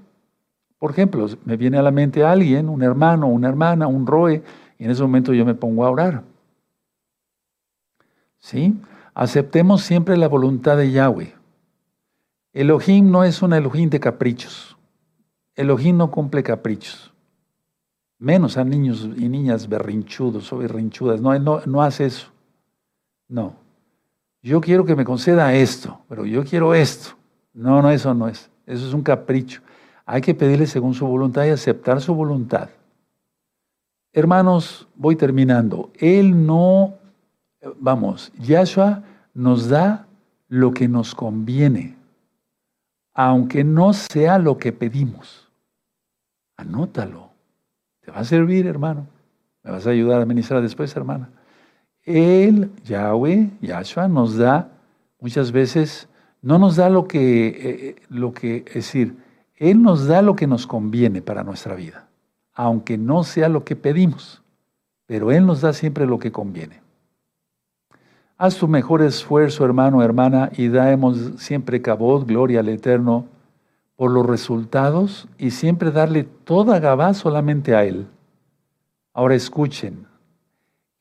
Por 0.78 0.92
ejemplo, 0.92 1.26
me 1.44 1.58
viene 1.58 1.76
a 1.76 1.82
la 1.82 1.90
mente 1.90 2.24
alguien, 2.24 2.70
un 2.70 2.82
hermano, 2.82 3.26
una 3.26 3.50
hermana, 3.50 3.86
un 3.86 4.06
roe, 4.06 4.42
y 4.78 4.84
en 4.84 4.90
ese 4.90 5.02
momento 5.02 5.34
yo 5.34 5.44
me 5.44 5.54
pongo 5.54 5.84
a 5.84 5.90
orar. 5.90 6.24
¿Sí? 8.38 8.80
Aceptemos 9.12 9.82
siempre 9.82 10.16
la 10.16 10.26
voluntad 10.26 10.78
de 10.78 10.90
Yahweh. 10.90 11.34
Elohim 12.54 13.10
no 13.10 13.24
es 13.24 13.42
un 13.42 13.52
Elohim 13.52 13.90
de 13.90 14.00
caprichos. 14.00 14.69
Elohim 15.60 15.96
no 15.96 16.10
cumple 16.10 16.42
caprichos 16.42 17.10
menos 18.20 18.58
a 18.58 18.64
niños 18.64 19.08
y 19.16 19.28
niñas 19.28 19.68
berrinchudos 19.68 20.52
o 20.52 20.58
berrinchudas. 20.58 21.20
No, 21.20 21.36
no, 21.38 21.62
no 21.66 21.82
hace 21.82 22.06
eso. 22.06 22.28
No. 23.26 23.54
Yo 24.42 24.60
quiero 24.60 24.84
que 24.84 24.94
me 24.94 25.04
conceda 25.04 25.54
esto, 25.54 26.00
pero 26.08 26.24
yo 26.24 26.44
quiero 26.44 26.74
esto. 26.74 27.16
No, 27.52 27.82
no, 27.82 27.90
eso 27.90 28.14
no 28.14 28.28
es. 28.28 28.48
Eso 28.66 28.86
es 28.86 28.94
un 28.94 29.02
capricho. 29.02 29.62
Hay 30.06 30.20
que 30.20 30.34
pedirle 30.34 30.66
según 30.66 30.94
su 30.94 31.06
voluntad 31.06 31.44
y 31.44 31.48
aceptar 31.48 32.00
su 32.00 32.14
voluntad. 32.14 32.68
Hermanos, 34.12 34.86
voy 34.94 35.16
terminando. 35.16 35.90
Él 35.94 36.46
no, 36.46 36.94
vamos, 37.78 38.32
Yahshua 38.38 39.02
nos 39.34 39.68
da 39.68 40.06
lo 40.48 40.72
que 40.72 40.88
nos 40.88 41.14
conviene, 41.14 41.96
aunque 43.14 43.62
no 43.62 43.92
sea 43.92 44.38
lo 44.38 44.58
que 44.58 44.72
pedimos. 44.72 45.39
Anótalo 46.60 47.30
va 48.10 48.20
a 48.20 48.24
servir, 48.24 48.66
hermano. 48.66 49.06
Me 49.62 49.70
vas 49.70 49.86
a 49.86 49.90
ayudar 49.90 50.20
a 50.22 50.26
ministrar 50.26 50.62
después, 50.62 50.94
hermana. 50.96 51.30
Él, 52.02 52.70
Yahweh, 52.84 53.50
Yahshua, 53.60 54.08
nos 54.08 54.36
da 54.36 54.70
muchas 55.20 55.52
veces, 55.52 56.08
no 56.42 56.58
nos 56.58 56.76
da 56.76 56.88
lo 56.88 57.06
que, 57.06 57.48
eh, 57.48 57.96
lo 58.08 58.32
que, 58.32 58.64
es 58.68 58.74
decir, 58.74 59.16
Él 59.56 59.82
nos 59.82 60.06
da 60.06 60.22
lo 60.22 60.34
que 60.34 60.46
nos 60.46 60.66
conviene 60.66 61.20
para 61.20 61.44
nuestra 61.44 61.74
vida, 61.74 62.08
aunque 62.54 62.96
no 62.96 63.22
sea 63.22 63.48
lo 63.50 63.64
que 63.64 63.76
pedimos, 63.76 64.42
pero 65.06 65.30
Él 65.30 65.44
nos 65.44 65.60
da 65.60 65.74
siempre 65.74 66.06
lo 66.06 66.18
que 66.18 66.32
conviene. 66.32 66.80
Haz 68.38 68.56
tu 68.56 68.66
mejor 68.66 69.02
esfuerzo, 69.02 69.66
hermano, 69.66 70.02
hermana, 70.02 70.50
y 70.56 70.68
daemos 70.68 71.18
siempre 71.36 71.82
cabot, 71.82 72.26
gloria 72.26 72.60
al 72.60 72.70
Eterno, 72.70 73.26
por 74.00 74.12
los 74.12 74.24
resultados 74.24 75.28
y 75.36 75.50
siempre 75.50 75.90
darle 75.90 76.24
toda 76.24 76.80
Gabá 76.80 77.12
solamente 77.12 77.74
a 77.74 77.84
Él. 77.84 78.06
Ahora 79.12 79.34
escuchen, 79.34 80.06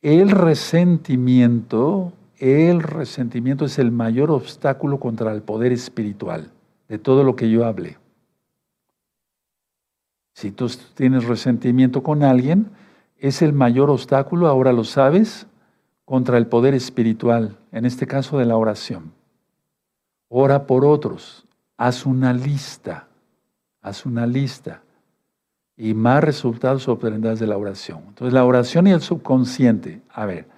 el 0.02 0.32
resentimiento, 0.32 2.12
el 2.40 2.84
resentimiento 2.84 3.64
es 3.64 3.80
el 3.80 3.92
mayor 3.92 4.32
obstáculo 4.32 5.00
contra 5.00 5.32
el 5.32 5.42
poder 5.42 5.72
espiritual 5.72 6.52
de 6.90 6.98
todo 6.98 7.24
lo 7.24 7.38
que 7.38 7.50
yo 7.50 7.66
hable. 7.66 7.98
Si 10.34 10.52
tú 10.52 10.70
tienes 10.94 11.24
resentimiento 11.24 12.04
con 12.04 12.22
alguien, 12.22 12.70
es 13.18 13.42
el 13.42 13.54
mayor 13.54 13.90
obstáculo, 13.90 14.50
ahora 14.50 14.74
lo 14.74 14.84
sabes, 14.84 15.48
contra 16.04 16.38
el 16.38 16.48
poder 16.48 16.74
espiritual, 16.74 17.56
en 17.72 17.86
este 17.86 18.08
caso 18.08 18.38
de 18.38 18.46
la 18.46 18.58
oración. 18.58 19.14
Ora 20.28 20.68
por 20.68 20.84
otros, 20.84 21.46
haz 21.80 22.06
una 22.06 22.34
lista, 22.34 23.08
haz 23.82 24.06
una 24.06 24.28
lista 24.28 24.82
y 25.78 25.94
más 25.94 26.22
resultados 26.22 26.90
obtendrás 26.90 27.40
de 27.40 27.48
la 27.48 27.58
oración. 27.58 28.04
Entonces 28.10 28.34
la 28.34 28.44
oración 28.44 28.86
y 28.86 28.92
el 28.92 29.00
subconsciente, 29.00 30.02
a 30.10 30.26
ver, 30.26 30.50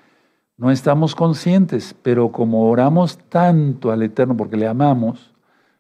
no 0.57 0.71
estamos 0.71 1.13
conscientes, 1.13 1.95
pero 2.01 2.31
como 2.31 2.67
oramos 2.67 3.19
tanto 3.29 3.91
al 3.91 4.01
Eterno 4.01 4.35
porque 4.35 4.57
le 4.57 4.67
amamos 4.67 5.31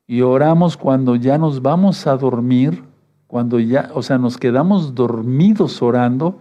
y 0.05 0.21
oramos 0.21 0.77
cuando 0.77 1.15
ya 1.15 1.39
nos 1.39 1.63
vamos 1.63 2.05
a 2.05 2.17
dormir, 2.17 2.83
cuando 3.25 3.59
ya, 3.59 3.89
o 3.95 4.03
sea, 4.03 4.19
nos 4.19 4.37
quedamos 4.37 4.93
dormidos 4.93 5.81
orando, 5.81 6.37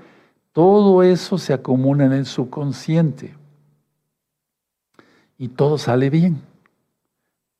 todo 0.53 1.03
eso 1.03 1.39
se 1.39 1.55
acumula 1.55 2.05
en 2.05 2.13
el 2.13 2.27
subconsciente. 2.27 3.35
Y 5.39 5.49
todo 5.49 5.79
sale 5.79 6.11
bien. 6.11 6.50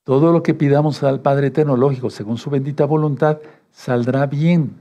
Todo 0.03 0.31
lo 0.33 0.41
que 0.41 0.53
pidamos 0.53 1.03
al 1.03 1.19
Padre 1.19 1.47
Eterno, 1.47 1.77
lógico, 1.77 2.09
según 2.09 2.37
su 2.37 2.49
bendita 2.49 2.85
voluntad, 2.85 3.37
saldrá 3.71 4.25
bien. 4.25 4.75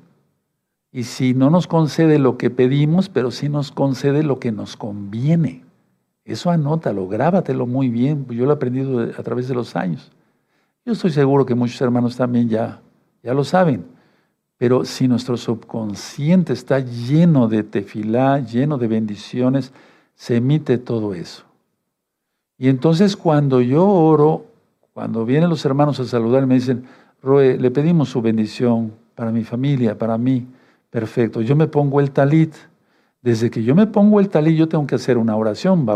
Y 0.92 1.04
si 1.04 1.34
no 1.34 1.50
nos 1.50 1.66
concede 1.66 2.18
lo 2.18 2.36
que 2.36 2.50
pedimos, 2.50 3.08
pero 3.08 3.30
sí 3.30 3.48
nos 3.48 3.70
concede 3.70 4.22
lo 4.22 4.40
que 4.40 4.50
nos 4.50 4.76
conviene. 4.76 5.62
Eso 6.24 6.50
anótalo, 6.50 7.06
grábatelo 7.06 7.66
muy 7.66 7.88
bien. 7.88 8.26
Yo 8.28 8.44
lo 8.44 8.52
he 8.52 8.54
aprendido 8.54 9.00
a 9.00 9.22
través 9.22 9.48
de 9.48 9.54
los 9.54 9.76
años. 9.76 10.10
Yo 10.84 10.92
estoy 10.92 11.10
seguro 11.10 11.44
que 11.44 11.54
muchos 11.54 11.80
hermanos 11.80 12.16
también 12.16 12.48
ya, 12.48 12.80
ya 13.22 13.34
lo 13.34 13.44
saben. 13.44 13.84
Pero 14.56 14.84
si 14.84 15.08
nuestro 15.08 15.36
subconsciente 15.36 16.52
está 16.52 16.80
lleno 16.80 17.48
de 17.48 17.62
tefilá, 17.62 18.40
lleno 18.40 18.78
de 18.78 18.88
bendiciones, 18.88 19.72
se 20.14 20.36
emite 20.36 20.78
todo 20.78 21.14
eso. 21.14 21.44
Y 22.58 22.68
entonces 22.68 23.16
cuando 23.16 23.60
yo 23.60 23.88
oro, 23.88 24.44
cuando 24.92 25.24
vienen 25.24 25.48
los 25.48 25.64
hermanos 25.64 26.00
a 26.00 26.04
saludar, 26.04 26.46
me 26.46 26.54
dicen, 26.54 26.84
Roe, 27.22 27.56
le 27.58 27.70
pedimos 27.70 28.08
su 28.08 28.20
bendición 28.22 28.92
para 29.14 29.30
mi 29.30 29.44
familia, 29.44 29.96
para 29.96 30.16
mí. 30.18 30.46
Perfecto. 30.88 31.40
Yo 31.42 31.54
me 31.54 31.68
pongo 31.68 32.00
el 32.00 32.10
talit. 32.10 32.54
Desde 33.22 33.50
que 33.50 33.62
yo 33.62 33.74
me 33.74 33.86
pongo 33.86 34.18
el 34.18 34.30
talit, 34.30 34.56
yo 34.56 34.68
tengo 34.68 34.86
que 34.86 34.94
hacer 34.94 35.18
una 35.18 35.36
oración. 35.36 35.86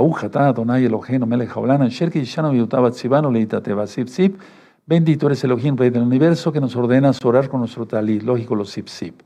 Bendito 4.86 5.26
eres 5.26 5.42
Elohim, 5.44 5.76
Rey 5.76 5.88
del 5.88 6.02
Universo, 6.02 6.52
que 6.52 6.60
nos 6.60 6.76
ordenas 6.76 7.24
orar 7.24 7.48
con 7.48 7.60
nuestro 7.60 7.86
talit. 7.86 8.22
Lógico, 8.22 8.54
los 8.54 8.68
sip 8.70 8.88
sip. 8.88 9.22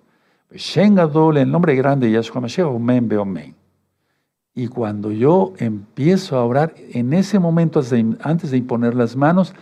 el 0.50 1.50
nombre 1.50 1.74
grande 1.74 2.06
de 2.06 2.12
Yahshua 2.12 2.40
Mashiach, 2.40 2.68
Omen, 2.68 3.08
Beomen. 3.08 3.67
Y 4.58 4.66
cuando 4.66 5.12
yo 5.12 5.52
empiezo 5.58 6.36
a 6.36 6.44
orar, 6.44 6.74
en 6.90 7.12
ese 7.12 7.38
momento, 7.38 7.80
antes 8.22 8.50
de 8.50 8.56
imponer 8.56 8.96
las 8.96 9.14
manos, 9.14 9.54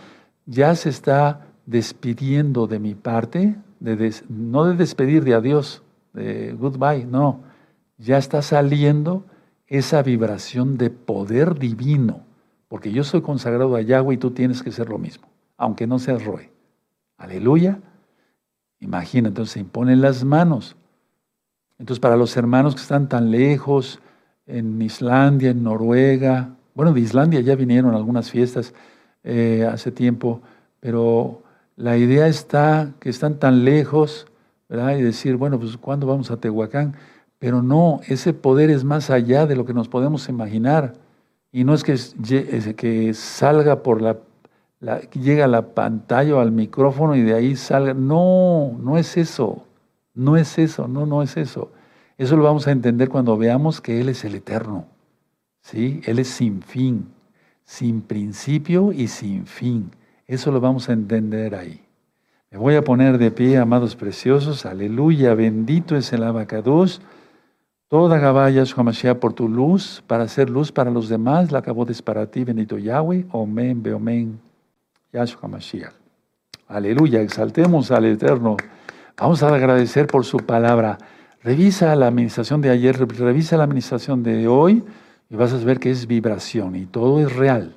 ya 0.47 0.73
se 0.73 0.89
está 0.89 1.45
despidiendo 1.67 2.65
de 2.65 2.79
mi 2.79 2.95
parte, 2.95 3.57
no 4.27 4.65
de 4.65 4.75
despedir 4.75 5.23
de 5.23 5.35
adiós, 5.35 5.83
de 6.13 6.51
goodbye, 6.53 7.05
no. 7.05 7.43
Ya 7.99 8.17
está 8.17 8.41
saliendo 8.41 9.23
esa 9.67 10.01
vibración 10.01 10.79
de 10.79 10.89
poder 10.89 11.59
divino, 11.59 12.21
porque 12.67 12.91
yo 12.91 13.03
soy 13.03 13.21
consagrado 13.21 13.75
a 13.75 13.81
Yahweh 13.81 14.15
y 14.15 14.17
tú 14.17 14.31
tienes 14.31 14.63
que 14.63 14.71
ser 14.71 14.89
lo 14.89 14.97
mismo, 14.97 15.27
aunque 15.57 15.85
no 15.85 15.99
seas 15.99 16.25
Roe. 16.25 16.51
Aleluya. 17.17 17.81
Imagina, 18.79 19.27
entonces 19.27 19.53
se 19.53 19.59
imponen 19.59 20.01
las 20.01 20.23
manos. 20.23 20.75
Entonces, 21.77 21.99
para 21.99 22.17
los 22.17 22.35
hermanos 22.35 22.73
que 22.73 22.81
están 22.81 23.07
tan 23.07 23.29
lejos, 23.29 23.99
en 24.47 24.81
Islandia, 24.81 25.51
en 25.51 25.63
Noruega. 25.63 26.49
Bueno, 26.73 26.93
de 26.93 27.01
Islandia 27.01 27.41
ya 27.41 27.55
vinieron 27.55 27.93
algunas 27.93 28.31
fiestas 28.31 28.73
eh, 29.23 29.67
hace 29.69 29.91
tiempo, 29.91 30.41
pero 30.79 31.41
la 31.75 31.97
idea 31.97 32.27
está 32.27 32.93
que 32.99 33.09
están 33.09 33.39
tan 33.39 33.65
lejos, 33.65 34.27
¿verdad? 34.69 34.97
Y 34.97 35.01
decir, 35.01 35.35
bueno, 35.35 35.59
pues 35.59 35.77
¿cuándo 35.77 36.07
vamos 36.07 36.31
a 36.31 36.37
Tehuacán? 36.37 36.95
Pero 37.39 37.61
no, 37.61 38.01
ese 38.07 38.33
poder 38.33 38.69
es 38.69 38.83
más 38.83 39.09
allá 39.09 39.45
de 39.45 39.55
lo 39.55 39.65
que 39.65 39.73
nos 39.73 39.89
podemos 39.89 40.27
imaginar. 40.29 40.93
Y 41.51 41.63
no 41.63 41.73
es 41.73 41.83
que, 41.83 41.95
que 42.75 43.13
salga 43.13 43.83
por 43.83 44.01
la, 44.01 44.17
la, 44.79 45.01
llega 45.11 45.45
a 45.45 45.47
la 45.47 45.73
pantalla 45.73 46.35
o 46.35 46.39
al 46.39 46.51
micrófono 46.51 47.15
y 47.15 47.21
de 47.21 47.33
ahí 47.33 47.55
salga. 47.55 47.93
No, 47.93 48.77
no 48.81 48.97
es 48.97 49.17
eso. 49.17 49.63
No 50.17 50.35
es 50.35 50.57
eso, 50.57 50.87
no, 50.87 51.05
no 51.05 51.21
es 51.21 51.37
eso. 51.37 51.71
Eso 52.17 52.35
lo 52.35 52.43
vamos 52.43 52.67
a 52.67 52.71
entender 52.71 53.09
cuando 53.09 53.37
veamos 53.37 53.81
que 53.81 54.01
Él 54.01 54.09
es 54.09 54.23
el 54.25 54.35
eterno. 54.35 54.85
¿sí? 55.61 56.01
Él 56.05 56.19
es 56.19 56.29
sin 56.29 56.61
fin, 56.61 57.09
sin 57.65 58.01
principio 58.01 58.91
y 58.91 59.07
sin 59.07 59.45
fin. 59.45 59.91
Eso 60.25 60.51
lo 60.51 60.59
vamos 60.59 60.89
a 60.89 60.93
entender 60.93 61.55
ahí. 61.55 61.81
Me 62.51 62.57
voy 62.57 62.75
a 62.75 62.83
poner 62.83 63.17
de 63.17 63.31
pie, 63.31 63.57
amados 63.57 63.95
preciosos. 63.95 64.65
Aleluya, 64.65 65.33
bendito 65.33 65.95
es 65.97 66.11
el 66.13 66.23
abacados. 66.23 67.01
Toda 67.89 68.19
Gabaya 68.19 68.63
Mashiach 68.75 69.17
por 69.17 69.33
tu 69.33 69.47
luz, 69.47 70.03
para 70.07 70.23
hacer 70.23 70.49
luz 70.49 70.71
para 70.71 70.89
los 70.89 71.09
demás. 71.09 71.51
La 71.51 71.59
acabó 71.59 71.85
para 72.03 72.27
ti, 72.27 72.43
bendito 72.43 72.77
Yahweh. 72.77 73.25
Omen, 73.31 73.83
beomen. 73.83 74.39
Yahshua 75.11 75.49
Mashiach. 75.49 75.93
Aleluya, 76.67 77.21
exaltemos 77.21 77.91
al 77.91 78.05
Eterno. 78.05 78.57
Vamos 79.17 79.43
a 79.43 79.47
agradecer 79.47 80.07
por 80.07 80.25
su 80.25 80.37
palabra. 80.37 80.97
Revisa 81.47 81.95
la 81.95 82.07
administración 82.07 82.59
de 82.59 82.69
ayer, 82.69 82.97
revisa 82.97 83.55
la 83.55 83.63
administración 83.63 84.21
de 84.21 84.49
hoy 84.49 84.83
y 85.29 85.35
vas 85.37 85.53
a 85.53 85.57
ver 85.59 85.79
que 85.79 85.89
es 85.89 86.05
vibración 86.05 86.75
y 86.75 86.85
todo 86.85 87.21
es 87.21 87.33
real. 87.33 87.73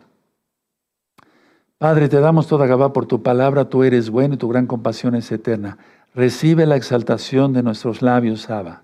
Padre, 1.78 2.08
te 2.08 2.18
damos 2.18 2.48
toda 2.48 2.66
Gabá 2.66 2.92
por 2.92 3.06
tu 3.06 3.22
palabra, 3.22 3.68
tú 3.68 3.84
eres 3.84 4.10
bueno 4.10 4.34
y 4.34 4.38
tu 4.38 4.48
gran 4.48 4.66
compasión 4.66 5.14
es 5.14 5.30
eterna. 5.30 5.78
Recibe 6.16 6.66
la 6.66 6.74
exaltación 6.74 7.52
de 7.52 7.62
nuestros 7.62 8.02
labios, 8.02 8.50
Abba. 8.50 8.82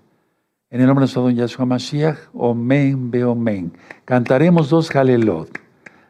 En 0.69 0.79
el 0.79 0.87
nombre 0.87 1.01
de 1.01 1.07
nuestro 1.07 1.23
don 1.23 1.35
Yahshua 1.35 1.65
Mashiach, 1.65 2.19
Omen, 2.33 3.11
Beomen. 3.11 3.73
Cantaremos 4.05 4.69
dos 4.69 4.95
Halelot. 4.95 5.49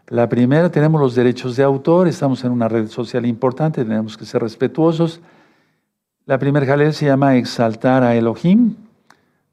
La 0.09 0.30
primera, 0.30 0.69
tenemos 0.69 1.01
los 1.01 1.15
derechos 1.15 1.55
de 1.55 1.63
autor, 1.63 2.07
estamos 2.07 2.43
en 2.43 2.51
una 2.51 2.67
red 2.67 2.89
social 2.89 3.25
importante, 3.25 3.84
tenemos 3.84 4.15
que 4.15 4.25
ser 4.25 4.43
respetuosos. 4.43 5.19
La 6.28 6.38
primera 6.38 6.65
jalel 6.65 6.93
se 6.93 7.05
llama 7.05 7.38
Exaltar 7.38 8.03
a 8.03 8.13
Elohim, 8.13 8.75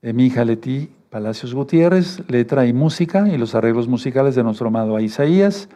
de 0.03 0.13
mi 0.13 0.29
Jaleti 0.29 0.91
Palacios 1.09 1.55
Gutiérrez, 1.55 2.21
letra 2.27 2.67
y 2.67 2.73
música 2.73 3.29
y 3.29 3.39
los 3.39 3.55
arreglos 3.55 3.87
musicales 3.87 4.35
de 4.35 4.43
nuestro 4.43 4.67
amado 4.67 4.99
Isaías. 4.99 5.69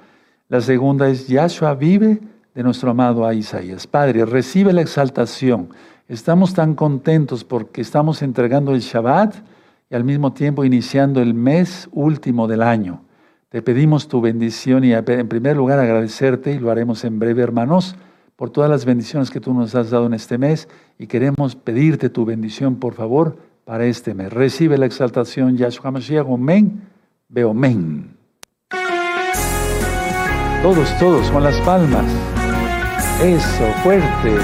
La 0.49 0.61
segunda 0.61 1.09
es 1.09 1.29
Yahshua 1.29 1.77
vive 1.77 2.19
de 2.53 2.63
nuestro 2.65 2.91
amado 2.91 3.33
Isaías. 3.33 3.87
Padre, 3.87 4.25
recibe 4.25 4.73
la 4.73 4.81
exaltación. 4.81 5.69
Estamos 6.09 6.53
tan 6.53 6.75
contentos 6.75 7.45
porque 7.45 7.81
estamos 7.81 8.21
entregando 8.21 8.75
el 8.75 8.81
Shabbat 8.81 9.37
y 9.91 9.95
al 9.95 10.03
mismo 10.03 10.33
tiempo 10.33 10.65
iniciando 10.65 11.23
el 11.23 11.33
mes 11.33 11.89
último 11.93 12.49
del 12.49 12.61
año. 12.61 13.03
Te 13.51 13.63
pedimos 13.63 14.09
tu 14.09 14.21
bendición 14.21 14.83
y 14.83 14.95
en 14.95 15.29
primer 15.29 15.57
lugar 15.57 15.79
agradecerte 15.79 16.55
y 16.55 16.59
lo 16.59 16.73
haremos 16.73 17.05
en 17.05 17.21
breve, 17.21 17.45
hermanos 17.45 17.95
por 18.39 18.51
todas 18.51 18.71
las 18.71 18.85
bendiciones 18.85 19.31
que 19.31 19.41
tú 19.41 19.53
nos 19.53 19.75
has 19.75 19.91
dado 19.91 20.07
en 20.07 20.15
este 20.15 20.39
mes 20.39 20.69
y 20.97 21.09
queremos 21.09 21.57
pedirte 21.57 22.09
tu 22.09 22.25
bendición, 22.25 22.77
por 22.77 22.95
favor, 22.95 23.37
para 23.65 23.85
este 23.87 24.15
mes. 24.15 24.33
Recibe 24.33 24.79
la 24.79 24.87
exaltación, 24.87 25.57
Yahshua 25.57 25.91
Mashiach, 25.91 26.25
Omen, 26.25 26.81
men. 27.29 28.17
Todos, 30.63 30.99
todos, 31.01 31.29
con 31.33 31.43
las 31.43 31.61
palmas. 31.63 32.07
Eso, 33.21 33.65
fuerte. 33.83 34.37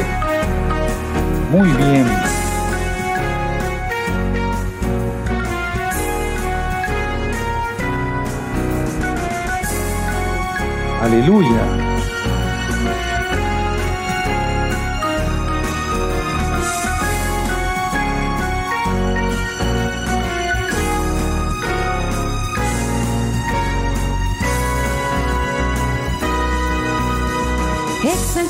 Muy 1.52 1.68
bien. 1.68 2.06
Aleluya. 11.00 11.93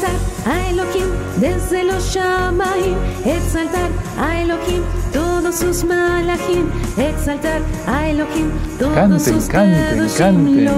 Exaltar 0.04 0.52
a 0.52 0.68
Elohim 0.68 1.08
desde 1.36 1.84
los 1.84 2.12
Shamaim, 2.12 2.96
exaltar 3.24 3.90
a 4.18 4.42
Elohim 4.42 4.82
todos 5.12 5.54
sus 5.54 5.84
malachim, 5.84 6.66
exaltar 6.98 7.62
a 7.86 8.08
Elohim 8.08 8.50
todos 8.78 8.94
canten, 8.94 9.20
sus 9.20 9.46
canten, 9.46 10.08
canten. 10.18 10.70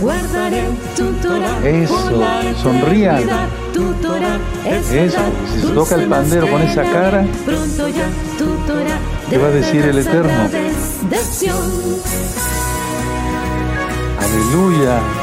Guardaré 0.00 0.64
tu 0.96 1.12
Torah. 1.14 1.66
Eso, 1.66 2.22
sonrían. 2.62 3.22
Eso, 4.92 5.18
si 5.54 5.60
se 5.60 5.68
toca 5.68 5.94
el 5.94 6.08
pandero 6.08 6.50
con 6.50 6.60
esa 6.62 6.82
cara, 6.82 7.24
¿qué 9.30 9.38
va 9.38 9.46
a 9.46 9.50
decir 9.50 9.84
el 9.86 9.98
Eterno? 9.98 10.50
Aleluya. 14.18 15.21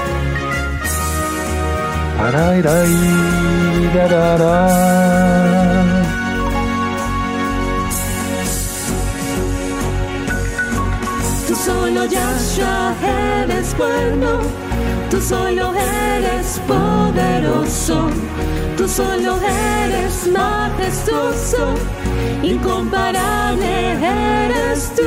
Tú 11.47 11.55
solo 11.55 12.05
Yahshua 12.05 12.93
eres 13.43 13.75
bueno. 13.77 14.69
Tú 15.09 15.19
solo 15.19 15.73
eres 15.73 16.61
poderoso, 16.67 18.09
tú 18.77 18.87
solo 18.87 19.39
eres 19.41 20.27
majestuoso, 20.31 21.73
incomparable 22.43 23.93
eres 23.93 24.91
tú, 24.95 25.01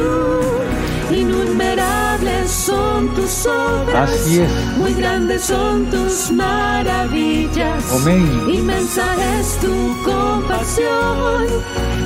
innumerables 1.14 2.50
son 2.50 3.08
tus 3.14 3.46
obras, 3.46 4.10
Así 4.10 4.40
es. 4.40 4.50
muy 4.76 4.94
grandes 4.94 5.42
son 5.44 5.86
tus 5.90 6.30
maravillas, 6.30 7.84
Amén. 7.92 8.48
inmensa 8.48 9.04
es 9.38 9.58
tu 9.58 9.74
compasión, 10.04 11.46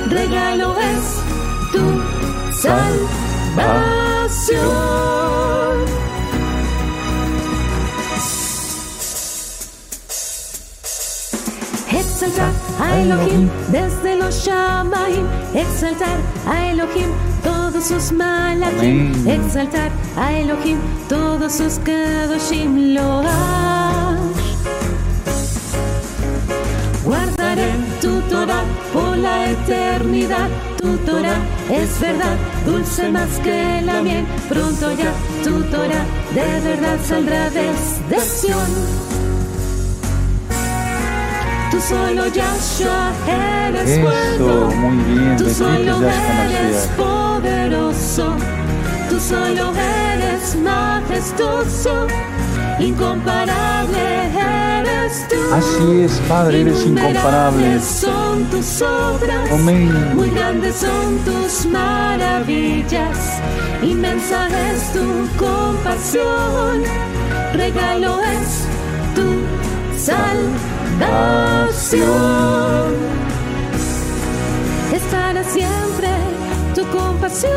regalo 0.09 0.75
es 0.79 1.21
tu 1.71 2.01
salvación. 2.61 3.77
Exaltar 11.89 12.51
a 12.79 12.99
Elohim 12.99 13.49
desde 13.71 14.15
los 14.17 14.43
Shamaim, 14.45 15.25
exaltar 15.53 16.17
a 16.45 16.69
Elohim 16.69 17.09
todos 17.47 17.83
sus 17.85 18.11
malachim, 18.11 19.25
exaltar 19.25 19.91
a 20.17 20.33
Elohim 20.33 20.79
todos 21.07 21.53
sus 21.53 21.79
kadoshim 21.79 22.93
loash. 22.95 24.47
Guardaré 27.05 27.71
tu 28.01 28.19
Torah 28.31 28.65
por 28.93 29.15
la 29.17 29.51
eternidad. 29.51 30.49
Tu 30.81 30.97
Torah 31.09 31.41
es 31.69 31.99
verdad, 32.01 32.37
dulce 32.65 33.09
más 33.09 33.31
que 33.45 33.81
la 33.81 34.01
miel. 34.01 34.25
Pronto 34.49 34.91
ya 35.01 35.13
tu 35.43 35.53
Torah 35.71 36.05
de 36.37 36.49
verdad 36.67 36.97
saldrá 37.09 37.49
desde 37.49 38.19
Sion. 38.19 39.16
Tú 41.77 41.83
solo 41.83 42.25
Yahshua 42.25 43.11
eres 43.27 43.87
Eso, 43.87 44.01
bueno. 44.01 44.71
muy 44.77 45.13
bien. 45.13 45.37
Tú 45.37 45.47
solo 45.47 45.99
eres 46.01 46.89
poderoso. 46.97 48.33
Tú 49.07 49.19
solo 49.19 49.73
eres 50.11 50.55
majestuoso. 50.55 52.07
Incomparable 52.79 53.99
eres 54.79 55.27
tú. 55.29 55.35
Así 55.53 56.01
es, 56.01 56.13
Padre, 56.27 56.61
eres 56.61 56.83
incomparable. 56.83 57.79
Son 57.79 58.43
tus 58.45 58.81
obras. 58.81 59.51
Amén. 59.51 60.15
Muy 60.15 60.31
grandes 60.31 60.77
son 60.77 61.19
tus 61.19 61.67
maravillas. 61.67 63.39
Inmensa 63.83 64.47
es 64.47 64.93
tu 64.93 65.27
compasión. 65.37 66.81
Regalo 67.53 68.19
es 68.23 68.65
tu 69.13 69.37
Es 74.93 75.03
para 75.11 75.43
siempre 75.43 76.09
tu 76.73 76.85
compasión. 76.87 77.51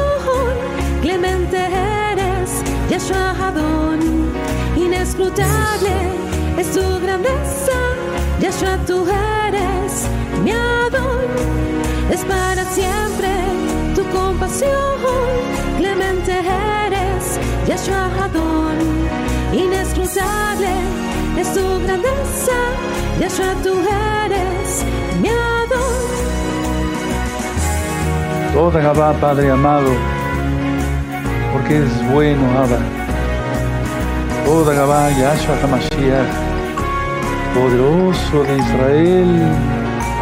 Clemente 1.00 1.56
eres, 1.56 2.62
Yahshua 2.90 3.30
Adón. 3.48 4.00
Inescrutable 4.76 5.94
es 6.58 6.70
tu 6.72 6.82
grandeza. 7.00 7.78
Yahshua 8.40 8.76
tú 8.86 9.06
eres 9.46 10.06
mi 10.44 10.52
Adón. 10.52 11.26
Es 12.10 12.20
para 12.24 12.64
siempre 12.66 13.30
tu 13.94 14.04
compasión. 14.16 14.98
Clemente 15.78 16.32
eres, 16.32 17.38
Yahshua 17.66 18.24
Adón. 18.24 18.76
Inescrutable 19.52 21.09
es 21.40 21.54
tu 21.54 21.64
grandeza. 21.84 22.58
Yahshua 23.18 23.54
tú 23.62 23.72
eres 24.24 24.84
mi 25.20 25.28
Adón. 25.28 26.10
Toda 28.52 28.80
Gabá, 28.80 29.12
Padre 29.14 29.50
amado, 29.50 29.90
porque 31.52 31.76
eres 31.76 32.12
bueno, 32.12 32.42
Abba. 32.58 32.78
Toda 34.44 34.74
Gabá, 34.74 35.10
Yahshua 35.10 35.56
HaMashiach, 35.62 36.32
poderoso 37.54 38.42
de 38.44 38.58
Israel. 38.58 39.52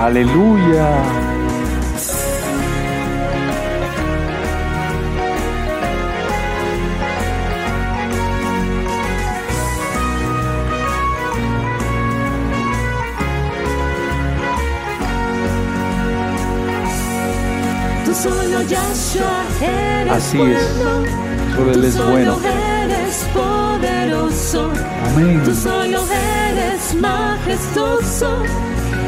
Aleluya. 0.00 1.17
Así 20.10 20.40
es. 20.40 20.62
Solo 21.54 21.72
Él 21.72 21.84
es 21.84 21.96
bueno. 21.96 22.38
eres 22.42 23.26
poderoso. 23.34 24.70
Amén. 25.06 25.42
Tú 25.44 25.54
solo 25.54 26.04
eres 26.50 26.94
majestuoso. 26.94 28.42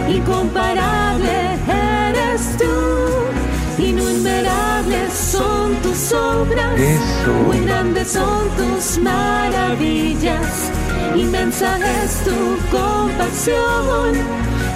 Incomparable 0.08 1.58
eres 1.66 2.56
tú. 2.58 3.82
Innumerables 3.82 5.12
son 5.12 5.74
tus 5.76 6.12
obras. 6.12 6.78
Eso. 6.78 7.32
Muy 7.46 7.60
grandes 7.60 8.08
son 8.08 8.48
tus 8.56 8.98
maravillas. 8.98 10.70
Inmensa 11.16 11.78
es 11.78 12.24
tu 12.24 12.76
compasión. 12.76 14.14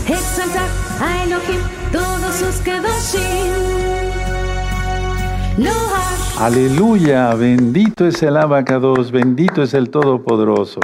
Exaltar 0.08 0.70
a 1.00 1.24
Elohim 1.24 1.62
todos 1.92 2.36
sus 2.36 2.56
kedoshim. 2.62 3.82
Aleluya, 6.42 7.34
bendito 7.36 8.08
es 8.08 8.24
el 8.24 8.36
abacados, 8.36 9.12
bendito 9.12 9.62
es 9.62 9.76
el 9.76 9.92
Todopoderoso. 9.92 10.80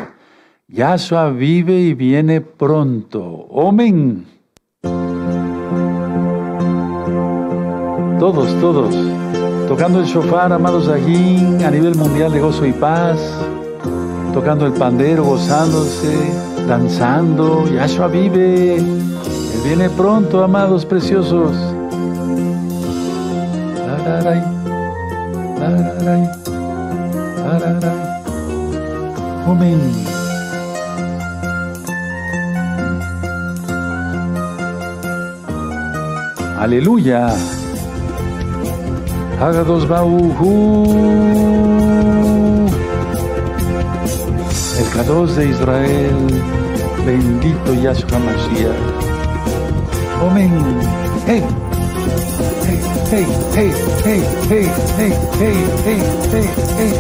Yahshua 0.68 1.32
vive 1.32 1.74
y 1.74 1.96
viene 1.96 2.42
pronto. 2.42 3.48
Amén. 3.68 4.28
Todos, 8.20 8.54
todos, 8.62 8.96
tocando 9.68 10.00
el 10.00 10.06
shofar, 10.06 10.54
amados 10.54 10.90
aquí, 10.90 11.38
a 11.66 11.72
nivel 11.72 11.96
mundial 11.96 12.32
de 12.32 12.40
gozo 12.40 12.64
y 12.64 12.74
paz, 12.74 13.18
tocando 14.40 14.68
el 14.68 14.74
pandero, 14.74 15.24
gozándose, 15.24 16.32
danzando. 16.68 17.68
Yahshua 17.74 18.08
vive. 18.08 18.76
Él 18.76 19.62
viene 19.64 19.90
pronto, 19.90 20.44
amados 20.44 20.86
preciosos. 20.86 21.56
Amén. 29.48 29.82
Aleluya. 36.60 37.34
Hagados 39.42 39.88
Bauhu. 39.88 41.48
El 42.67 42.67
Kadosh 44.98 45.36
de 45.36 45.46
Israel. 45.46 46.18
Bendito 47.06 47.72
Yahshua 47.84 48.18
Mashiach. 48.18 48.74
Amén. 50.20 50.52
Hey. 51.28 51.44
Hey, 52.66 52.80
hey, 53.12 53.26
hey, 53.54 53.72
hey, 54.04 54.22
hey, 54.50 54.66
hey, 54.98 55.14
hey, 55.38 55.58
hey, 55.86 56.02
hey, 56.32 56.48
hey. 56.78 56.94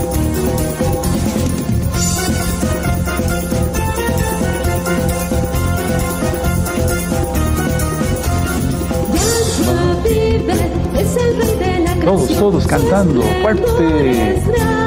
Todos, 12.05 12.29
todos 12.37 12.67
cantando, 12.67 13.21
fuerte. 13.41 14.86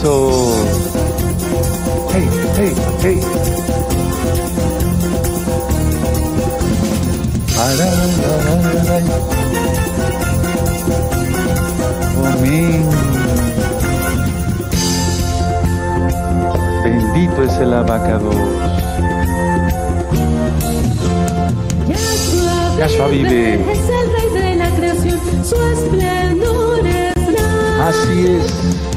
Eso. 0.00 0.30
Hey, 2.10 2.28
hey, 2.56 2.74
hey. 3.02 3.20
Amén. 12.24 12.88
Bendito 16.82 17.42
es 17.42 17.58
el 17.58 17.74
abacado. 17.74 18.30
Yahshua 22.78 23.08
vive. 23.08 23.70
Es 23.70 23.78
el 23.90 24.12
rey 24.14 24.42
de 24.42 24.56
la 24.56 24.70
creación, 24.70 25.20
su 25.44 25.56
esplendor 25.56 26.86
es. 26.86 27.14
Así 27.78 28.26
es. 28.28 28.89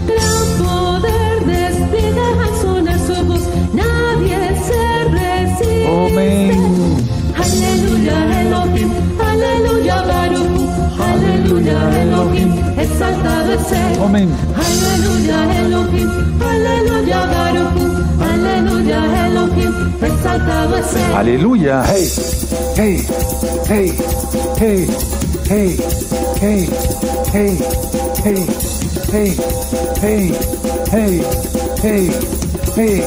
Aleluya 11.74 12.02
Elohim, 12.02 12.50
exaltado 12.78 13.54
es 13.54 13.72
él. 13.72 14.00
Amén. 14.04 14.30
Aleluya 14.56 15.60
Elohim, 15.60 16.10
aleluya 16.42 17.26
Baruch, 17.26 17.78
aleluya 18.22 19.28
Elohim, 19.28 19.74
exaltado 20.02 20.78
es 20.78 20.94
él. 20.96 21.14
Aleluya. 21.16 21.84
Hey, 21.86 22.08
hey, 22.76 23.06
hey, 23.68 23.92
hey, 24.60 24.88
hey, 25.50 25.78
hey, 26.40 26.62
hey, 27.32 27.58
hey, 28.24 28.40
hey, 29.12 29.32
hey, 30.02 30.12
hey, 30.12 30.24
hey, 30.92 31.16
hey, 31.82 32.10
hey, 32.76 33.02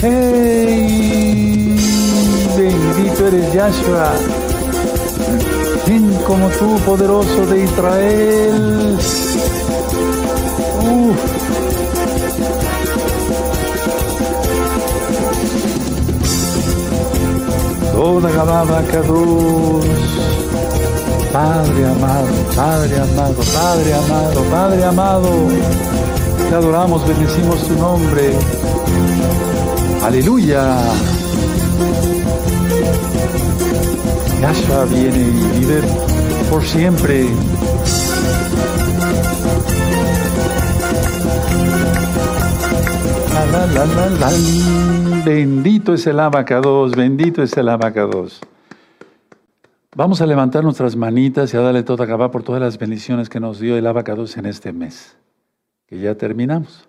hey. 0.00 0.74
Bendito 2.56 3.26
eres 3.26 3.52
Yahshua. 3.54 4.43
Ven 5.86 6.14
como 6.26 6.48
tú, 6.48 6.78
poderoso 6.86 7.46
de 7.46 7.64
Israel. 7.64 8.98
Uf. 10.80 11.44
Toda 17.92 18.30
Gababa 18.30 18.82
Kadosh. 18.90 19.84
Padre 21.32 21.84
amado, 21.86 22.28
Padre 22.54 23.00
amado, 23.00 23.42
Padre 23.52 23.94
amado, 23.94 24.42
Padre 24.50 24.84
amado. 24.84 25.30
Te 26.48 26.54
adoramos, 26.54 27.06
bendecimos 27.08 27.58
tu 27.66 27.74
nombre. 27.74 28.32
Aleluya. 30.04 31.13
Yahshua 34.44 34.84
viene 34.84 35.20
y 35.20 35.58
vive 35.58 35.80
por 36.50 36.62
siempre. 36.62 37.24
La. 43.72 44.30
Bendito 45.24 45.94
es 45.94 46.06
el 46.06 46.20
abacados, 46.20 46.94
bendito 46.94 47.42
es 47.42 47.56
el 47.56 47.70
abacados. 47.70 48.42
Vamos 49.96 50.20
a 50.20 50.26
levantar 50.26 50.62
nuestras 50.62 50.94
manitas 50.94 51.54
y 51.54 51.56
a 51.56 51.60
darle 51.60 51.82
toda 51.82 52.04
Gabá 52.04 52.30
por 52.30 52.42
todas 52.42 52.60
las 52.60 52.76
bendiciones 52.76 53.30
que 53.30 53.40
nos 53.40 53.60
dio 53.60 53.78
el 53.78 53.86
abacados 53.86 54.36
en 54.36 54.44
este 54.44 54.74
mes, 54.74 55.16
que 55.86 55.98
ya 55.98 56.16
terminamos. 56.16 56.86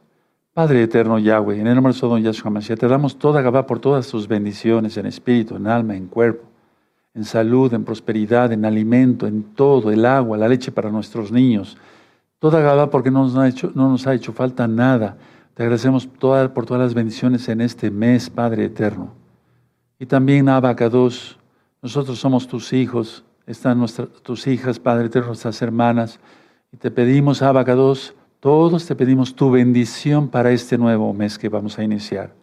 Padre 0.53 0.83
eterno 0.83 1.19
Yahweh, 1.19 1.61
en 1.61 1.67
el 1.67 1.75
nombre 1.75 1.93
de 1.93 1.99
Sodom 1.99 2.21
Yahshua 2.21 2.51
Mashiach, 2.51 2.79
te 2.79 2.87
damos 2.89 3.17
toda 3.17 3.41
Gabá 3.41 3.65
por 3.65 3.79
todas 3.79 4.09
tus 4.09 4.27
bendiciones 4.27 4.97
en 4.97 5.05
espíritu, 5.05 5.55
en 5.55 5.67
alma, 5.67 5.95
en 5.95 6.07
cuerpo, 6.07 6.49
en 7.15 7.23
salud, 7.23 7.73
en 7.73 7.83
prosperidad, 7.85 8.51
en 8.51 8.65
alimento, 8.65 9.25
en 9.25 9.43
todo, 9.43 9.89
el 9.91 10.05
agua, 10.05 10.37
la 10.37 10.47
leche 10.49 10.71
para 10.71 10.91
nuestros 10.91 11.31
niños. 11.31 11.77
Toda 12.39 12.59
Gabá 12.59 12.89
porque 12.89 13.09
no 13.09 13.23
nos 13.23 13.35
ha 13.37 13.47
hecho, 13.47 13.71
no 13.73 13.89
nos 13.89 14.05
ha 14.05 14.13
hecho 14.13 14.33
falta 14.33 14.67
nada. 14.67 15.17
Te 15.53 15.63
agradecemos 15.63 16.09
toda- 16.19 16.53
por 16.53 16.65
todas 16.65 16.83
las 16.83 16.93
bendiciones 16.93 17.47
en 17.47 17.61
este 17.61 17.89
mes, 17.89 18.29
Padre 18.29 18.65
eterno. 18.65 19.13
Y 19.97 20.05
también, 20.05 20.49
Abacados, 20.49 21.39
nosotros 21.81 22.19
somos 22.19 22.47
tus 22.47 22.73
hijos, 22.73 23.23
están 23.47 23.83
tus 24.21 24.47
hijas, 24.47 24.77
Padre 24.77 25.05
eterno, 25.05 25.27
nuestras 25.27 25.61
hermanas. 25.61 26.19
Y 26.73 26.77
te 26.77 26.91
pedimos, 26.91 27.41
Abacados, 27.41 28.13
todos 28.41 28.85
te 28.85 28.95
pedimos 28.95 29.33
tu 29.33 29.49
bendición 29.49 30.27
para 30.27 30.51
este 30.51 30.77
nuevo 30.77 31.13
mes 31.13 31.39
que 31.39 31.47
vamos 31.47 31.79
a 31.79 31.83
iniciar. 31.83 32.33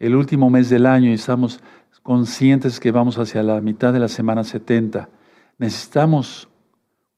El 0.00 0.16
último 0.16 0.50
mes 0.50 0.68
del 0.68 0.86
año 0.86 1.10
y 1.10 1.14
estamos 1.14 1.60
conscientes 2.08 2.80
que 2.80 2.90
vamos 2.90 3.18
hacia 3.18 3.42
la 3.42 3.60
mitad 3.60 3.92
de 3.92 3.98
la 3.98 4.08
semana 4.08 4.42
70. 4.42 5.10
Necesitamos 5.58 6.48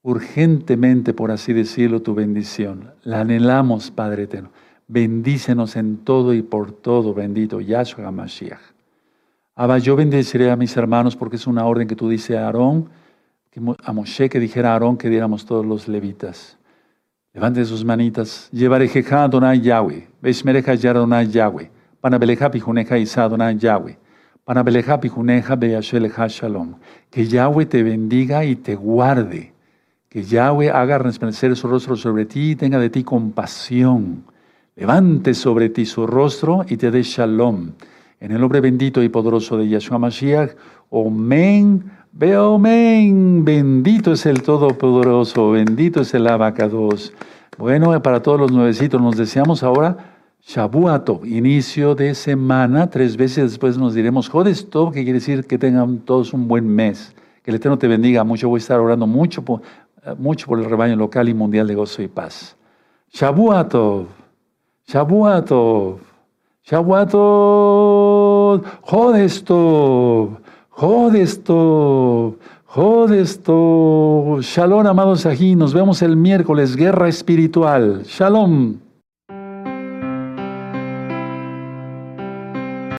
urgentemente, 0.02 1.14
por 1.14 1.30
así 1.30 1.52
decirlo, 1.52 2.02
tu 2.02 2.12
bendición. 2.12 2.90
La 3.04 3.20
anhelamos, 3.20 3.92
Padre 3.92 4.24
eterno. 4.24 4.50
Bendícenos 4.88 5.76
en 5.76 5.98
todo 5.98 6.34
y 6.34 6.42
por 6.42 6.72
todo, 6.72 7.14
bendito 7.14 7.60
Yahshua 7.60 8.08
HaMashiach. 8.08 8.58
Abba, 9.54 9.78
yo 9.78 9.94
bendeciré 9.94 10.50
a 10.50 10.56
mis 10.56 10.76
hermanos 10.76 11.14
porque 11.14 11.36
es 11.36 11.46
una 11.46 11.66
orden 11.66 11.86
que 11.86 11.94
tú 11.94 12.08
dices 12.08 12.36
a 12.36 12.46
Aarón, 12.46 12.88
que 13.48 13.60
a 13.84 13.92
Moshe 13.92 14.28
que 14.28 14.40
dijera 14.40 14.70
a 14.70 14.72
Aarón 14.72 14.96
que 14.96 15.08
diéramos 15.08 15.46
todos 15.46 15.64
los 15.64 15.86
levitas. 15.86 16.58
Levanten 17.32 17.64
sus 17.64 17.84
manitas. 17.84 18.48
Llevaré 18.50 18.90
Adonai 19.08 19.60
Yahweh. 19.60 20.08
Beshmereja 20.20 20.74
yar 20.74 20.96
Adonai 20.96 21.28
Yahweh. 21.28 21.70
Panabeleja 22.00 22.50
pijuneja 22.50 22.98
isa 22.98 23.28
Yahweh. 23.56 24.09
Que 27.10 27.26
Yahweh 27.26 27.66
te 27.66 27.82
bendiga 27.82 28.44
y 28.44 28.56
te 28.56 28.74
guarde. 28.74 29.52
Que 30.08 30.24
Yahweh 30.24 30.70
haga 30.70 30.98
resplandecer 30.98 31.54
su 31.54 31.68
rostro 31.68 31.96
sobre 31.96 32.26
ti 32.26 32.52
y 32.52 32.56
tenga 32.56 32.78
de 32.78 32.90
ti 32.90 33.04
compasión. 33.04 34.24
Levante 34.74 35.34
sobre 35.34 35.68
ti 35.68 35.86
su 35.86 36.06
rostro 36.06 36.64
y 36.68 36.76
te 36.76 36.90
dé 36.90 37.02
shalom. 37.02 37.72
En 38.18 38.32
el 38.32 38.40
nombre 38.40 38.60
bendito 38.60 39.02
y 39.02 39.08
poderoso 39.08 39.56
de 39.56 39.68
Yahshua 39.68 39.98
Mashiach. 39.98 40.50
Omen. 40.88 41.90
Ve 42.12 42.36
omen. 42.36 43.44
Bendito 43.44 44.12
es 44.12 44.26
el 44.26 44.42
Todopoderoso. 44.42 45.52
Bendito 45.52 46.00
es 46.00 46.12
el 46.14 46.26
Abacados. 46.26 47.12
Bueno, 47.56 48.00
para 48.02 48.20
todos 48.22 48.40
los 48.40 48.52
nuevecitos 48.52 49.00
nos 49.00 49.16
deseamos 49.16 49.62
ahora 49.62 50.09
Shabuatov, 50.42 51.24
inicio 51.26 51.94
de 51.94 52.14
semana. 52.14 52.88
Tres 52.88 53.16
veces 53.16 53.50
después 53.52 53.76
nos 53.76 53.94
diremos 53.94 54.28
Jodestov, 54.28 54.92
que 54.92 55.04
quiere 55.04 55.18
decir 55.18 55.46
que 55.46 55.58
tengan 55.58 55.98
todos 55.98 56.32
un 56.32 56.48
buen 56.48 56.66
mes. 56.66 57.14
Que 57.42 57.50
el 57.50 57.56
Eterno 57.56 57.78
te 57.78 57.88
bendiga 57.88 58.24
mucho. 58.24 58.48
Voy 58.48 58.58
a 58.58 58.62
estar 58.62 58.80
orando 58.80 59.06
mucho 59.06 59.42
por, 59.42 59.60
eh, 60.04 60.14
mucho 60.18 60.46
por 60.46 60.58
el 60.58 60.64
rebaño 60.64 60.96
local 60.96 61.28
y 61.28 61.34
mundial 61.34 61.66
de 61.66 61.74
gozo 61.74 62.02
y 62.02 62.08
paz. 62.08 62.56
Shabuatov. 63.12 64.06
Shabuatov. 64.86 66.00
Shabuatov. 66.64 68.62
Jodestov. 68.82 70.38
Jodestov. 70.70 72.36
Jodestov. 72.64 74.40
Shalom, 74.42 74.86
amados 74.86 75.26
aquí. 75.26 75.54
Nos 75.54 75.74
vemos 75.74 76.02
el 76.02 76.16
miércoles. 76.16 76.76
Guerra 76.76 77.08
espiritual. 77.08 78.04
Shalom. 78.04 78.89